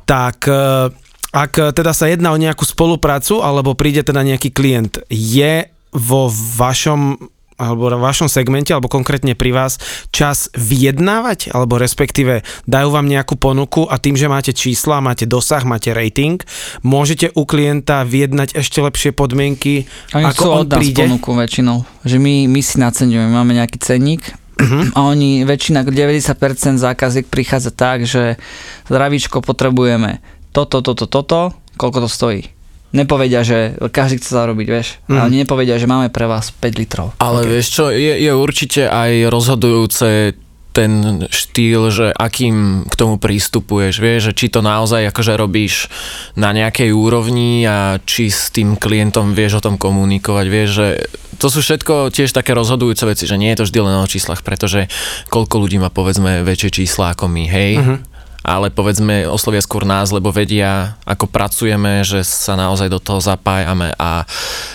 tak 0.06 0.46
e, 0.46 0.94
ak 1.34 1.74
teda 1.74 1.90
sa 1.90 2.06
jedná 2.06 2.30
o 2.30 2.38
nejakú 2.38 2.62
spoluprácu, 2.62 3.42
alebo 3.42 3.74
príde 3.74 4.06
teda 4.06 4.22
nejaký 4.22 4.54
klient, 4.54 5.02
je 5.10 5.66
vo 5.94 6.30
vašom 6.30 7.33
alebo 7.58 7.90
v 7.90 8.00
vašom 8.00 8.26
segmente, 8.26 8.70
alebo 8.70 8.90
konkrétne 8.90 9.34
pri 9.34 9.50
vás, 9.50 9.78
čas 10.10 10.50
vyjednávať, 10.54 11.50
alebo 11.54 11.78
respektíve 11.78 12.42
dajú 12.64 12.88
vám 12.90 13.06
nejakú 13.06 13.34
ponuku 13.34 13.86
a 13.86 13.98
tým, 13.98 14.14
že 14.14 14.30
máte 14.30 14.52
čísla, 14.54 15.04
máte 15.04 15.26
dosah, 15.26 15.62
máte 15.66 15.90
rating, 15.90 16.38
môžete 16.82 17.30
u 17.34 17.42
klienta 17.44 18.02
vyjednať 18.02 18.54
ešte 18.54 18.78
lepšie 18.78 19.10
podmienky, 19.14 19.86
Oni 20.14 20.24
ako 20.26 20.64
on 20.64 20.66
príde. 20.70 21.04
ponuku 21.04 21.30
väčšinou, 21.34 21.82
že 22.06 22.16
my, 22.22 22.46
my 22.46 22.60
si 22.62 22.76
naceňujeme, 22.78 23.30
máme 23.30 23.58
nejaký 23.58 23.78
cenník 23.82 24.34
Mhm. 24.54 24.94
a 24.94 25.10
oni, 25.10 25.42
väčšina, 25.42 25.82
90% 25.82 26.78
zákaziek 26.78 27.26
prichádza 27.26 27.74
tak, 27.74 28.06
že 28.06 28.38
zdravíčko 28.86 29.42
potrebujeme 29.42 30.22
toto, 30.54 30.78
toto, 30.78 31.10
toto, 31.10 31.50
koľko 31.74 32.06
to 32.06 32.08
stojí. 32.08 32.53
Nepovedia, 32.94 33.42
že 33.42 33.58
každý 33.84 34.16
chce 34.16 34.30
zarobiť, 34.32 34.66
vieš, 34.66 35.02
Mhm. 35.04 35.18
ale 35.18 35.28
nepovedia, 35.34 35.74
že 35.76 35.84
máme 35.84 36.08
pre 36.08 36.24
vás 36.24 36.48
5 36.48 36.78
litrov. 36.78 37.10
Ale 37.18 37.42
okay. 37.42 37.50
vieš 37.50 37.66
čo, 37.72 37.84
je, 37.90 38.14
je 38.16 38.32
určite 38.32 38.86
aj 38.86 39.10
rozhodujúce 39.28 40.38
ten 40.72 40.90
štýl, 41.24 41.86
že 41.86 42.10
akým 42.10 42.82
k 42.84 42.94
tomu 42.94 43.14
prístupuješ, 43.14 43.94
vieš, 43.96 44.20
že 44.24 44.32
či 44.34 44.46
to 44.48 44.58
naozaj 44.58 45.06
akože 45.06 45.34
robíš 45.34 45.86
na 46.34 46.50
nejakej 46.50 46.90
úrovni 46.90 47.62
a 47.62 47.78
či 48.00 48.26
s 48.26 48.50
tým 48.50 48.74
klientom 48.74 49.32
vieš 49.32 49.58
o 49.58 49.64
tom 49.64 49.78
komunikovať, 49.78 50.46
vieš, 50.48 50.70
že 50.72 50.86
to 51.38 51.46
sú 51.46 51.62
všetko 51.62 52.10
tiež 52.10 52.30
také 52.32 52.54
rozhodujúce 52.54 53.06
veci, 53.06 53.22
že 53.22 53.38
nie 53.38 53.54
je 53.54 53.62
to 53.62 53.66
vždy 53.66 53.78
len 53.80 53.96
o 53.96 54.10
číslach, 54.10 54.42
pretože 54.42 54.90
koľko 55.28 55.62
ľudí 55.62 55.78
má 55.78 55.90
povedzme 55.90 56.42
väčšie 56.42 56.82
čísla 56.82 57.14
ako 57.14 57.26
my, 57.26 57.44
hej, 57.46 57.72
Mhm. 57.78 57.96
Ale 58.44 58.68
povedzme 58.68 59.24
oslovia 59.24 59.64
skôr 59.64 59.88
nás, 59.88 60.12
lebo 60.12 60.28
vedia, 60.28 61.00
ako 61.08 61.24
pracujeme, 61.32 62.04
že 62.04 62.20
sa 62.20 62.60
naozaj 62.60 62.92
do 62.92 63.00
toho 63.00 63.24
zapájame 63.24 63.96
a 63.96 64.28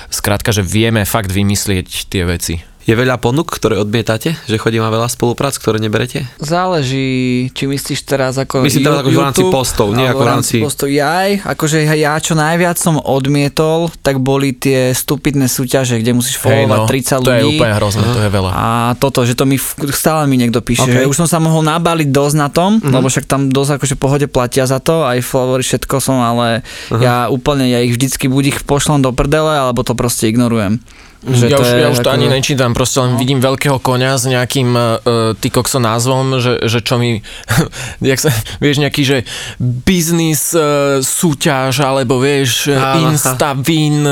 skrátka, 0.10 0.50
že 0.50 0.66
vieme 0.66 1.06
fakt 1.06 1.30
vymyslieť 1.30 2.10
tie 2.10 2.26
veci. 2.26 2.66
Je 2.90 2.98
veľa 2.98 3.22
ponúk, 3.22 3.54
ktoré 3.54 3.78
odmietate? 3.78 4.34
Že 4.50 4.58
chodí 4.58 4.82
ma 4.82 4.90
veľa 4.90 5.06
spoluprác, 5.14 5.54
ktoré 5.62 5.78
neberete? 5.78 6.26
Záleží, 6.42 7.46
či 7.54 7.70
myslíš 7.70 8.02
teraz 8.02 8.34
ako 8.42 8.66
Myslím 8.66 8.90
teraz 8.90 9.06
ako 9.06 9.10
v 9.14 9.22
rámci 9.22 9.44
postov, 9.46 9.88
nie 9.94 10.10
ako 10.10 10.26
v 10.26 10.26
rámci- 10.26 10.58
postov. 10.58 10.90
Jaj, 10.90 11.46
akože 11.46 11.86
ja 11.86 12.18
čo 12.18 12.34
najviac 12.34 12.82
som 12.82 12.98
odmietol, 12.98 13.94
tak 14.02 14.18
boli 14.18 14.58
tie 14.58 14.90
stupidné 14.98 15.46
súťaže, 15.46 16.02
kde 16.02 16.18
musíš 16.18 16.42
followovať 16.42 16.80
30 16.90 16.90
no, 16.90 17.18
to 17.22 17.30
ľudí. 17.30 17.38
je 17.38 17.46
úplne 17.62 17.74
hrozné, 17.78 18.02
to 18.10 18.22
je 18.26 18.32
veľa. 18.34 18.52
A 18.58 18.68
toto, 18.98 19.20
že 19.22 19.38
to 19.38 19.46
mi 19.46 19.62
stále 19.94 20.26
mi 20.26 20.42
niekto 20.42 20.66
píše, 20.66 20.90
Okay. 20.90 21.06
že 21.06 21.10
už 21.12 21.14
som 21.14 21.28
sa 21.30 21.38
mohol 21.38 21.62
nabaliť 21.62 22.10
dosť 22.10 22.36
na 22.42 22.50
tom, 22.50 22.82
uh-huh. 22.82 22.90
lebo 22.90 23.06
však 23.06 23.30
tam 23.30 23.54
dosť 23.54 23.78
akože 23.78 23.96
pohode 24.02 24.26
platia 24.26 24.66
za 24.66 24.82
to, 24.82 25.06
aj 25.06 25.22
favory 25.22 25.62
všetko 25.62 26.02
som, 26.02 26.18
ale 26.18 26.66
uh-huh. 26.66 26.98
ja 26.98 27.30
úplne, 27.30 27.70
ja 27.70 27.86
ich 27.86 27.94
vždycky 27.94 28.26
buď 28.26 28.44
ich 28.50 28.60
pošlem 28.66 29.06
do 29.06 29.14
prdele, 29.14 29.62
alebo 29.62 29.86
to 29.86 29.94
proste 29.94 30.26
ignorujem. 30.26 30.82
Že 31.20 31.46
ja, 31.46 31.58
to 31.58 31.62
už, 31.62 31.68
je 31.68 31.78
ja 31.78 31.90
už 31.90 32.00
to 32.00 32.08
ako- 32.08 32.16
ani 32.16 32.28
nečítam, 32.30 32.72
proste 32.72 32.98
len 32.98 33.12
No. 33.12 33.20
vidím 33.20 33.40
veľkého 33.40 33.76
konia 33.78 34.16
s 34.16 34.24
nejakým 34.24 34.70
uh, 34.72 35.04
ty 35.36 35.48
kokso 35.48 35.76
názvom, 35.78 36.40
že, 36.40 36.64
že 36.64 36.80
čo 36.80 36.96
mi, 36.96 37.20
jak 38.02 38.20
sa, 38.20 38.32
vieš, 38.58 38.80
nejaký, 38.80 39.02
že 39.04 39.18
biznis 39.60 40.52
uh, 40.52 41.00
súťaž, 41.00 41.82
alebo 41.82 42.18
vieš, 42.18 42.72
Áno. 42.72 43.12
insta 43.12 43.52
win, 43.54 44.08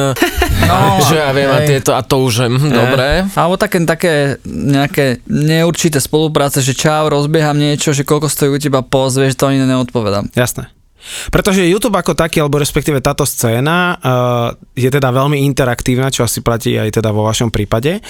No, 0.60 0.78
že 1.08 1.16
ja 1.16 1.32
viem, 1.32 1.48
a, 1.48 1.64
tieto, 1.64 1.92
a 1.92 2.02
to 2.02 2.20
už, 2.22 2.46
hm, 2.46 2.70
dobre. 2.70 3.24
Alebo 3.32 3.56
také, 3.56 3.80
také 3.82 4.14
nejaké 4.44 5.24
neurčité 5.26 5.98
spolupráce, 5.98 6.60
že 6.60 6.76
čau, 6.76 7.08
rozbieham 7.08 7.56
niečo, 7.56 7.92
že 7.92 8.04
koľko 8.04 8.28
stojí 8.28 8.52
u 8.52 8.60
teba 8.60 8.84
post, 8.84 9.16
vieš, 9.16 9.36
to 9.36 9.48
ani 9.48 9.64
neodpovedám. 9.64 10.28
Jasné. 10.34 10.68
Pretože 11.32 11.68
YouTube 11.68 11.98
ako 11.98 12.18
taký, 12.18 12.42
alebo 12.42 12.60
respektíve 12.60 13.00
táto 13.00 13.24
scéna 13.24 13.96
uh, 13.96 14.50
je 14.76 14.90
teda 14.90 15.14
veľmi 15.14 15.42
interaktívna, 15.46 16.12
čo 16.12 16.26
asi 16.26 16.44
platí 16.44 16.76
aj 16.76 17.00
teda 17.00 17.14
vo 17.14 17.26
vašom 17.26 17.54
prípade. 17.54 18.04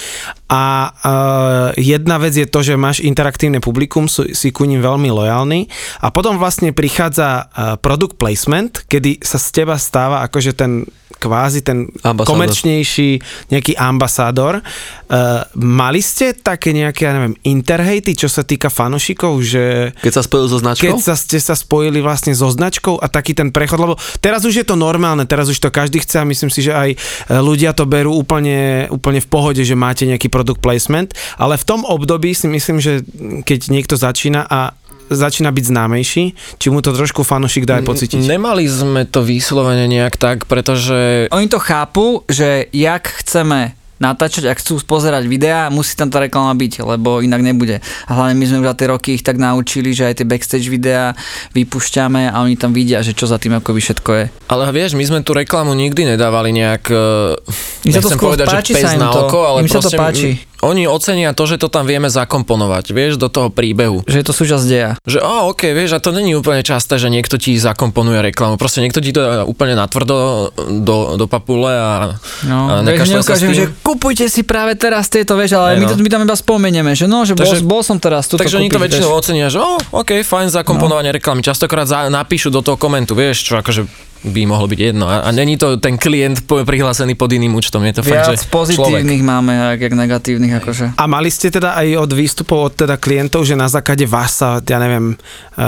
A 0.49 0.63
uh, 0.89 1.69
jedna 1.77 2.17
vec 2.17 2.33
je 2.33 2.47
to, 2.47 2.63
že 2.63 2.79
máš 2.79 3.03
interaktívne 3.03 3.59
publikum, 3.61 4.09
sú, 4.09 4.31
si 4.31 4.49
ku 4.49 4.65
ním 4.65 4.81
veľmi 4.81 5.11
lojálny 5.11 5.67
a 6.01 6.07
potom 6.09 6.39
vlastne 6.39 6.71
prichádza 6.71 7.47
uh, 7.47 7.75
product 7.77 8.15
placement, 8.15 8.87
kedy 8.89 9.21
sa 9.21 9.37
z 9.37 9.47
teba 9.53 9.75
stáva 9.77 10.25
akože 10.25 10.51
ten 10.57 10.87
kvázi 11.17 11.65
ten 11.65 11.89
Ambasádor. 12.05 12.29
komerčnejší 12.29 13.09
nejaký 13.49 13.73
ambasádor. 13.73 14.61
Uh, 15.07 15.39
mali 15.55 16.03
ste 16.03 16.35
také 16.35 16.75
nejaké, 16.75 17.07
ja 17.07 17.15
neviem, 17.15 17.39
interhejty, 17.47 18.11
čo 18.11 18.27
sa 18.27 18.43
týka 18.43 18.67
fanušikov, 18.67 19.39
že 19.39 19.95
Keď 20.03 20.13
sa 20.19 20.23
spojil 20.23 20.45
so 20.51 20.59
značkou? 20.59 20.83
keď 20.83 20.99
sa, 20.99 21.15
ste 21.15 21.39
sa 21.39 21.55
spojili 21.55 22.03
vlastne 22.03 22.35
so 22.35 22.51
značkou 22.51 22.99
a 22.99 23.07
taký 23.07 23.31
ten 23.31 23.55
prechod, 23.55 23.79
lebo 23.79 23.95
teraz 24.19 24.43
už 24.43 24.59
je 24.59 24.65
to 24.67 24.75
normálne, 24.75 25.23
teraz 25.23 25.47
už 25.47 25.63
to 25.63 25.71
každý 25.71 26.03
chce 26.03 26.19
a 26.19 26.27
myslím 26.27 26.51
si, 26.51 26.59
že 26.59 26.75
aj 26.75 26.89
e, 26.91 26.97
ľudia 27.39 27.71
to 27.71 27.87
berú 27.87 28.19
úplne, 28.19 28.91
úplne 28.91 29.23
v 29.23 29.27
pohode, 29.31 29.63
že 29.63 29.79
máte 29.79 30.03
nejaký 30.03 30.27
product 30.27 30.59
placement, 30.59 31.15
ale 31.39 31.55
v 31.55 31.63
tom 31.63 31.87
období 31.87 32.35
si 32.35 32.51
myslím, 32.51 32.83
že 32.83 32.99
keď 33.47 33.71
niekto 33.71 33.95
začína 33.95 34.43
a 34.43 34.75
začína 35.07 35.55
byť 35.55 35.65
známejší, 35.71 36.23
či 36.59 36.67
mu 36.67 36.83
to 36.83 36.91
trošku 36.91 37.23
fanušik 37.23 37.63
dá 37.63 37.79
aj 37.79 37.87
pocítiť. 37.87 38.27
Nemali 38.27 38.67
sme 38.67 39.07
to 39.07 39.23
vyslovene 39.23 39.87
nejak 39.87 40.19
tak, 40.19 40.43
pretože 40.51 41.31
Oni 41.31 41.47
to 41.47 41.63
chápu, 41.63 42.27
že 42.27 42.67
jak 42.75 43.07
chceme 43.23 43.71
natáčať, 43.97 44.49
ak 44.49 44.61
chcú 44.61 44.81
pozerať 44.85 45.25
videá, 45.25 45.69
musí 45.73 45.97
tam 45.97 46.09
tá 46.09 46.21
reklama 46.21 46.53
byť, 46.53 46.85
lebo 46.85 47.21
inak 47.21 47.41
nebude. 47.41 47.81
A 48.05 48.11
hlavne 48.13 48.37
my 48.37 48.45
sme 48.45 48.61
už 48.61 48.67
za 48.71 48.75
tie 48.77 48.87
roky 48.89 49.09
ich 49.17 49.25
tak 49.25 49.41
naučili, 49.41 49.93
že 49.93 50.09
aj 50.09 50.21
tie 50.21 50.27
backstage 50.29 50.69
videá 50.69 51.17
vypúšťame 51.53 52.29
a 52.29 52.37
oni 52.45 52.55
tam 52.57 52.71
vidia, 52.71 53.01
že 53.01 53.17
čo 53.17 53.25
za 53.25 53.41
tým 53.41 53.57
akoby 53.57 53.79
všetko 53.81 54.09
je. 54.13 54.25
Ale 54.49 54.63
vieš, 54.69 54.93
my 54.93 55.03
sme 55.05 55.19
tú 55.25 55.33
reklamu 55.33 55.73
nikdy 55.73 56.17
nedávali 56.17 56.53
nejak, 56.53 56.83
sa 56.87 57.43
to 57.43 57.89
nechcem 57.89 58.17
skôr 58.17 58.33
povedať, 58.33 58.45
páči 58.47 58.71
že 58.73 58.77
pes 58.77 58.83
sa 58.85 58.95
im 58.95 59.01
na 59.01 59.09
to. 59.09 59.19
oko, 59.25 59.39
ale 59.43 59.57
Im 59.65 59.69
sa 59.69 59.81
to 59.81 59.89
proste 59.89 59.97
páči. 59.97 60.29
Oni 60.59 60.85
ocenia 60.85 61.31
to, 61.31 61.43
že 61.43 61.57
to 61.57 61.67
tam 61.67 61.83
vieme 61.83 62.07
zakomponovať, 62.07 62.89
vieš, 62.89 63.13
do 63.15 63.27
toho 63.27 63.47
príbehu. 63.47 64.01
Že 64.03 64.17
je 64.17 64.25
to 64.25 64.33
súčasť 64.33 64.65
deja. 64.65 64.91
Že 65.01 65.19
ó, 65.19 65.49
ok, 65.49 65.61
vieš, 65.69 65.93
a 65.93 65.99
to 65.99 66.09
není 66.09 66.33
úplne 66.33 66.61
časté, 66.61 66.95
že 66.95 67.07
niekto 67.07 67.35
ti 67.35 67.53
zakomponuje 67.53 68.21
reklamu. 68.23 68.55
Proste 68.55 68.79
niekto 68.79 68.97
ti 68.97 69.09
to 69.09 69.19
dá 69.19 69.43
úplne 69.43 69.73
natvrdo 69.73 70.49
do, 70.81 70.97
do 71.13 71.25
papule 71.25 71.69
a, 71.69 72.17
No, 72.43 72.57
a 72.67 72.81
vieš, 72.81 73.09
neukážem, 73.11 73.51
že 73.51 73.65
kupujte 73.79 74.25
si 74.25 74.41
práve 74.41 74.73
teraz 74.73 75.07
tieto, 75.07 75.33
vieš, 75.33 75.53
ale 75.53 75.73
Hej, 75.73 75.77
my, 75.77 75.85
to, 75.85 75.93
no. 75.93 76.01
my 76.01 76.09
tam 76.09 76.21
iba 76.23 76.35
spomenieme, 76.35 76.91
že 76.91 77.05
no, 77.05 77.21
že 77.21 77.33
Takže- 77.33 77.61
bol, 77.61 77.79
bol 77.79 77.81
som 77.81 77.97
teraz 77.97 78.25
tuto 78.25 78.41
Takže 78.41 78.57
oni 78.57 78.67
to 78.67 78.75
kúpiť, 78.75 78.85
väčšinou 78.87 79.09
vieš. 79.09 79.19
ocenia, 79.19 79.47
že 79.47 79.57
ó, 79.57 79.77
ok, 79.93 80.21
fajn 80.21 80.49
zakomponovanie 80.51 81.09
No. 81.09 81.15
reklamy. 81.15 81.39
Častokrát 81.39 81.85
za, 81.85 82.07
napíšu 82.07 82.49
do 82.49 82.59
toho 82.59 82.75
komentu, 82.75 83.13
vieš, 83.13 83.45
čo 83.45 83.53
akože 83.55 83.85
by 84.23 84.41
mohlo 84.49 84.65
byť 84.65 84.79
jedno. 84.79 85.05
A, 85.05 85.25
a 85.25 85.29
není 85.29 85.57
to 85.57 85.77
ten 85.77 85.97
klient 85.97 86.45
prihlásený 86.45 87.13
pod 87.13 87.29
iným 87.29 87.53
účtom, 87.53 87.83
je 87.85 87.99
to 87.99 88.01
Viac 88.01 88.33
fakt, 88.33 88.41
že 88.41 88.49
pozitívnych 88.49 89.21
máme, 89.21 89.77
jak, 89.77 89.89
jak 89.89 89.93
negatívnych, 89.93 90.53
akože. 90.63 90.85
A 90.97 91.03
mali 91.05 91.29
ste 91.29 91.53
teda 91.53 91.77
aj 91.77 91.87
od 92.01 92.11
výstupov 92.13 92.57
od 92.69 92.73
teda 92.73 92.97
klientov, 92.97 93.45
že 93.45 93.53
na 93.53 93.69
základe 93.69 94.09
vás 94.09 94.33
sa, 94.37 94.57
ja 94.61 94.79
neviem, 94.81 95.13
e, 95.13 95.15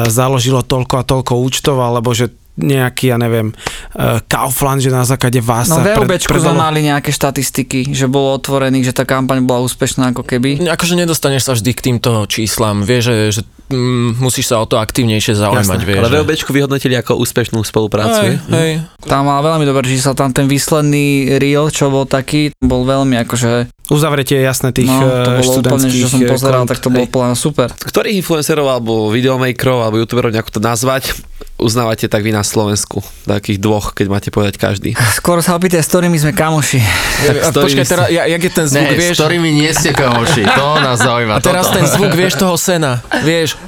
založilo 0.10 0.66
toľko 0.66 0.94
a 1.00 1.04
toľko 1.06 1.34
účtov, 1.38 1.78
alebo 1.78 2.10
že 2.14 2.34
nejaký, 2.60 3.16
ja 3.16 3.18
neviem, 3.18 3.56
e, 3.96 4.20
Kaufland, 4.28 4.84
že 4.84 4.92
na 4.92 5.08
základe 5.08 5.40
vás 5.40 5.72
No 5.72 5.80
v 5.80 5.96
EUBčku 5.96 6.28
sme 6.28 6.52
predalo- 6.52 6.60
mali 6.60 6.84
nejaké 6.84 7.10
štatistiky, 7.16 7.96
že 7.96 8.12
bolo 8.12 8.36
otvorených, 8.36 8.92
že 8.92 8.94
tá 9.00 9.08
kampaň 9.08 9.40
bola 9.48 9.64
úspešná 9.64 10.12
ako 10.12 10.28
keby. 10.28 10.68
Akože 10.68 11.00
nedostaneš 11.00 11.48
sa 11.48 11.54
vždy 11.56 11.72
k 11.72 11.82
týmto 11.92 12.28
číslam. 12.28 12.84
Vieš, 12.84 13.04
že, 13.08 13.16
že 13.40 13.42
mm, 13.70 14.20
musíš 14.20 14.52
sa 14.52 14.60
o 14.60 14.66
to 14.66 14.82
aktivnejšie 14.82 15.38
zaujímať. 15.38 15.80
Jasné, 15.80 15.88
Vieš, 15.88 16.00
Ale 16.02 16.10
že... 16.10 16.18
VOBčku 16.22 16.50
vyhodnotili 16.52 16.96
ako 16.98 17.22
úspešnú 17.22 17.62
spoluprácu. 17.64 18.22
Hej, 18.26 18.34
hej. 18.52 18.72
Tam 19.06 19.30
mal 19.30 19.40
veľmi 19.46 19.64
dobre, 19.64 19.86
že 19.88 20.02
sa 20.02 20.18
tam 20.18 20.34
ten 20.34 20.50
výsledný 20.50 21.38
reel, 21.38 21.70
čo 21.70 21.94
bol 21.94 22.10
taký, 22.10 22.52
bol 22.60 22.84
veľmi 22.84 23.16
akože, 23.24 23.80
Uzavretie 23.90 24.38
jasné 24.46 24.70
tých 24.70 24.86
no, 24.86 25.02
to 25.26 25.32
e, 25.34 25.42
bolo 25.42 25.66
úplne, 25.66 25.90
že 25.90 26.06
študentských 26.06 26.14
som 26.14 26.22
e, 26.22 26.30
pozeral, 26.30 26.62
kont. 26.62 26.70
tak 26.70 26.78
to 26.78 26.94
bolo 26.94 27.02
Hej. 27.02 27.10
úplne 27.10 27.34
super. 27.34 27.68
Ktorých 27.74 28.22
influencerov 28.22 28.70
alebo 28.70 29.10
videomakerov 29.10 29.82
alebo 29.82 29.98
youtuberov, 29.98 30.30
nejako 30.30 30.54
to 30.54 30.62
nazvať, 30.62 31.18
uznávate 31.60 32.06
tak 32.06 32.20
vy 32.20 32.32
na 32.32 32.42
Slovensku? 32.42 33.00
Takých 33.24 33.58
dvoch, 33.58 33.92
keď 33.92 34.06
máte 34.08 34.30
povedať 34.30 34.56
každý. 34.56 34.96
Skoro 35.14 35.40
sa 35.40 35.54
opýtaj, 35.54 35.80
s 35.80 35.88
ktorými 35.88 36.16
sme 36.16 36.32
kamoši. 36.32 36.80
A 36.80 37.52
ktorými 37.52 37.54
počkaj, 37.54 37.84
ste- 37.84 37.92
teraz, 37.94 38.06
ja, 38.10 38.24
jak 38.26 38.42
je 38.42 38.52
ten 38.52 38.66
zvuk, 38.66 38.86
Ne, 38.86 38.96
vieš? 38.96 39.12
s 39.12 39.20
ktorými 39.20 39.50
nie 39.52 39.70
ste 39.70 39.92
kamoši, 39.92 40.44
to 40.48 40.66
nás 40.80 40.98
zaujíma. 40.98 41.34
A 41.36 41.42
teraz 41.42 41.68
toto. 41.68 41.76
ten 41.76 41.86
zvuk, 41.86 42.12
vieš, 42.12 42.34
toho 42.36 42.56
sena. 42.56 43.04
Vieš, 43.22 43.60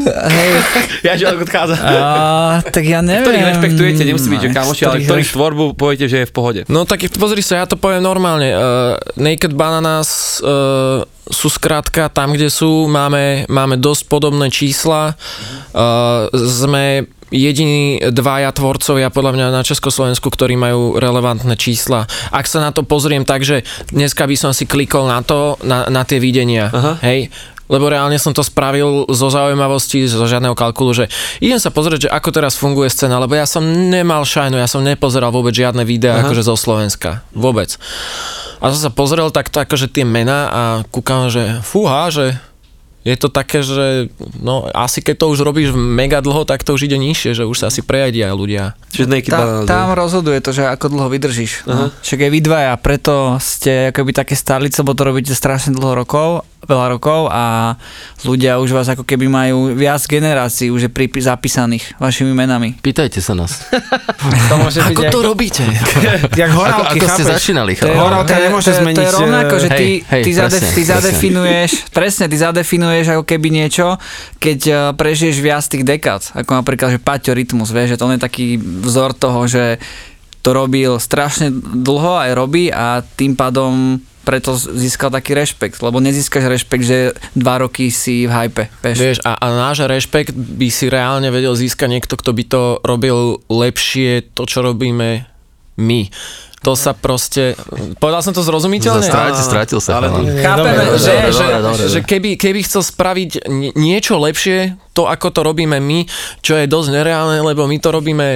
Hej, 0.00 0.50
Ja 1.02 1.12
že 1.12 1.26
odchádza. 1.28 1.74
a, 1.74 1.98
tak 2.62 2.86
ja 2.86 3.02
neviem. 3.02 3.26
Ktorých 3.26 3.46
rešpektujete, 3.50 4.02
nemusí 4.04 4.28
byť, 4.28 4.40
že 4.40 4.48
kamoši, 4.48 4.82
ale 4.82 4.90
Ktorých 4.94 5.06
ktorých 5.06 5.26
reš- 5.26 5.34
tvorbu 5.34 5.64
poviete, 5.74 6.06
že 6.06 6.22
je 6.22 6.26
v 6.26 6.32
pohode. 6.32 6.60
No 6.66 6.86
tak 6.86 7.02
pozri 7.12 7.42
sa, 7.42 7.58
ja 7.58 7.66
to 7.66 7.74
poviem 7.74 7.98
normálne. 7.98 8.46
Uh, 8.48 8.62
Naked 9.16 9.50
Bananas 9.52 10.38
uh, 10.38 11.02
sú 11.28 11.52
skrátka 11.52 12.08
tam, 12.08 12.32
kde 12.32 12.48
sú, 12.48 12.88
máme, 12.88 13.44
máme 13.50 13.76
dosť 13.76 14.02
podobné 14.08 14.48
čísla. 14.48 15.18
Uh, 15.70 16.26
sme 16.32 17.06
jediní 17.30 18.02
dvaja 18.10 18.50
tvorcovia 18.50 19.08
podľa 19.08 19.32
mňa 19.38 19.46
na 19.54 19.62
Československu, 19.62 20.26
ktorí 20.26 20.58
majú 20.58 20.98
relevantné 20.98 21.54
čísla. 21.54 22.10
Ak 22.34 22.50
sa 22.50 22.58
na 22.58 22.74
to 22.74 22.82
pozriem 22.82 23.22
tak, 23.22 23.46
že 23.46 23.62
dneska 23.94 24.26
by 24.26 24.36
som 24.36 24.50
si 24.50 24.66
klikol 24.66 25.06
na 25.06 25.22
to, 25.22 25.54
na, 25.62 25.86
na 25.86 26.02
tie 26.02 26.18
videnia, 26.18 26.68
Aha. 26.74 26.98
hej, 27.06 27.30
lebo 27.70 27.86
reálne 27.86 28.18
som 28.18 28.34
to 28.34 28.42
spravil 28.42 29.06
zo 29.06 29.30
zaujímavosti, 29.30 30.10
zo 30.10 30.26
žiadneho 30.26 30.58
kalkulu, 30.58 30.90
že 30.90 31.04
idem 31.38 31.62
sa 31.62 31.70
pozrieť, 31.70 32.10
že 32.10 32.12
ako 32.12 32.28
teraz 32.34 32.58
funguje 32.58 32.90
scéna, 32.90 33.22
lebo 33.22 33.38
ja 33.38 33.46
som 33.46 33.62
nemal 33.62 34.26
šajnu, 34.26 34.58
ja 34.58 34.66
som 34.66 34.82
nepozeral 34.82 35.30
vôbec 35.30 35.54
žiadne 35.54 35.86
videá 35.86 36.18
Aha. 36.18 36.26
akože 36.26 36.42
zo 36.42 36.58
Slovenska. 36.58 37.22
Vôbec. 37.30 37.78
A 38.58 38.74
som 38.74 38.80
sa 38.82 38.90
pozrel 38.90 39.30
takto 39.30 39.62
akože 39.62 39.88
tie 39.88 40.02
mená 40.02 40.50
a 40.50 40.62
kúkam, 40.90 41.30
že 41.30 41.62
fúha, 41.64 42.10
že 42.10 42.36
je 43.00 43.16
to 43.16 43.32
také, 43.32 43.64
že 43.64 44.12
no 44.44 44.68
asi 44.76 45.00
keď 45.00 45.24
to 45.24 45.26
už 45.32 45.40
robíš 45.40 45.72
mega 45.72 46.20
dlho, 46.20 46.44
tak 46.44 46.60
to 46.60 46.76
už 46.76 46.84
ide 46.84 47.00
nižšie, 47.00 47.32
že 47.32 47.48
už 47.48 47.56
sa 47.56 47.72
asi 47.72 47.80
prejedia 47.80 48.28
ľudia. 48.36 48.76
Čiže 48.92 49.08
Tá, 49.32 49.64
tam 49.64 49.96
rozhoduje 49.96 50.44
to, 50.44 50.52
že 50.52 50.68
ako 50.68 50.92
dlho 50.92 51.08
vydržíš. 51.08 51.64
No. 51.64 51.88
Však 52.04 52.28
aj 52.28 52.30
vy 52.30 52.40
dvaja, 52.44 52.72
preto 52.76 53.40
ste 53.40 53.88
akoby 53.88 54.12
také 54.12 54.36
starlice, 54.36 54.84
lebo 54.84 54.92
to 54.92 55.08
robíte 55.08 55.32
strašne 55.32 55.72
dlho 55.72 55.96
rokov, 55.96 56.44
veľa 56.62 56.86
rokov 56.90 57.26
a 57.26 57.74
ľudia 58.22 58.56
už 58.56 58.70
vás 58.70 58.86
ako 58.86 59.02
keby 59.02 59.26
majú 59.26 59.72
viac 59.72 60.00
generácií 60.00 60.68
už 60.68 60.86
je 60.86 60.90
pri, 60.90 61.08
zapísaných 61.10 61.96
vašimi 61.96 62.30
menami. 62.30 62.76
Pýtajte 62.76 63.18
sa 63.18 63.32
nás. 63.32 63.64
To 64.50 64.54
môže 64.56 64.78
byť 64.78 64.92
Ako 64.92 65.02
aj- 65.02 65.12
to 65.12 65.20
robíte? 65.22 65.64
Jak 66.30 66.50
Ako, 66.50 66.58
horálky, 66.58 66.98
ako 66.98 67.06
ste 67.08 67.22
chápeš? 67.22 67.34
začínali? 67.34 67.72
Horálka 67.74 68.34
nemôže 68.36 68.70
zmeniť, 68.70 68.96
To 68.96 69.02
je 69.02 69.16
rovnako, 69.16 69.54
že 69.56 69.68
hej, 69.68 69.78
ty, 69.78 69.88
hej, 70.04 70.22
ty, 70.22 70.30
zade, 70.30 70.48
presne, 70.50 70.68
ty 70.68 70.74
presne. 70.76 70.90
zadefinuješ, 70.92 71.70
presne, 71.90 72.24
ty 72.26 72.36
zadefinuješ 72.36 73.06
ako 73.10 73.24
keby 73.24 73.48
niečo, 73.50 73.86
keď 74.36 74.58
eh, 74.62 74.76
prežiješ 74.92 75.36
viac 75.38 75.64
tých 75.64 75.82
dekád, 75.82 76.22
ako 76.36 76.50
napríklad, 76.54 76.88
že 76.90 77.00
Paťo 77.00 77.32
Rytmus, 77.32 77.70
vieš, 77.70 77.88
že 77.90 77.98
to 77.98 78.04
on 78.04 78.14
je 78.14 78.20
taký 78.20 78.46
vzor 78.58 79.10
toho, 79.12 79.46
že 79.46 79.80
to 80.40 80.50
robil 80.50 80.96
strašne 80.96 81.48
dlho 81.52 82.16
aj 82.18 82.30
robí 82.32 82.68
a 82.68 83.00
tým 83.06 83.32
pádom 83.32 84.00
preto 84.20 84.52
získal 84.54 85.08
taký 85.08 85.32
rešpekt, 85.32 85.80
lebo 85.80 85.98
nezískaš 85.98 86.44
rešpekt, 86.46 86.84
že 86.84 86.98
dva 87.32 87.60
roky 87.60 87.88
si 87.88 88.24
v 88.24 88.32
hype, 88.32 88.64
vieš. 88.80 88.98
Vieš, 88.98 89.18
a, 89.22 89.34
a 89.34 89.46
náš 89.50 89.82
rešpekt 89.82 90.32
by 90.32 90.68
si 90.68 90.86
reálne 90.86 91.28
vedel 91.28 91.52
získať 91.52 91.88
niekto, 91.88 92.14
kto 92.14 92.30
by 92.30 92.44
to 92.44 92.62
robil 92.80 93.18
lepšie, 93.48 94.28
to, 94.32 94.44
čo 94.44 94.60
robíme 94.60 95.24
my. 95.76 96.00
To 96.60 96.76
sa 96.76 96.92
proste... 96.92 97.56
Povedal 97.96 98.20
som 98.20 98.36
to 98.36 98.44
zrozumiteľne? 98.44 99.00
Strátil, 99.00 99.40
strátil 99.40 99.80
sa. 99.80 99.96
Ale-. 99.96 100.12
Chápeme, 100.44 100.76
Dobre, 100.76 101.00
že, 101.00 101.08
dobre, 101.08 101.32
že, 101.32 101.40
dobre, 101.40 101.60
dobre. 101.64 101.82
že 101.88 101.98
keby, 102.04 102.30
keby 102.36 102.60
chcel 102.68 102.82
spraviť 102.84 103.30
nie- 103.48 103.72
niečo 103.72 104.20
lepšie, 104.20 104.76
to 104.92 105.04
ako 105.04 105.30
to 105.30 105.40
robíme 105.40 105.76
my, 105.76 106.02
čo 106.38 106.54
je 106.54 106.66
dosť 106.66 106.88
nereálne, 106.92 107.38
lebo 107.40 107.64
my 107.64 107.76
to 107.76 107.88
robíme 107.88 108.26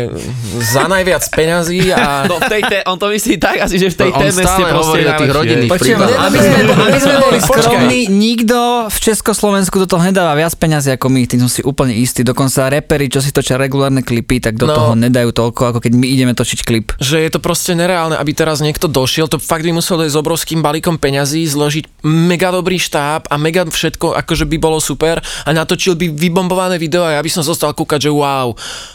za 0.64 0.86
najviac 0.86 1.22
peňazí 1.26 1.90
a... 1.90 2.02
No 2.24 2.38
v 2.38 2.48
tej 2.48 2.62
té- 2.62 2.84
on 2.84 2.96
to 2.96 3.08
myslí 3.08 3.36
tak 3.36 3.60
asi, 3.60 3.76
že 3.76 3.90
v 3.90 3.96
tej 3.96 4.10
On 4.10 4.20
téme 4.20 4.40
ste 4.40 4.62
proste 4.64 4.98
o 5.02 5.12
tých 5.14 5.32
rodinných 5.32 5.70
prípadoch. 5.70 6.18
aby 6.20 6.38
sme, 6.38 6.58
aby 6.64 6.98
sme 6.98 7.14
boli 7.20 7.38
skromní, 7.38 8.00
nikto 8.08 8.58
v 8.86 8.98
Československu 8.98 9.76
do 9.76 9.86
toho 9.86 10.02
nedáva 10.02 10.32
viac 10.32 10.54
peňazí 10.54 10.90
ako 10.92 11.06
my, 11.06 11.24
tým 11.24 11.40
som 11.40 11.50
si 11.50 11.60
úplne 11.60 11.92
istý. 11.92 12.22
Dokonca 12.22 12.66
reperi, 12.68 13.06
čo 13.06 13.18
si 13.18 13.30
točia 13.30 13.54
regulárne 13.54 14.00
klipy, 14.00 14.38
tak 14.40 14.54
do 14.54 14.64
No. 14.64 14.72
toho 14.72 14.90
nedajú 14.94 15.30
toľko, 15.30 15.62
ako 15.66 15.78
keď 15.80 15.92
my 15.92 16.06
ideme 16.06 16.32
točiť 16.32 16.60
klip. 16.60 16.94
že 16.96 17.18
je 17.18 17.28
to 17.28 17.38
proste 17.38 17.72
nereálne, 17.72 18.14
aby 18.14 18.32
teraz 18.32 18.58
niekto 18.58 18.86
došiel, 18.86 19.26
to 19.26 19.36
fakt 19.36 19.62
by 19.62 19.72
musel 19.72 19.98
ísť 19.98 20.10
s 20.10 20.18
obrovským 20.18 20.60
balíkom 20.60 20.96
peňazí, 20.96 21.44
zložiť 21.44 22.00
mega 22.02 22.48
dobrý 22.48 22.76
štáb 22.76 23.26
a 23.26 23.34
mega 23.36 23.62
všetko, 23.62 24.14
akože 24.16 24.46
by 24.46 24.56
bolo 24.56 24.78
super 24.78 25.18
a 25.20 25.50
natočil 25.50 25.94
by 25.94 26.06
vybombované 26.44 26.76
video 26.76 27.08
a 27.08 27.16
ja 27.16 27.24
by 27.24 27.30
som 27.32 27.40
zostal 27.40 27.72
kúkať, 27.72 28.04
že 28.06 28.10
wow. 28.12 28.52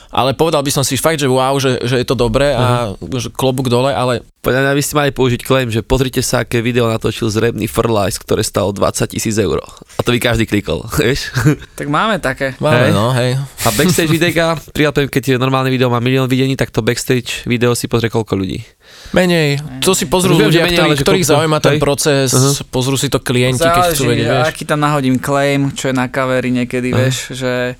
Ale 0.09 0.33
povedal 0.33 0.61
by 0.61 0.69
som 0.73 0.85
si 0.85 0.97
fakt, 0.97 1.21
že 1.21 1.29
wow, 1.29 1.57
že, 1.57 1.81
že 1.85 2.01
je 2.01 2.05
to 2.05 2.17
dobré 2.17 2.53
a 2.53 2.93
že 3.17 3.29
klobúk 3.33 3.69
dole, 3.69 3.89
ale 3.93 4.21
Podľa 4.39 4.71
mňa 4.71 4.73
by 4.79 4.83
ste 4.85 4.95
mali 4.95 5.11
použiť 5.11 5.41
claim, 5.43 5.67
že 5.67 5.83
pozrite 5.83 6.23
sa, 6.23 6.47
aké 6.47 6.63
video 6.63 6.87
natočil 6.87 7.27
zrebný 7.27 7.67
Furlajs, 7.67 8.15
ktoré 8.23 8.39
stalo 8.39 8.71
20 8.71 9.11
tisíc 9.11 9.35
eur. 9.35 9.59
A 9.59 9.99
to 9.99 10.15
by 10.15 10.19
každý 10.21 10.47
klikol, 10.47 10.87
vieš? 10.97 11.35
Tak 11.75 11.91
máme 11.91 12.23
také. 12.23 12.55
máme, 12.63 12.87
Hej. 12.87 12.95
no, 12.95 13.11
hej. 13.11 13.35
A 13.35 13.69
backstage 13.75 14.07
videjka, 14.15 14.55
prijal 14.71 14.95
keď 14.95 15.35
normálne 15.35 15.67
video 15.67 15.91
má 15.91 15.99
milión 15.99 16.31
videní, 16.31 16.55
tak 16.55 16.71
to 16.71 16.79
backstage 16.79 17.43
video 17.43 17.75
si 17.75 17.91
pozrie 17.91 18.07
koľko 18.07 18.39
ľudí. 18.39 18.63
Menej. 19.09 19.57
To 19.81 19.97
si 19.97 20.05
pozrú 20.05 20.37
Viem, 20.37 20.53
že 20.53 20.61
ľudia, 20.61 20.63
menej, 20.69 20.77
ktorí, 20.77 20.85
ale 20.85 20.97
že 20.97 21.03
ktorých 21.05 21.27
zaujíma 21.33 21.57
ten 21.65 21.77
proces, 21.81 22.29
Aha. 22.29 22.51
pozrú 22.69 22.93
si 22.93 23.09
to 23.09 23.17
klienti, 23.17 23.65
keď 23.65 23.83
chcú 23.89 24.03
vedieť, 24.05 24.27
vieš. 24.29 24.45
aký 24.45 24.63
tam 24.69 24.85
nahodím 24.85 25.17
claim, 25.17 25.73
čo 25.73 25.89
je 25.89 25.95
na 25.97 26.05
kaveri 26.05 26.53
niekedy, 26.53 26.93
Aha. 26.93 26.97
vieš, 27.01 27.33
že 27.33 27.73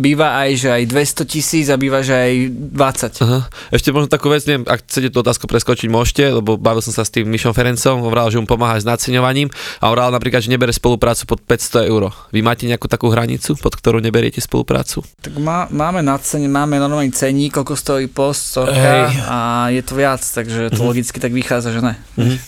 býva 0.00 0.40
aj, 0.44 0.50
že 0.56 0.68
aj 0.68 0.82
200 0.88 1.32
tisíc 1.32 1.66
a 1.72 1.80
býva, 1.80 2.04
že 2.04 2.12
aj 2.12 2.32
20. 2.76 3.24
Aha. 3.24 3.40
Ešte 3.72 3.88
možno 3.88 4.12
takú 4.12 4.28
vec, 4.28 4.44
neviem, 4.44 4.68
ak 4.68 4.84
chcete 4.84 5.08
tú 5.08 5.24
otázku 5.24 5.48
preskočiť, 5.48 5.88
môžete, 5.88 6.24
lebo 6.28 6.60
bavil 6.60 6.84
som 6.84 6.92
sa 6.92 7.08
s 7.08 7.12
tým 7.12 7.24
Mišom 7.24 7.56
Ferencom, 7.56 8.04
hovoril, 8.04 8.28
že 8.28 8.40
mu 8.40 8.44
pomáha 8.44 8.76
s 8.76 8.84
naceňovaním 8.84 9.48
a 9.80 9.88
hovoril 9.88 10.12
napríklad, 10.12 10.44
že 10.44 10.52
nebere 10.52 10.76
spoluprácu 10.76 11.24
pod 11.24 11.40
500 11.44 11.88
eur. 11.88 12.12
Vy 12.36 12.40
máte 12.44 12.68
nejakú 12.68 12.84
takú 12.84 13.08
hranicu, 13.08 13.56
pod 13.56 13.72
ktorú 13.76 14.00
neberiete 14.04 14.44
spoluprácu? 14.44 15.00
Tak 15.24 15.32
má, 15.40 15.68
máme 15.72 16.04
na 16.04 16.20
cene, 16.20 16.52
máme 16.52 16.76
normálny 16.76 17.12
ceník, 17.16 17.56
koľko 17.56 17.74
stojí 17.76 18.06
post, 18.12 18.60
a 18.60 19.68
je 19.72 19.80
to 19.80 19.92
viac, 19.96 20.20
takže 20.32 20.70
to 20.70 20.80
logicky 20.80 21.16
tak 21.16 21.30
vychádza, 21.30 21.70
že 21.70 21.80
ne. 21.80 21.94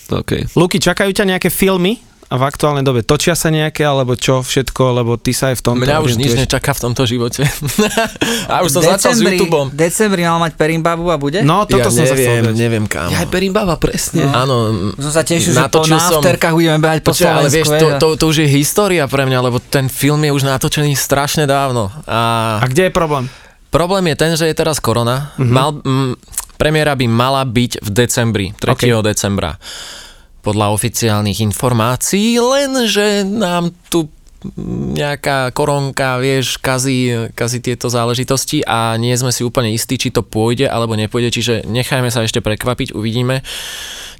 OK. 0.09 0.53
Luky, 0.53 0.79
čakajú 0.79 1.11
ťa 1.11 1.25
nejaké 1.27 1.49
filmy 1.49 1.99
a 2.27 2.41
v 2.41 2.49
aktuálnej 2.49 2.81
dobe 2.81 3.05
točia 3.05 3.37
sa 3.37 3.49
nejaké, 3.49 3.85
alebo 3.85 4.17
čo 4.17 4.41
všetko, 4.41 4.97
lebo 4.97 5.21
ty 5.21 5.37
sa 5.37 5.53
aj 5.53 5.61
v 5.61 5.63
tomto 5.63 5.85
Mňa 5.85 6.01
už 6.01 6.17
nič 6.17 6.33
nečaká 6.33 6.73
v 6.73 6.81
tomto 6.81 7.05
živote. 7.05 7.45
a 8.53 8.65
už 8.65 8.73
som 8.73 8.81
začal 8.81 9.13
s 9.13 9.21
YouTubeom. 9.21 9.69
V 9.69 9.77
decembri 9.77 10.25
mal 10.25 10.41
mať 10.41 10.57
Perimbabu 10.57 11.13
a 11.13 11.21
bude? 11.21 11.45
No, 11.45 11.69
toto 11.69 11.77
ja 11.77 11.93
som 11.93 12.01
sa 12.01 12.17
chcel 12.17 12.41
neviem, 12.41 12.45
vedieť. 12.49 12.57
neviem 12.57 12.85
kam. 12.89 13.13
Ja 13.13 13.21
aj 13.21 13.29
Perimbaba, 13.29 13.77
presne. 13.77 14.25
Áno, 14.25 14.73
Som 14.97 15.13
sa 15.13 15.21
tešil, 15.21 15.53
že 15.53 15.61
po 15.61 15.85
Natočil 15.85 16.01
som- 16.01 16.25
náfterkách 16.25 16.55
budeme 16.57 16.81
behať 16.81 16.99
po 17.05 17.13
Počkaj, 17.13 17.33
ale 17.37 17.49
vieš, 17.53 17.69
to, 17.69 17.87
to, 18.01 18.09
to 18.17 18.25
už 18.27 18.37
je 18.41 18.49
história 18.49 19.05
pre 19.05 19.29
mňa, 19.29 19.39
lebo 19.43 19.61
ten 19.61 19.93
film 19.93 20.25
je 20.25 20.33
už 20.33 20.49
natočený 20.49 20.97
strašne 20.97 21.45
dávno. 21.45 21.93
A 22.09 22.57
A 22.59 22.67
kde 22.67 22.89
je 22.89 22.93
problém? 22.97 23.29
problém 23.69 24.05
je 24.07 24.17
ten, 24.17 24.33
že 24.33 24.45
je 24.45 24.53
teraz 24.53 24.77
korona. 24.77 25.33
Mal, 25.37 25.81
m, 25.81 26.13
premiéra 26.63 26.95
by 26.95 27.11
mala 27.11 27.43
byť 27.43 27.83
v 27.83 27.89
decembri, 27.91 28.47
3. 28.55 29.03
decembra. 29.03 29.59
Podľa 30.47 30.71
oficiálnych 30.71 31.43
informácií, 31.43 32.39
lenže 32.39 33.27
nám 33.27 33.75
tu 33.91 34.07
nejaká 34.95 35.51
koronka, 35.55 36.19
vieš, 36.23 36.59
kazí, 36.59 37.31
kazí 37.35 37.63
tieto 37.63 37.87
záležitosti 37.87 38.63
a 38.67 38.95
nie 38.99 39.15
sme 39.15 39.31
si 39.35 39.47
úplne 39.47 39.71
istí, 39.75 39.99
či 39.99 40.15
to 40.15 40.23
pôjde 40.23 40.67
alebo 40.67 40.99
nepôjde, 40.99 41.31
čiže 41.35 41.55
nechajme 41.67 42.11
sa 42.11 42.27
ešte 42.27 42.43
prekvapiť, 42.43 42.95
uvidíme. 42.95 43.43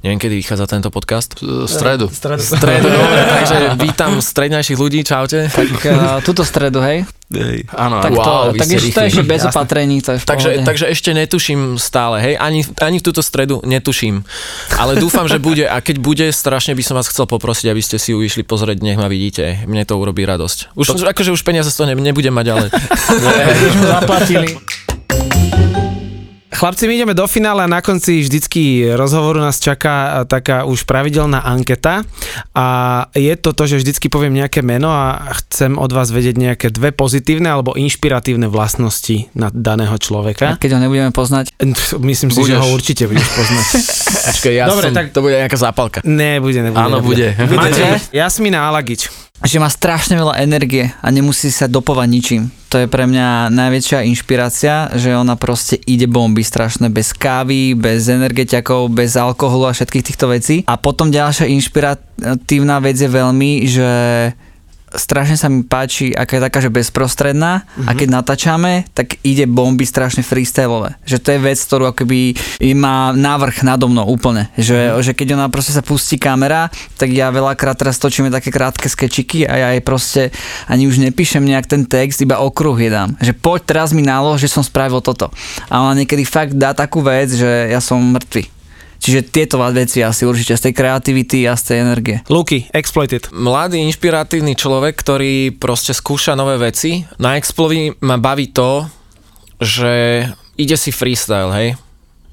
Neviem, 0.03 0.19
kedy 0.19 0.35
vychádza 0.43 0.67
tento 0.67 0.91
podcast. 0.91 1.39
V 1.39 1.63
stredu. 1.63 2.11
Stredu, 2.11 2.87
dobre, 2.91 3.19
takže 3.39 3.79
vítam 3.79 4.19
strednejších 4.19 4.75
ľudí, 4.75 4.99
čaute. 5.07 5.47
Tak 5.47 5.71
uh, 5.87 6.19
túto 6.19 6.43
stredu, 6.43 6.83
hej? 6.83 7.07
Hej. 7.39 7.59
Áno, 7.73 8.03
Tak, 8.03 8.11
to, 8.13 8.21
Wow, 8.23 8.53
vy 8.53 8.59
tak 8.59 8.69
ešte, 8.69 8.91
to 8.93 9.01
ešte 9.09 9.23
bez 9.25 9.41
opatrení, 9.49 9.97
to 10.01 10.15
je 10.15 10.19
v 10.21 10.25
Takže, 10.25 10.49
takže 10.61 10.85
ešte 10.89 11.09
netuším 11.11 11.81
stále, 11.81 12.21
hej, 12.21 12.35
ani, 12.37 12.61
ani 12.79 12.97
v 12.99 13.03
túto 13.03 13.21
stredu 13.25 13.59
netuším. 13.65 14.21
Ale 14.77 14.97
dúfam, 15.01 15.25
že 15.25 15.41
bude 15.41 15.65
a 15.65 15.81
keď 15.81 15.95
bude, 15.99 16.25
strašne 16.29 16.77
by 16.77 16.83
som 16.85 16.95
vás 16.97 17.09
chcel 17.09 17.25
poprosiť, 17.25 17.73
aby 17.73 17.81
ste 17.81 17.97
si 17.97 18.13
ju 18.13 18.19
išli 18.21 18.45
pozrieť, 18.45 18.81
nech 18.81 18.99
ma 18.99 19.09
vidíte. 19.09 19.65
Mne 19.65 19.83
to 19.83 19.97
urobí 19.97 20.23
radosť. 20.23 20.77
Už, 20.77 20.85
to... 20.93 21.05
akože 21.05 21.33
už 21.33 21.41
peniaze 21.41 21.69
z 21.69 21.75
toho 21.77 21.87
ne, 21.89 21.95
nebudem 21.97 22.33
mať, 22.33 22.47
ale... 22.53 22.65
zaplatili. 23.97 24.57
Chlapci, 26.53 26.85
my 26.85 26.93
ideme 26.93 27.13
do 27.13 27.25
finále 27.25 27.63
a 27.63 27.67
na 27.67 27.81
konci 27.81 28.21
vždycky 28.21 28.61
rozhovoru 28.93 29.41
nás 29.41 29.57
čaká 29.57 30.21
taká 30.23 30.63
už 30.63 30.83
pravidelná 30.83 31.41
anketa 31.41 32.05
a 32.53 32.65
je 33.11 33.33
to 33.35 33.51
to, 33.51 33.65
že 33.65 33.81
vždycky 33.81 34.05
poviem 34.05 34.33
nejaké 34.35 34.61
meno 34.61 34.87
a 34.87 35.17
chcem 35.35 35.73
od 35.73 35.89
vás 35.89 36.09
vedieť 36.09 36.35
nejaké 36.35 36.67
dve 36.69 36.91
pozitívne 36.91 37.49
alebo 37.49 37.73
inšpiratívne 37.73 38.45
vlastnosti 38.45 39.33
na 39.33 39.49
daného 39.49 39.91
A 39.91 39.99
človeka. 39.99 40.45
keď 40.55 40.77
ho 40.77 40.79
nebudeme 40.79 41.09
poznať, 41.09 41.57
Myslím 41.97 42.29
si, 42.29 42.39
že 42.39 42.53
Budeš. 42.53 42.61
ho 42.61 42.67
určite 42.69 43.03
budeš 43.07 43.27
poznať. 43.29 43.65
Počkaj, 44.29 44.53
ja 44.53 44.65
Dobre, 44.69 44.87
som, 44.87 44.93
tak- 44.93 45.09
to 45.09 45.19
bude 45.19 45.35
nejaká 45.35 45.57
zápalka. 45.57 45.99
Nebude, 46.03 46.61
nebude. 46.61 46.77
Áno, 46.79 47.01
nebude. 47.01 47.33
bude. 47.33 47.55
Máte? 47.57 47.97
Jasmina 48.11 48.69
Alagič. 48.69 49.22
Že 49.41 49.57
má 49.57 49.65
strašne 49.65 50.13
veľa 50.13 50.37
energie 50.45 50.93
a 51.01 51.07
nemusí 51.09 51.49
sa 51.49 51.65
dopovať 51.65 52.07
ničím. 52.07 52.43
To 52.69 52.77
je 52.81 52.87
pre 52.89 53.09
mňa 53.09 53.49
najväčšia 53.49 54.05
inšpirácia, 54.05 54.93
že 54.93 55.13
ona 55.13 55.33
proste 55.37 55.77
ide 55.89 56.05
bomby 56.05 56.45
strašné 56.45 56.93
bez 56.93 57.13
kávy, 57.13 57.73
bez 57.73 58.09
energetiakov, 58.09 58.93
bez 58.93 59.17
alkoholu 59.17 59.69
a 59.69 59.75
všetkých 59.75 60.05
týchto 60.05 60.29
vecí. 60.29 60.55
A 60.69 60.77
potom 60.79 61.09
ďalšia 61.09 61.49
inšpiratívna 61.49 62.77
vec 62.81 62.97
je 62.97 63.09
veľmi, 63.09 63.51
že 63.65 63.89
strašne 64.93 65.35
sa 65.37 65.49
mi 65.49 65.65
páči, 65.65 66.13
aká 66.13 66.37
je 66.37 66.45
taká, 66.45 66.59
že 66.61 66.73
bezprostredná 66.73 67.65
mm-hmm. 67.65 67.87
a 67.89 67.91
keď 67.97 68.07
natáčame, 68.09 68.71
tak 68.93 69.17
ide 69.25 69.49
bomby 69.49 69.83
strašne 69.83 70.21
freestyleové. 70.21 70.95
Že 71.03 71.17
to 71.19 71.29
je 71.33 71.39
vec, 71.41 71.57
ktorú 71.59 71.83
akoby 71.91 72.37
má 72.77 73.11
návrh 73.13 73.65
nado 73.65 73.89
mnou 73.89 74.05
úplne. 74.07 74.49
Že, 74.55 74.77
mm-hmm. 74.77 75.03
že 75.03 75.11
keď 75.17 75.27
ona 75.35 75.47
proste 75.49 75.73
sa 75.73 75.83
pustí 75.85 76.15
kamera, 76.21 76.69
tak 76.97 77.11
ja 77.11 77.33
veľakrát 77.33 77.77
teraz 77.77 77.97
točíme 77.97 78.29
také 78.29 78.53
krátke 78.53 78.87
skečiky 78.87 79.45
a 79.49 79.53
ja 79.57 79.67
jej 79.75 79.83
proste 79.83 80.21
ani 80.69 80.87
už 80.87 81.01
nepíšem 81.01 81.43
nejak 81.43 81.67
ten 81.67 81.83
text, 81.85 82.21
iba 82.21 82.39
okruh 82.39 82.77
je 82.77 82.89
dám. 82.89 83.17
Že 83.19 83.33
poď 83.37 83.61
teraz 83.65 83.89
mi 83.91 84.05
nálož, 84.05 84.45
že 84.45 84.53
som 84.53 84.63
spravil 84.63 85.01
toto. 85.01 85.33
A 85.67 85.81
ona 85.83 85.97
niekedy 85.97 86.23
fakt 86.23 86.55
dá 86.55 86.71
takú 86.71 87.01
vec, 87.01 87.33
že 87.33 87.69
ja 87.69 87.81
som 87.81 87.99
mŕtvy. 87.99 88.62
Čiže 89.03 89.27
tieto 89.27 89.59
veci 89.59 89.99
asi 89.99 90.23
určite 90.23 90.55
z 90.55 90.71
tej 90.71 90.73
kreativity 90.79 91.43
a 91.43 91.59
z 91.59 91.63
tej 91.67 91.77
energie. 91.83 92.17
Luky, 92.31 92.71
Exploited. 92.71 93.35
Mladý, 93.35 93.83
inšpiratívny 93.83 94.55
človek, 94.55 94.95
ktorý 94.95 95.51
proste 95.59 95.91
skúša 95.91 96.39
nové 96.39 96.55
veci. 96.55 97.03
Na 97.19 97.35
Explovi 97.35 97.91
ma 97.99 98.15
baví 98.15 98.55
to, 98.55 98.87
že 99.59 100.23
ide 100.55 100.79
si 100.79 100.95
freestyle, 100.95 101.51
hej. 101.51 101.75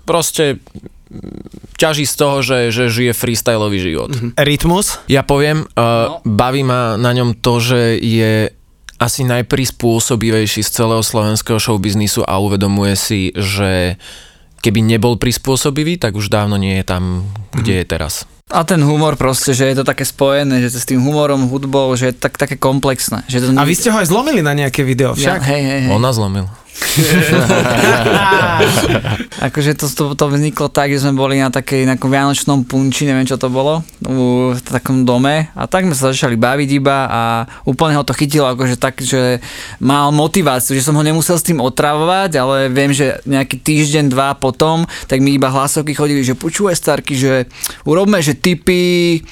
Proste 0.07 0.63
mm, 1.11 1.75
ťaží 1.75 2.07
z 2.07 2.15
toho, 2.15 2.39
že, 2.39 2.71
že 2.71 2.87
žije 2.87 3.19
freestyleový 3.19 3.79
život. 3.83 4.15
Rytmus. 4.39 5.03
Ja 5.11 5.27
poviem, 5.27 5.67
uh, 5.75 6.23
baví 6.23 6.63
ma 6.63 6.95
na 6.95 7.11
ňom 7.11 7.35
to, 7.43 7.59
že 7.59 7.99
je 7.99 8.55
asi 9.01 9.27
najprispôsobivejší 9.27 10.63
z 10.63 10.71
celého 10.71 11.03
slovenského 11.03 11.59
showbiznisu 11.59 12.23
a 12.23 12.39
uvedomuje 12.39 12.95
si, 12.95 13.21
že 13.35 13.99
keby 14.61 14.85
nebol 14.85 15.17
prispôsobivý, 15.17 15.97
tak 15.97 16.17
už 16.17 16.29
dávno 16.29 16.61
nie 16.61 16.81
je 16.81 16.85
tam, 16.85 17.25
kde 17.57 17.83
je 17.83 17.85
teraz. 17.89 18.29
A 18.51 18.67
ten 18.67 18.83
humor 18.83 19.15
proste, 19.15 19.55
že 19.55 19.71
je 19.71 19.79
to 19.79 19.85
také 19.87 20.03
spojené, 20.03 20.59
že 20.59 20.75
to 20.75 20.79
s 20.83 20.87
tým 20.91 20.99
humorom, 21.01 21.47
hudbou, 21.47 21.95
že 21.95 22.11
je 22.11 22.15
tak, 22.19 22.35
také 22.35 22.59
komplexné. 22.59 23.23
Že 23.31 23.39
to 23.41 23.47
A 23.55 23.63
vy 23.63 23.75
ste 23.79 23.95
ho 23.95 23.97
aj 24.03 24.11
zlomili 24.11 24.43
na 24.43 24.59
nejaké 24.59 24.83
video 24.83 25.15
Ja, 25.15 25.39
však? 25.39 25.47
hej, 25.47 25.63
hej, 25.63 25.81
hej. 25.87 25.93
On 25.95 26.03
nás 26.03 26.19
zlomil. 26.19 26.51
Akože 29.47 29.79
to, 29.79 29.87
to, 29.89 30.15
to 30.17 30.27
vzniklo 30.27 30.69
tak, 30.73 30.91
že 30.91 30.99
sme 31.05 31.17
boli 31.17 31.39
na 31.39 31.51
takej 31.53 31.87
na 31.87 31.97
vianočnom 31.97 32.65
punči, 32.67 33.07
neviem 33.07 33.29
čo 33.29 33.39
to 33.39 33.49
bolo, 33.53 33.85
v 34.03 34.61
takom 34.61 35.07
dome. 35.07 35.49
A 35.55 35.67
tak 35.71 35.85
sme 35.87 35.95
sa 35.95 36.13
začali 36.13 36.37
baviť 36.37 36.69
iba 36.77 37.07
a 37.07 37.47
úplne 37.65 37.97
ho 37.97 38.05
to 38.05 38.13
chytilo 38.17 38.51
akože 38.51 38.77
tak, 38.81 39.01
že 39.01 39.41
mal 39.79 40.11
motiváciu, 40.11 40.77
že 40.77 40.85
som 40.85 40.97
ho 40.97 41.03
nemusel 41.05 41.39
s 41.39 41.47
tým 41.47 41.61
otravovať, 41.63 42.37
ale 42.41 42.69
viem, 42.73 42.91
že 42.91 43.21
nejaký 43.25 43.61
týždeň, 43.61 44.11
dva 44.11 44.35
potom, 44.35 44.85
tak 45.07 45.23
mi 45.23 45.37
iba 45.37 45.53
hlasovky 45.53 45.95
chodili, 45.95 46.27
že 46.27 46.35
počúvaj 46.35 46.77
starky, 46.77 47.15
že 47.15 47.47
urobme, 47.87 48.19
že 48.25 48.35
typy 48.35 49.23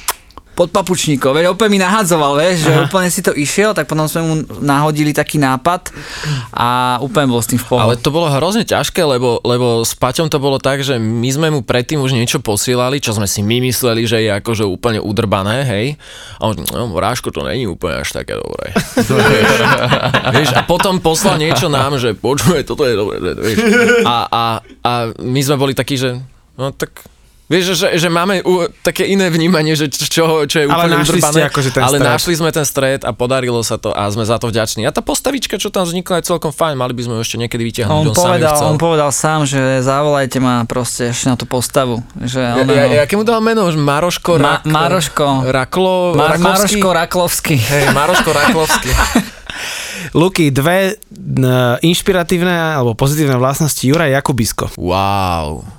pod 0.58 0.74
papučníkov, 0.74 1.38
veď 1.38 1.54
úplne 1.54 1.78
mi 1.78 1.78
nahadzoval, 1.78 2.34
vieš, 2.34 2.66
že 2.66 2.72
úplne 2.82 3.06
si 3.14 3.22
to 3.22 3.30
išiel, 3.30 3.78
tak 3.78 3.86
potom 3.86 4.10
sme 4.10 4.22
mu 4.26 4.34
nahodili 4.58 5.14
taký 5.14 5.38
nápad 5.38 5.94
a 6.50 6.98
úplne 6.98 7.30
bol 7.30 7.38
s 7.38 7.46
tým 7.46 7.62
v 7.62 7.66
pohode. 7.70 7.94
Ale 7.94 8.02
to 8.02 8.10
bolo 8.10 8.26
hrozne 8.26 8.66
ťažké, 8.66 9.06
lebo, 9.06 9.38
lebo 9.46 9.86
s 9.86 9.94
Paťom 9.94 10.26
to 10.26 10.42
bolo 10.42 10.58
tak, 10.58 10.82
že 10.82 10.98
my 10.98 11.30
sme 11.30 11.54
mu 11.54 11.62
predtým 11.62 12.02
už 12.02 12.10
niečo 12.10 12.42
posielali, 12.42 12.98
čo 12.98 13.14
sme 13.14 13.30
si 13.30 13.46
my 13.46 13.62
mysleli, 13.70 14.02
že 14.02 14.18
je 14.26 14.34
akože 14.34 14.66
úplne 14.66 14.98
udrbané, 14.98 15.62
hej. 15.62 15.86
A 16.42 16.50
on, 16.50 16.58
no, 16.58 16.90
Ráško, 16.90 17.30
to 17.30 17.46
není 17.46 17.70
úplne 17.70 18.02
až 18.02 18.18
také 18.18 18.34
dobré. 18.34 18.74
vieš, 18.98 19.50
vieš, 20.34 20.50
a 20.58 20.66
potom 20.66 20.98
poslal 20.98 21.38
niečo 21.38 21.70
nám, 21.70 22.02
že 22.02 22.18
počuje, 22.18 22.66
toto 22.66 22.82
je 22.82 22.98
dobré, 22.98 23.22
vieš. 23.22 23.62
A, 24.02 24.26
a, 24.26 24.42
a 24.82 24.92
my 25.22 25.38
sme 25.38 25.54
boli 25.54 25.78
takí, 25.78 25.94
že 25.94 26.18
no 26.58 26.74
tak 26.74 27.06
Vieš, 27.48 27.64
že, 27.74 27.88
že 27.96 28.08
máme 28.08 28.44
u, 28.44 28.68
také 28.84 29.08
iné 29.08 29.32
vnímanie, 29.32 29.72
že 29.72 29.88
čo, 29.88 30.44
čo 30.44 30.56
je 30.60 30.66
Ale 30.68 30.84
úplne 30.84 31.00
našli 31.00 31.16
udrbané. 31.16 31.32
ste 31.32 31.42
akože 31.48 31.70
ten 31.72 31.80
ale 31.80 31.96
stred. 31.96 32.08
našli 32.12 32.34
sme 32.36 32.50
ten 32.52 32.66
stred 32.68 33.00
a 33.02 33.10
podarilo 33.10 33.64
sa 33.64 33.80
to 33.80 33.88
a 33.88 34.04
sme 34.12 34.20
za 34.20 34.36
to 34.36 34.52
vďační. 34.52 34.84
A 34.84 34.92
tá 34.92 35.00
postavička, 35.00 35.56
čo 35.56 35.72
tam 35.72 35.88
vznikla, 35.88 36.20
je 36.20 36.28
celkom 36.28 36.52
fajn, 36.52 36.76
mali 36.76 36.92
by 36.92 37.08
sme 37.08 37.16
ju 37.16 37.22
ešte 37.24 37.36
niekedy 37.40 37.64
vytiahnuť. 37.64 38.04
On 38.04 38.04
on 38.04 38.12
povedal, 38.12 38.56
on 38.68 38.76
povedal 38.76 39.08
sám, 39.08 39.48
že 39.48 39.80
zavolajte 39.80 40.36
ma 40.38 40.68
proste 40.68 41.08
ešte 41.08 41.24
na 41.24 41.40
tú 41.40 41.48
postavu. 41.48 42.04
Že 42.20 42.68
Ja, 42.68 42.84
ja, 42.84 42.84
ja, 43.00 43.16
mu 43.16 43.24
dal 43.24 43.40
meno? 43.40 43.64
Maroško 43.64 44.36
Ma- 44.36 44.60
Rak... 44.60 44.68
Maroško. 44.68 45.26
Raklo... 45.48 46.12
Mar- 46.12 46.36
Raklovský? 46.36 46.76
Maroško 46.76 46.88
Raklovský. 46.92 47.56
Hej, 47.56 47.84
Maroško 47.96 48.28
Raklovský. 48.28 48.90
Luky, 50.20 50.52
dve 50.52 51.00
inšpiratívne 51.80 52.76
alebo 52.76 52.92
pozitívne 52.92 53.40
vlastnosti 53.40 53.80
Juraj 53.80 54.12
Jakubisko. 54.14 54.68
Wow. 54.76 55.77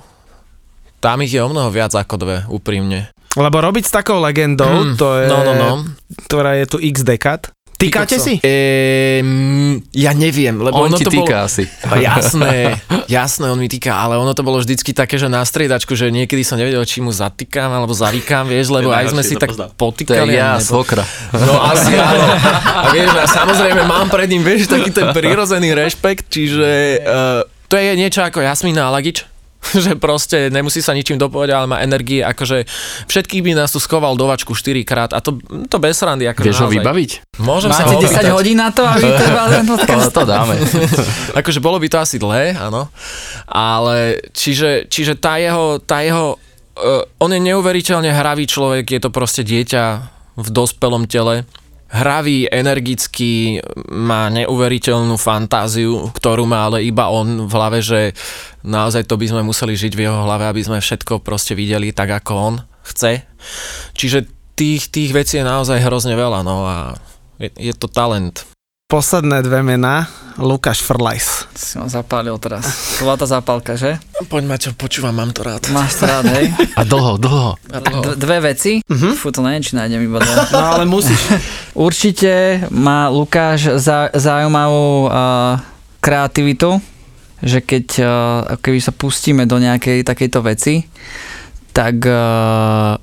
Tam 1.00 1.18
ich 1.18 1.32
je 1.32 1.40
o 1.40 1.48
mnoho 1.48 1.68
viac 1.68 1.90
ako 1.90 2.14
dve, 2.16 2.36
úprimne. 2.46 3.08
Lebo 3.32 3.56
robiť 3.58 3.84
s 3.84 3.92
takou 3.92 4.18
legendou, 4.18 4.68
Mm, 4.84 4.94
to 4.94 5.08
je, 5.16 5.26
no, 5.26 5.38
no, 5.40 5.52
no. 5.54 5.70
ktorá 6.24 6.54
je 6.54 6.66
tu 6.66 6.76
x 6.76 7.00
dekád. 7.00 7.48
Týkate 7.74 8.20
si? 8.20 8.36
Ehm, 8.44 9.80
ja 9.90 10.12
neviem, 10.12 10.52
lebo 10.54 10.76
On 10.76 10.86
ono 10.86 10.96
ti 10.96 11.04
to 11.04 11.10
týka 11.10 11.32
bolo... 11.34 11.48
asi. 11.48 11.64
A 11.80 11.96
Jasné, 11.96 12.76
jasné, 13.08 13.48
on 13.48 13.56
mi 13.56 13.66
týka, 13.66 13.94
ale 13.94 14.14
ono 14.14 14.30
to 14.30 14.42
bolo 14.42 14.60
vždycky 14.60 14.92
také, 14.92 15.16
že 15.16 15.26
na 15.26 15.40
striedačku, 15.40 15.94
že 15.94 16.08
niekedy 16.08 16.42
som 16.42 16.56
nevedel, 16.56 16.84
či 16.84 17.00
mu 17.00 17.08
zatýkam 17.08 17.70
alebo 17.70 17.90
zavykám, 17.90 18.44
vieš, 18.46 18.68
lebo 18.70 18.92
aj 18.92 19.08
sme 19.08 19.24
si 19.24 19.32
tak 19.34 19.56
To 19.56 19.64
je 19.64 19.72
potýkali. 19.72 20.28
ja, 20.30 20.54
a 20.54 20.56
nebo- 20.56 20.68
svokra. 20.68 21.08
No 21.32 21.56
asi 21.58 21.96
áno. 22.02 22.26
A 22.76 22.92
vieš, 22.92 23.10
a 23.10 23.24
samozrejme 23.26 23.82
mám 23.82 24.06
pred 24.06 24.28
ním, 24.28 24.44
vieš, 24.44 24.68
taký 24.68 24.92
ten 24.92 25.08
prírodzený 25.10 25.72
rešpekt, 25.72 26.28
čiže 26.28 27.00
uh, 27.00 27.40
to 27.64 27.80
je 27.80 27.96
niečo 27.96 28.20
ako 28.20 28.44
Jasmína 28.44 28.92
Alagič, 28.92 29.24
že 29.76 29.92
proste 29.94 30.48
nemusí 30.48 30.80
sa 30.80 30.90
ničím 30.90 31.16
dopovedať, 31.16 31.54
ale 31.54 31.66
má 31.66 31.78
energie, 31.78 32.20
akože 32.20 32.64
všetkých 33.06 33.42
by 33.42 33.52
nás 33.54 33.68
tu 33.68 33.78
skoval 33.78 34.14
do 34.14 34.24
vačku 34.24 34.50
4 34.50 34.82
krát 34.82 35.10
a 35.10 35.18
to, 35.18 35.36
to 35.66 35.76
bez 35.76 36.00
randy, 36.00 36.24
akože 36.26 36.44
Vieš 36.44 36.58
ho 36.58 36.64
naozaj. 36.64 36.76
vybaviť? 36.78 37.10
Môžem 37.38 37.68
sa 37.68 37.82
Máte 37.82 37.94
ho 37.94 38.00
10 38.00 38.08
opýtať. 38.10 38.32
hodín 38.32 38.56
na 38.56 38.68
to, 38.68 38.82
aby 38.82 39.06
trval 39.06 39.46
ten 39.46 39.64
To, 39.64 39.74
podcast? 39.80 40.10
to 40.10 40.22
dáme. 40.24 40.54
Akože 41.40 41.58
bolo 41.58 41.76
by 41.76 41.86
to 41.86 41.98
asi 41.98 42.16
dlhé, 42.16 42.56
áno. 42.56 42.88
Ale 43.46 43.96
čiže, 44.30 44.86
čiže 44.86 45.14
tá 45.14 45.36
jeho, 45.36 45.76
tá 45.78 46.00
jeho 46.00 46.34
uh, 46.34 47.04
on 47.18 47.30
je 47.30 47.40
neuveriteľne 47.42 48.08
hravý 48.08 48.44
človek, 48.44 48.88
je 48.88 49.00
to 49.00 49.10
proste 49.10 49.42
dieťa 49.42 49.84
v 50.36 50.48
dospelom 50.48 51.04
tele. 51.04 51.44
Hravý, 51.90 52.46
energický, 52.46 53.58
má 53.90 54.30
neuveriteľnú 54.30 55.18
fantáziu, 55.18 56.06
ktorú 56.14 56.46
má 56.46 56.70
ale 56.70 56.86
iba 56.86 57.10
on 57.10 57.50
v 57.50 57.52
hlave, 57.52 57.82
že 57.82 58.14
naozaj 58.62 59.10
to 59.10 59.18
by 59.18 59.26
sme 59.26 59.42
museli 59.42 59.74
žiť 59.74 59.98
v 59.98 60.06
jeho 60.06 60.22
hlave, 60.22 60.46
aby 60.46 60.62
sme 60.62 60.78
všetko 60.78 61.18
proste 61.26 61.58
videli 61.58 61.90
tak, 61.90 62.14
ako 62.14 62.32
on 62.38 62.54
chce. 62.86 63.26
Čiže 63.98 64.30
tých, 64.54 64.94
tých 64.94 65.10
vecí 65.10 65.42
je 65.42 65.50
naozaj 65.50 65.82
hrozne 65.82 66.14
veľa, 66.14 66.46
no 66.46 66.62
a 66.62 66.94
je, 67.42 67.50
je 67.58 67.74
to 67.74 67.90
talent. 67.90 68.46
Posledné 68.90 69.46
dve 69.46 69.62
mená, 69.62 70.10
Lukáš 70.34 70.82
Frlajs. 70.82 71.46
Si 71.54 71.78
ma 71.78 71.86
zapálil 71.86 72.34
teraz. 72.42 72.98
To 72.98 73.06
bola 73.06 73.14
tá 73.14 73.22
zápalka, 73.22 73.78
že? 73.78 74.02
Poď 74.26 74.50
Maťo, 74.50 74.70
počúvam, 74.74 75.14
mám 75.14 75.30
to 75.30 75.46
rád. 75.46 75.62
Máš 75.70 76.02
to 76.02 76.10
rád, 76.10 76.26
hej? 76.34 76.50
A 76.74 76.82
dlho, 76.82 77.14
dlho. 77.14 77.54
D- 77.70 78.18
dve 78.18 78.50
veci. 78.50 78.82
Mhm. 78.82 79.14
Fú, 79.14 79.30
to 79.30 79.46
neviem, 79.46 79.62
či 79.62 79.78
nájdem 79.78 80.02
iba 80.02 80.18
dve. 80.18 80.34
No 80.50 80.66
ale 80.74 80.90
musíš. 80.90 81.22
Určite 81.86 82.66
má 82.74 83.06
Lukáš 83.06 83.78
za, 83.78 84.10
zaujímavú 84.10 85.06
uh, 85.06 85.54
kreativitu, 86.02 86.82
že 87.46 87.62
keď 87.62 87.86
uh, 88.02 88.10
keby 88.58 88.82
sa 88.82 88.90
pustíme 88.90 89.46
do 89.46 89.62
nejakej 89.62 90.02
takejto 90.02 90.42
veci, 90.42 90.82
tak 91.70 92.02
uh, 92.02 92.98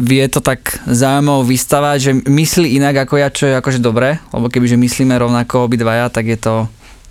vie 0.00 0.24
to 0.28 0.40
tak 0.40 0.80
zaujímavo 0.88 1.44
vystavať, 1.44 1.96
že 2.00 2.12
myslí 2.24 2.80
inak 2.80 3.06
ako 3.08 3.14
ja, 3.20 3.28
čo 3.28 3.48
je 3.48 3.58
akože 3.58 3.80
dobré, 3.80 4.18
lebo 4.32 4.48
kebyže 4.48 4.80
myslíme 4.80 5.14
rovnako 5.16 5.68
obidvaja, 5.68 6.08
tak 6.08 6.32
je 6.32 6.38
to 6.40 6.54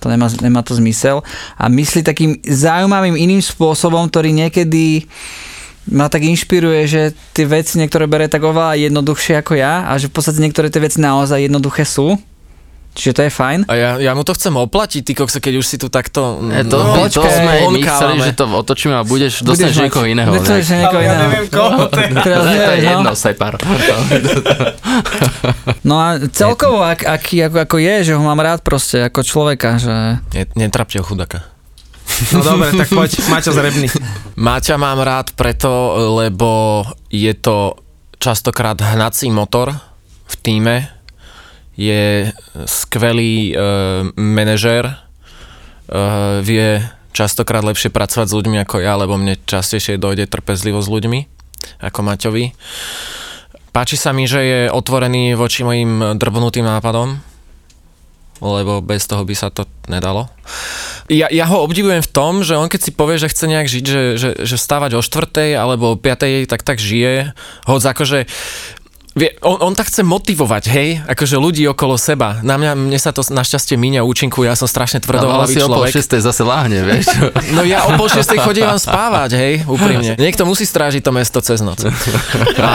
to 0.02 0.10
nemá, 0.10 0.34
nemá 0.42 0.66
to 0.66 0.74
zmysel. 0.74 1.22
A 1.62 1.70
myslí 1.70 2.02
takým 2.02 2.42
zaujímavým 2.42 3.14
iným 3.14 3.38
spôsobom, 3.38 4.10
ktorý 4.10 4.34
niekedy 4.34 5.06
ma 5.94 6.10
tak 6.10 6.26
inšpiruje, 6.26 6.82
že 6.90 7.02
tie 7.38 7.46
veci 7.46 7.78
niektoré 7.78 8.10
bere 8.10 8.26
tak 8.26 8.42
oveľa 8.42 8.82
jednoduchšie 8.82 9.38
ako 9.42 9.54
ja 9.62 9.86
a 9.90 9.98
že 10.02 10.10
v 10.10 10.14
podstate 10.18 10.42
niektoré 10.42 10.74
tie 10.74 10.82
veci 10.82 10.98
naozaj 10.98 11.46
jednoduché 11.46 11.86
sú 11.86 12.18
Čiže 12.92 13.14
to 13.14 13.22
je 13.24 13.32
fajn. 13.32 13.60
A 13.66 13.74
ja, 13.74 13.92
ja 13.98 14.12
mu 14.12 14.22
to 14.22 14.36
chcem 14.36 14.52
oplatiť, 14.52 15.02
ty 15.02 15.14
kokse, 15.14 15.40
keď 15.40 15.54
už 15.58 15.66
si 15.66 15.80
tu 15.80 15.88
takto... 15.88 16.44
E, 16.44 16.68
to, 16.68 16.76
no, 16.76 17.08
to 17.08 17.24
počkaj, 17.24 17.32
sme 17.32 17.54
my 17.72 17.82
chceli, 17.82 18.16
že 18.20 18.32
to 18.36 18.46
otočíme 18.46 18.92
a 18.92 19.04
budeš, 19.08 19.42
dostaneš 19.42 19.74
mať- 19.74 19.86
niekoho 19.88 20.06
iného. 20.06 20.28
Dostaneš 20.30 20.66
nejak. 20.68 20.82
niekoho 20.84 21.00
Ale 21.00 21.08
ja 21.08 21.10
iného. 21.10 21.24
neviem 21.24 21.46
koho. 21.48 21.80
to 21.88 21.98
je. 21.98 22.10
Teraz 22.12 22.44
To 22.44 22.52
je 22.52 22.60
no. 22.78 22.92
jedno, 22.92 23.12
separ. 23.16 23.54
No 25.82 25.96
a 25.98 26.08
celkovo, 26.30 26.84
ak, 26.84 27.06
aký, 27.06 27.42
ako, 27.42 27.58
ako 27.64 27.76
je, 27.80 27.96
že 28.04 28.14
ho 28.14 28.22
mám 28.22 28.38
rád 28.38 28.62
proste 28.62 29.02
ako 29.02 29.24
človeka, 29.24 29.80
že 29.80 29.94
Ne, 30.32 30.44
netrapte 30.56 31.00
ho 31.00 31.06
chudaka. 31.06 31.48
No 32.32 32.44
dobre, 32.44 32.76
tak 32.76 32.92
poď, 32.92 33.18
Maťo 33.28 33.52
Zrebný. 33.52 33.88
Maťa 34.38 34.76
mám 34.76 35.00
rád 35.00 35.34
preto, 35.34 35.72
lebo 36.20 36.84
je 37.08 37.32
to 37.34 37.80
častokrát 38.20 38.78
hnací 38.78 39.32
motor 39.32 39.74
v 40.28 40.36
týme, 40.38 40.76
je 41.76 42.30
skvelý 42.68 43.52
e, 43.52 43.54
manažér, 44.16 44.92
e, 44.92 44.96
vie 46.44 46.84
častokrát 47.12 47.64
lepšie 47.64 47.92
pracovať 47.92 48.28
s 48.32 48.36
ľuďmi 48.36 48.58
ako 48.64 48.84
ja, 48.84 48.96
lebo 48.96 49.20
mne 49.20 49.40
častejšie 49.44 50.00
dojde 50.00 50.28
trpezlivo 50.28 50.80
s 50.80 50.88
ľuďmi 50.88 51.20
ako 51.84 52.00
Maťovi. 52.02 52.46
Páči 53.72 53.96
sa 53.96 54.12
mi, 54.12 54.28
že 54.28 54.42
je 54.44 54.60
otvorený 54.68 55.40
voči 55.40 55.64
mojim 55.64 56.20
drbnutým 56.20 56.68
nápadom, 56.68 57.24
lebo 58.42 58.84
bez 58.84 59.08
toho 59.08 59.24
by 59.24 59.36
sa 59.38 59.48
to 59.48 59.64
nedalo. 59.88 60.28
Ja, 61.08 61.32
ja 61.32 61.46
ho 61.48 61.64
obdivujem 61.64 62.04
v 62.04 62.12
tom, 62.12 62.42
že 62.42 62.58
on 62.58 62.68
keď 62.68 62.82
si 62.82 62.92
povie, 62.92 63.22
že 63.22 63.32
chce 63.32 63.46
nejak 63.48 63.68
žiť, 63.70 63.86
že, 63.86 64.04
že, 64.18 64.30
že 64.44 64.56
vstávať 64.58 64.98
o 64.98 65.06
štvrtej 65.06 65.56
alebo 65.56 65.94
o 65.94 66.00
piatej, 66.00 66.50
tak 66.50 66.64
tak 66.64 66.82
žije. 66.82 67.32
Hoď 67.70 67.82
akože 67.96 68.20
Vie, 69.12 69.28
on, 69.44 69.60
on 69.60 69.76
tak 69.76 69.92
chce 69.92 70.08
motivovať, 70.08 70.64
hej, 70.72 70.90
akože 71.04 71.36
ľudí 71.36 71.68
okolo 71.68 72.00
seba. 72.00 72.40
Na 72.48 72.56
mňa, 72.56 72.80
mne 72.80 72.96
sa 72.96 73.12
to 73.12 73.20
našťastie 73.28 73.76
míňa 73.76 74.08
účinku, 74.08 74.48
ja 74.48 74.56
som 74.56 74.72
strašne 74.72 75.04
No, 75.04 75.12
ale 75.12 75.20
tvrdohlavý 75.20 75.52
si 75.52 75.60
o 75.60 75.68
pol 75.68 75.84
človek. 75.84 75.94
šestej 76.00 76.22
zase 76.24 76.44
láhne, 76.48 76.80
vieš. 76.80 77.12
No 77.56 77.68
ja 77.68 77.84
o 77.92 78.00
pol 78.00 78.08
šiestej 78.08 78.40
chodím 78.40 78.72
vám 78.72 78.80
spávať, 78.80 79.36
hej, 79.36 79.54
úprimne. 79.68 80.16
Niekto 80.24 80.48
musí 80.48 80.64
strážiť 80.64 81.04
to 81.04 81.12
mesto 81.12 81.44
cez 81.44 81.60
noc. 81.60 81.84
A, 82.56 82.72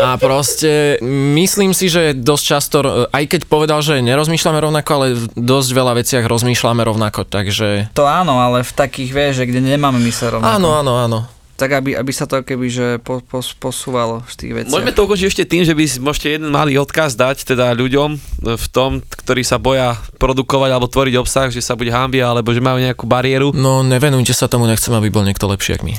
a 0.00 0.10
proste 0.16 0.96
myslím 1.36 1.76
si, 1.76 1.92
že 1.92 2.16
dosť 2.16 2.44
často, 2.48 2.76
aj 3.12 3.24
keď 3.28 3.40
povedal, 3.44 3.84
že 3.84 4.00
nerozmýšľame 4.00 4.56
rovnako, 4.56 4.90
ale 4.96 5.06
v 5.12 5.24
dosť 5.36 5.70
veľa 5.76 5.92
veciach 6.00 6.24
rozmýšľame 6.24 6.80
rovnako, 6.80 7.28
takže... 7.28 7.92
to 7.92 8.08
áno, 8.08 8.40
ale 8.40 8.64
v 8.64 8.72
takých, 8.72 9.10
vieš, 9.12 9.32
že 9.44 9.52
kde 9.52 9.60
nemáme 9.68 10.00
mysle 10.00 10.32
rovnako. 10.32 10.48
Áno, 10.48 10.68
áno, 10.80 10.92
áno. 10.96 11.20
Tak 11.58 11.82
aby, 11.82 11.98
aby 11.98 12.12
sa 12.14 12.30
to 12.30 12.38
keby, 12.46 12.70
že 12.70 12.86
po, 13.02 13.18
po, 13.18 13.42
posúvalo 13.42 14.22
v 14.22 14.34
tých 14.38 14.52
veciach. 14.54 14.74
Môžeme 14.78 14.94
to 14.94 15.02
ukončiť 15.10 15.26
ešte 15.26 15.44
tým, 15.44 15.66
že 15.66 15.74
by 15.74 15.84
môžete 16.06 16.38
jeden 16.38 16.54
malý 16.54 16.78
odkaz 16.78 17.18
dať 17.18 17.42
teda 17.50 17.74
ľuďom 17.74 18.14
v 18.46 18.66
tom, 18.70 19.02
ktorí 19.02 19.42
sa 19.42 19.58
boja 19.58 19.98
produkovať 20.22 20.70
alebo 20.70 20.86
tvoriť 20.86 21.14
obsah, 21.18 21.50
že 21.50 21.58
sa 21.58 21.74
buď 21.74 21.90
hambia, 21.90 22.30
alebo 22.30 22.54
že 22.54 22.62
majú 22.62 22.78
nejakú 22.78 23.10
bariéru. 23.10 23.50
No 23.50 23.82
nevenujte 23.82 24.30
sa 24.30 24.46
tomu, 24.46 24.70
nechcem, 24.70 24.94
aby 24.94 25.10
bol 25.10 25.26
niekto 25.26 25.50
lepší 25.50 25.74
ako 25.74 25.90
my. 25.90 25.94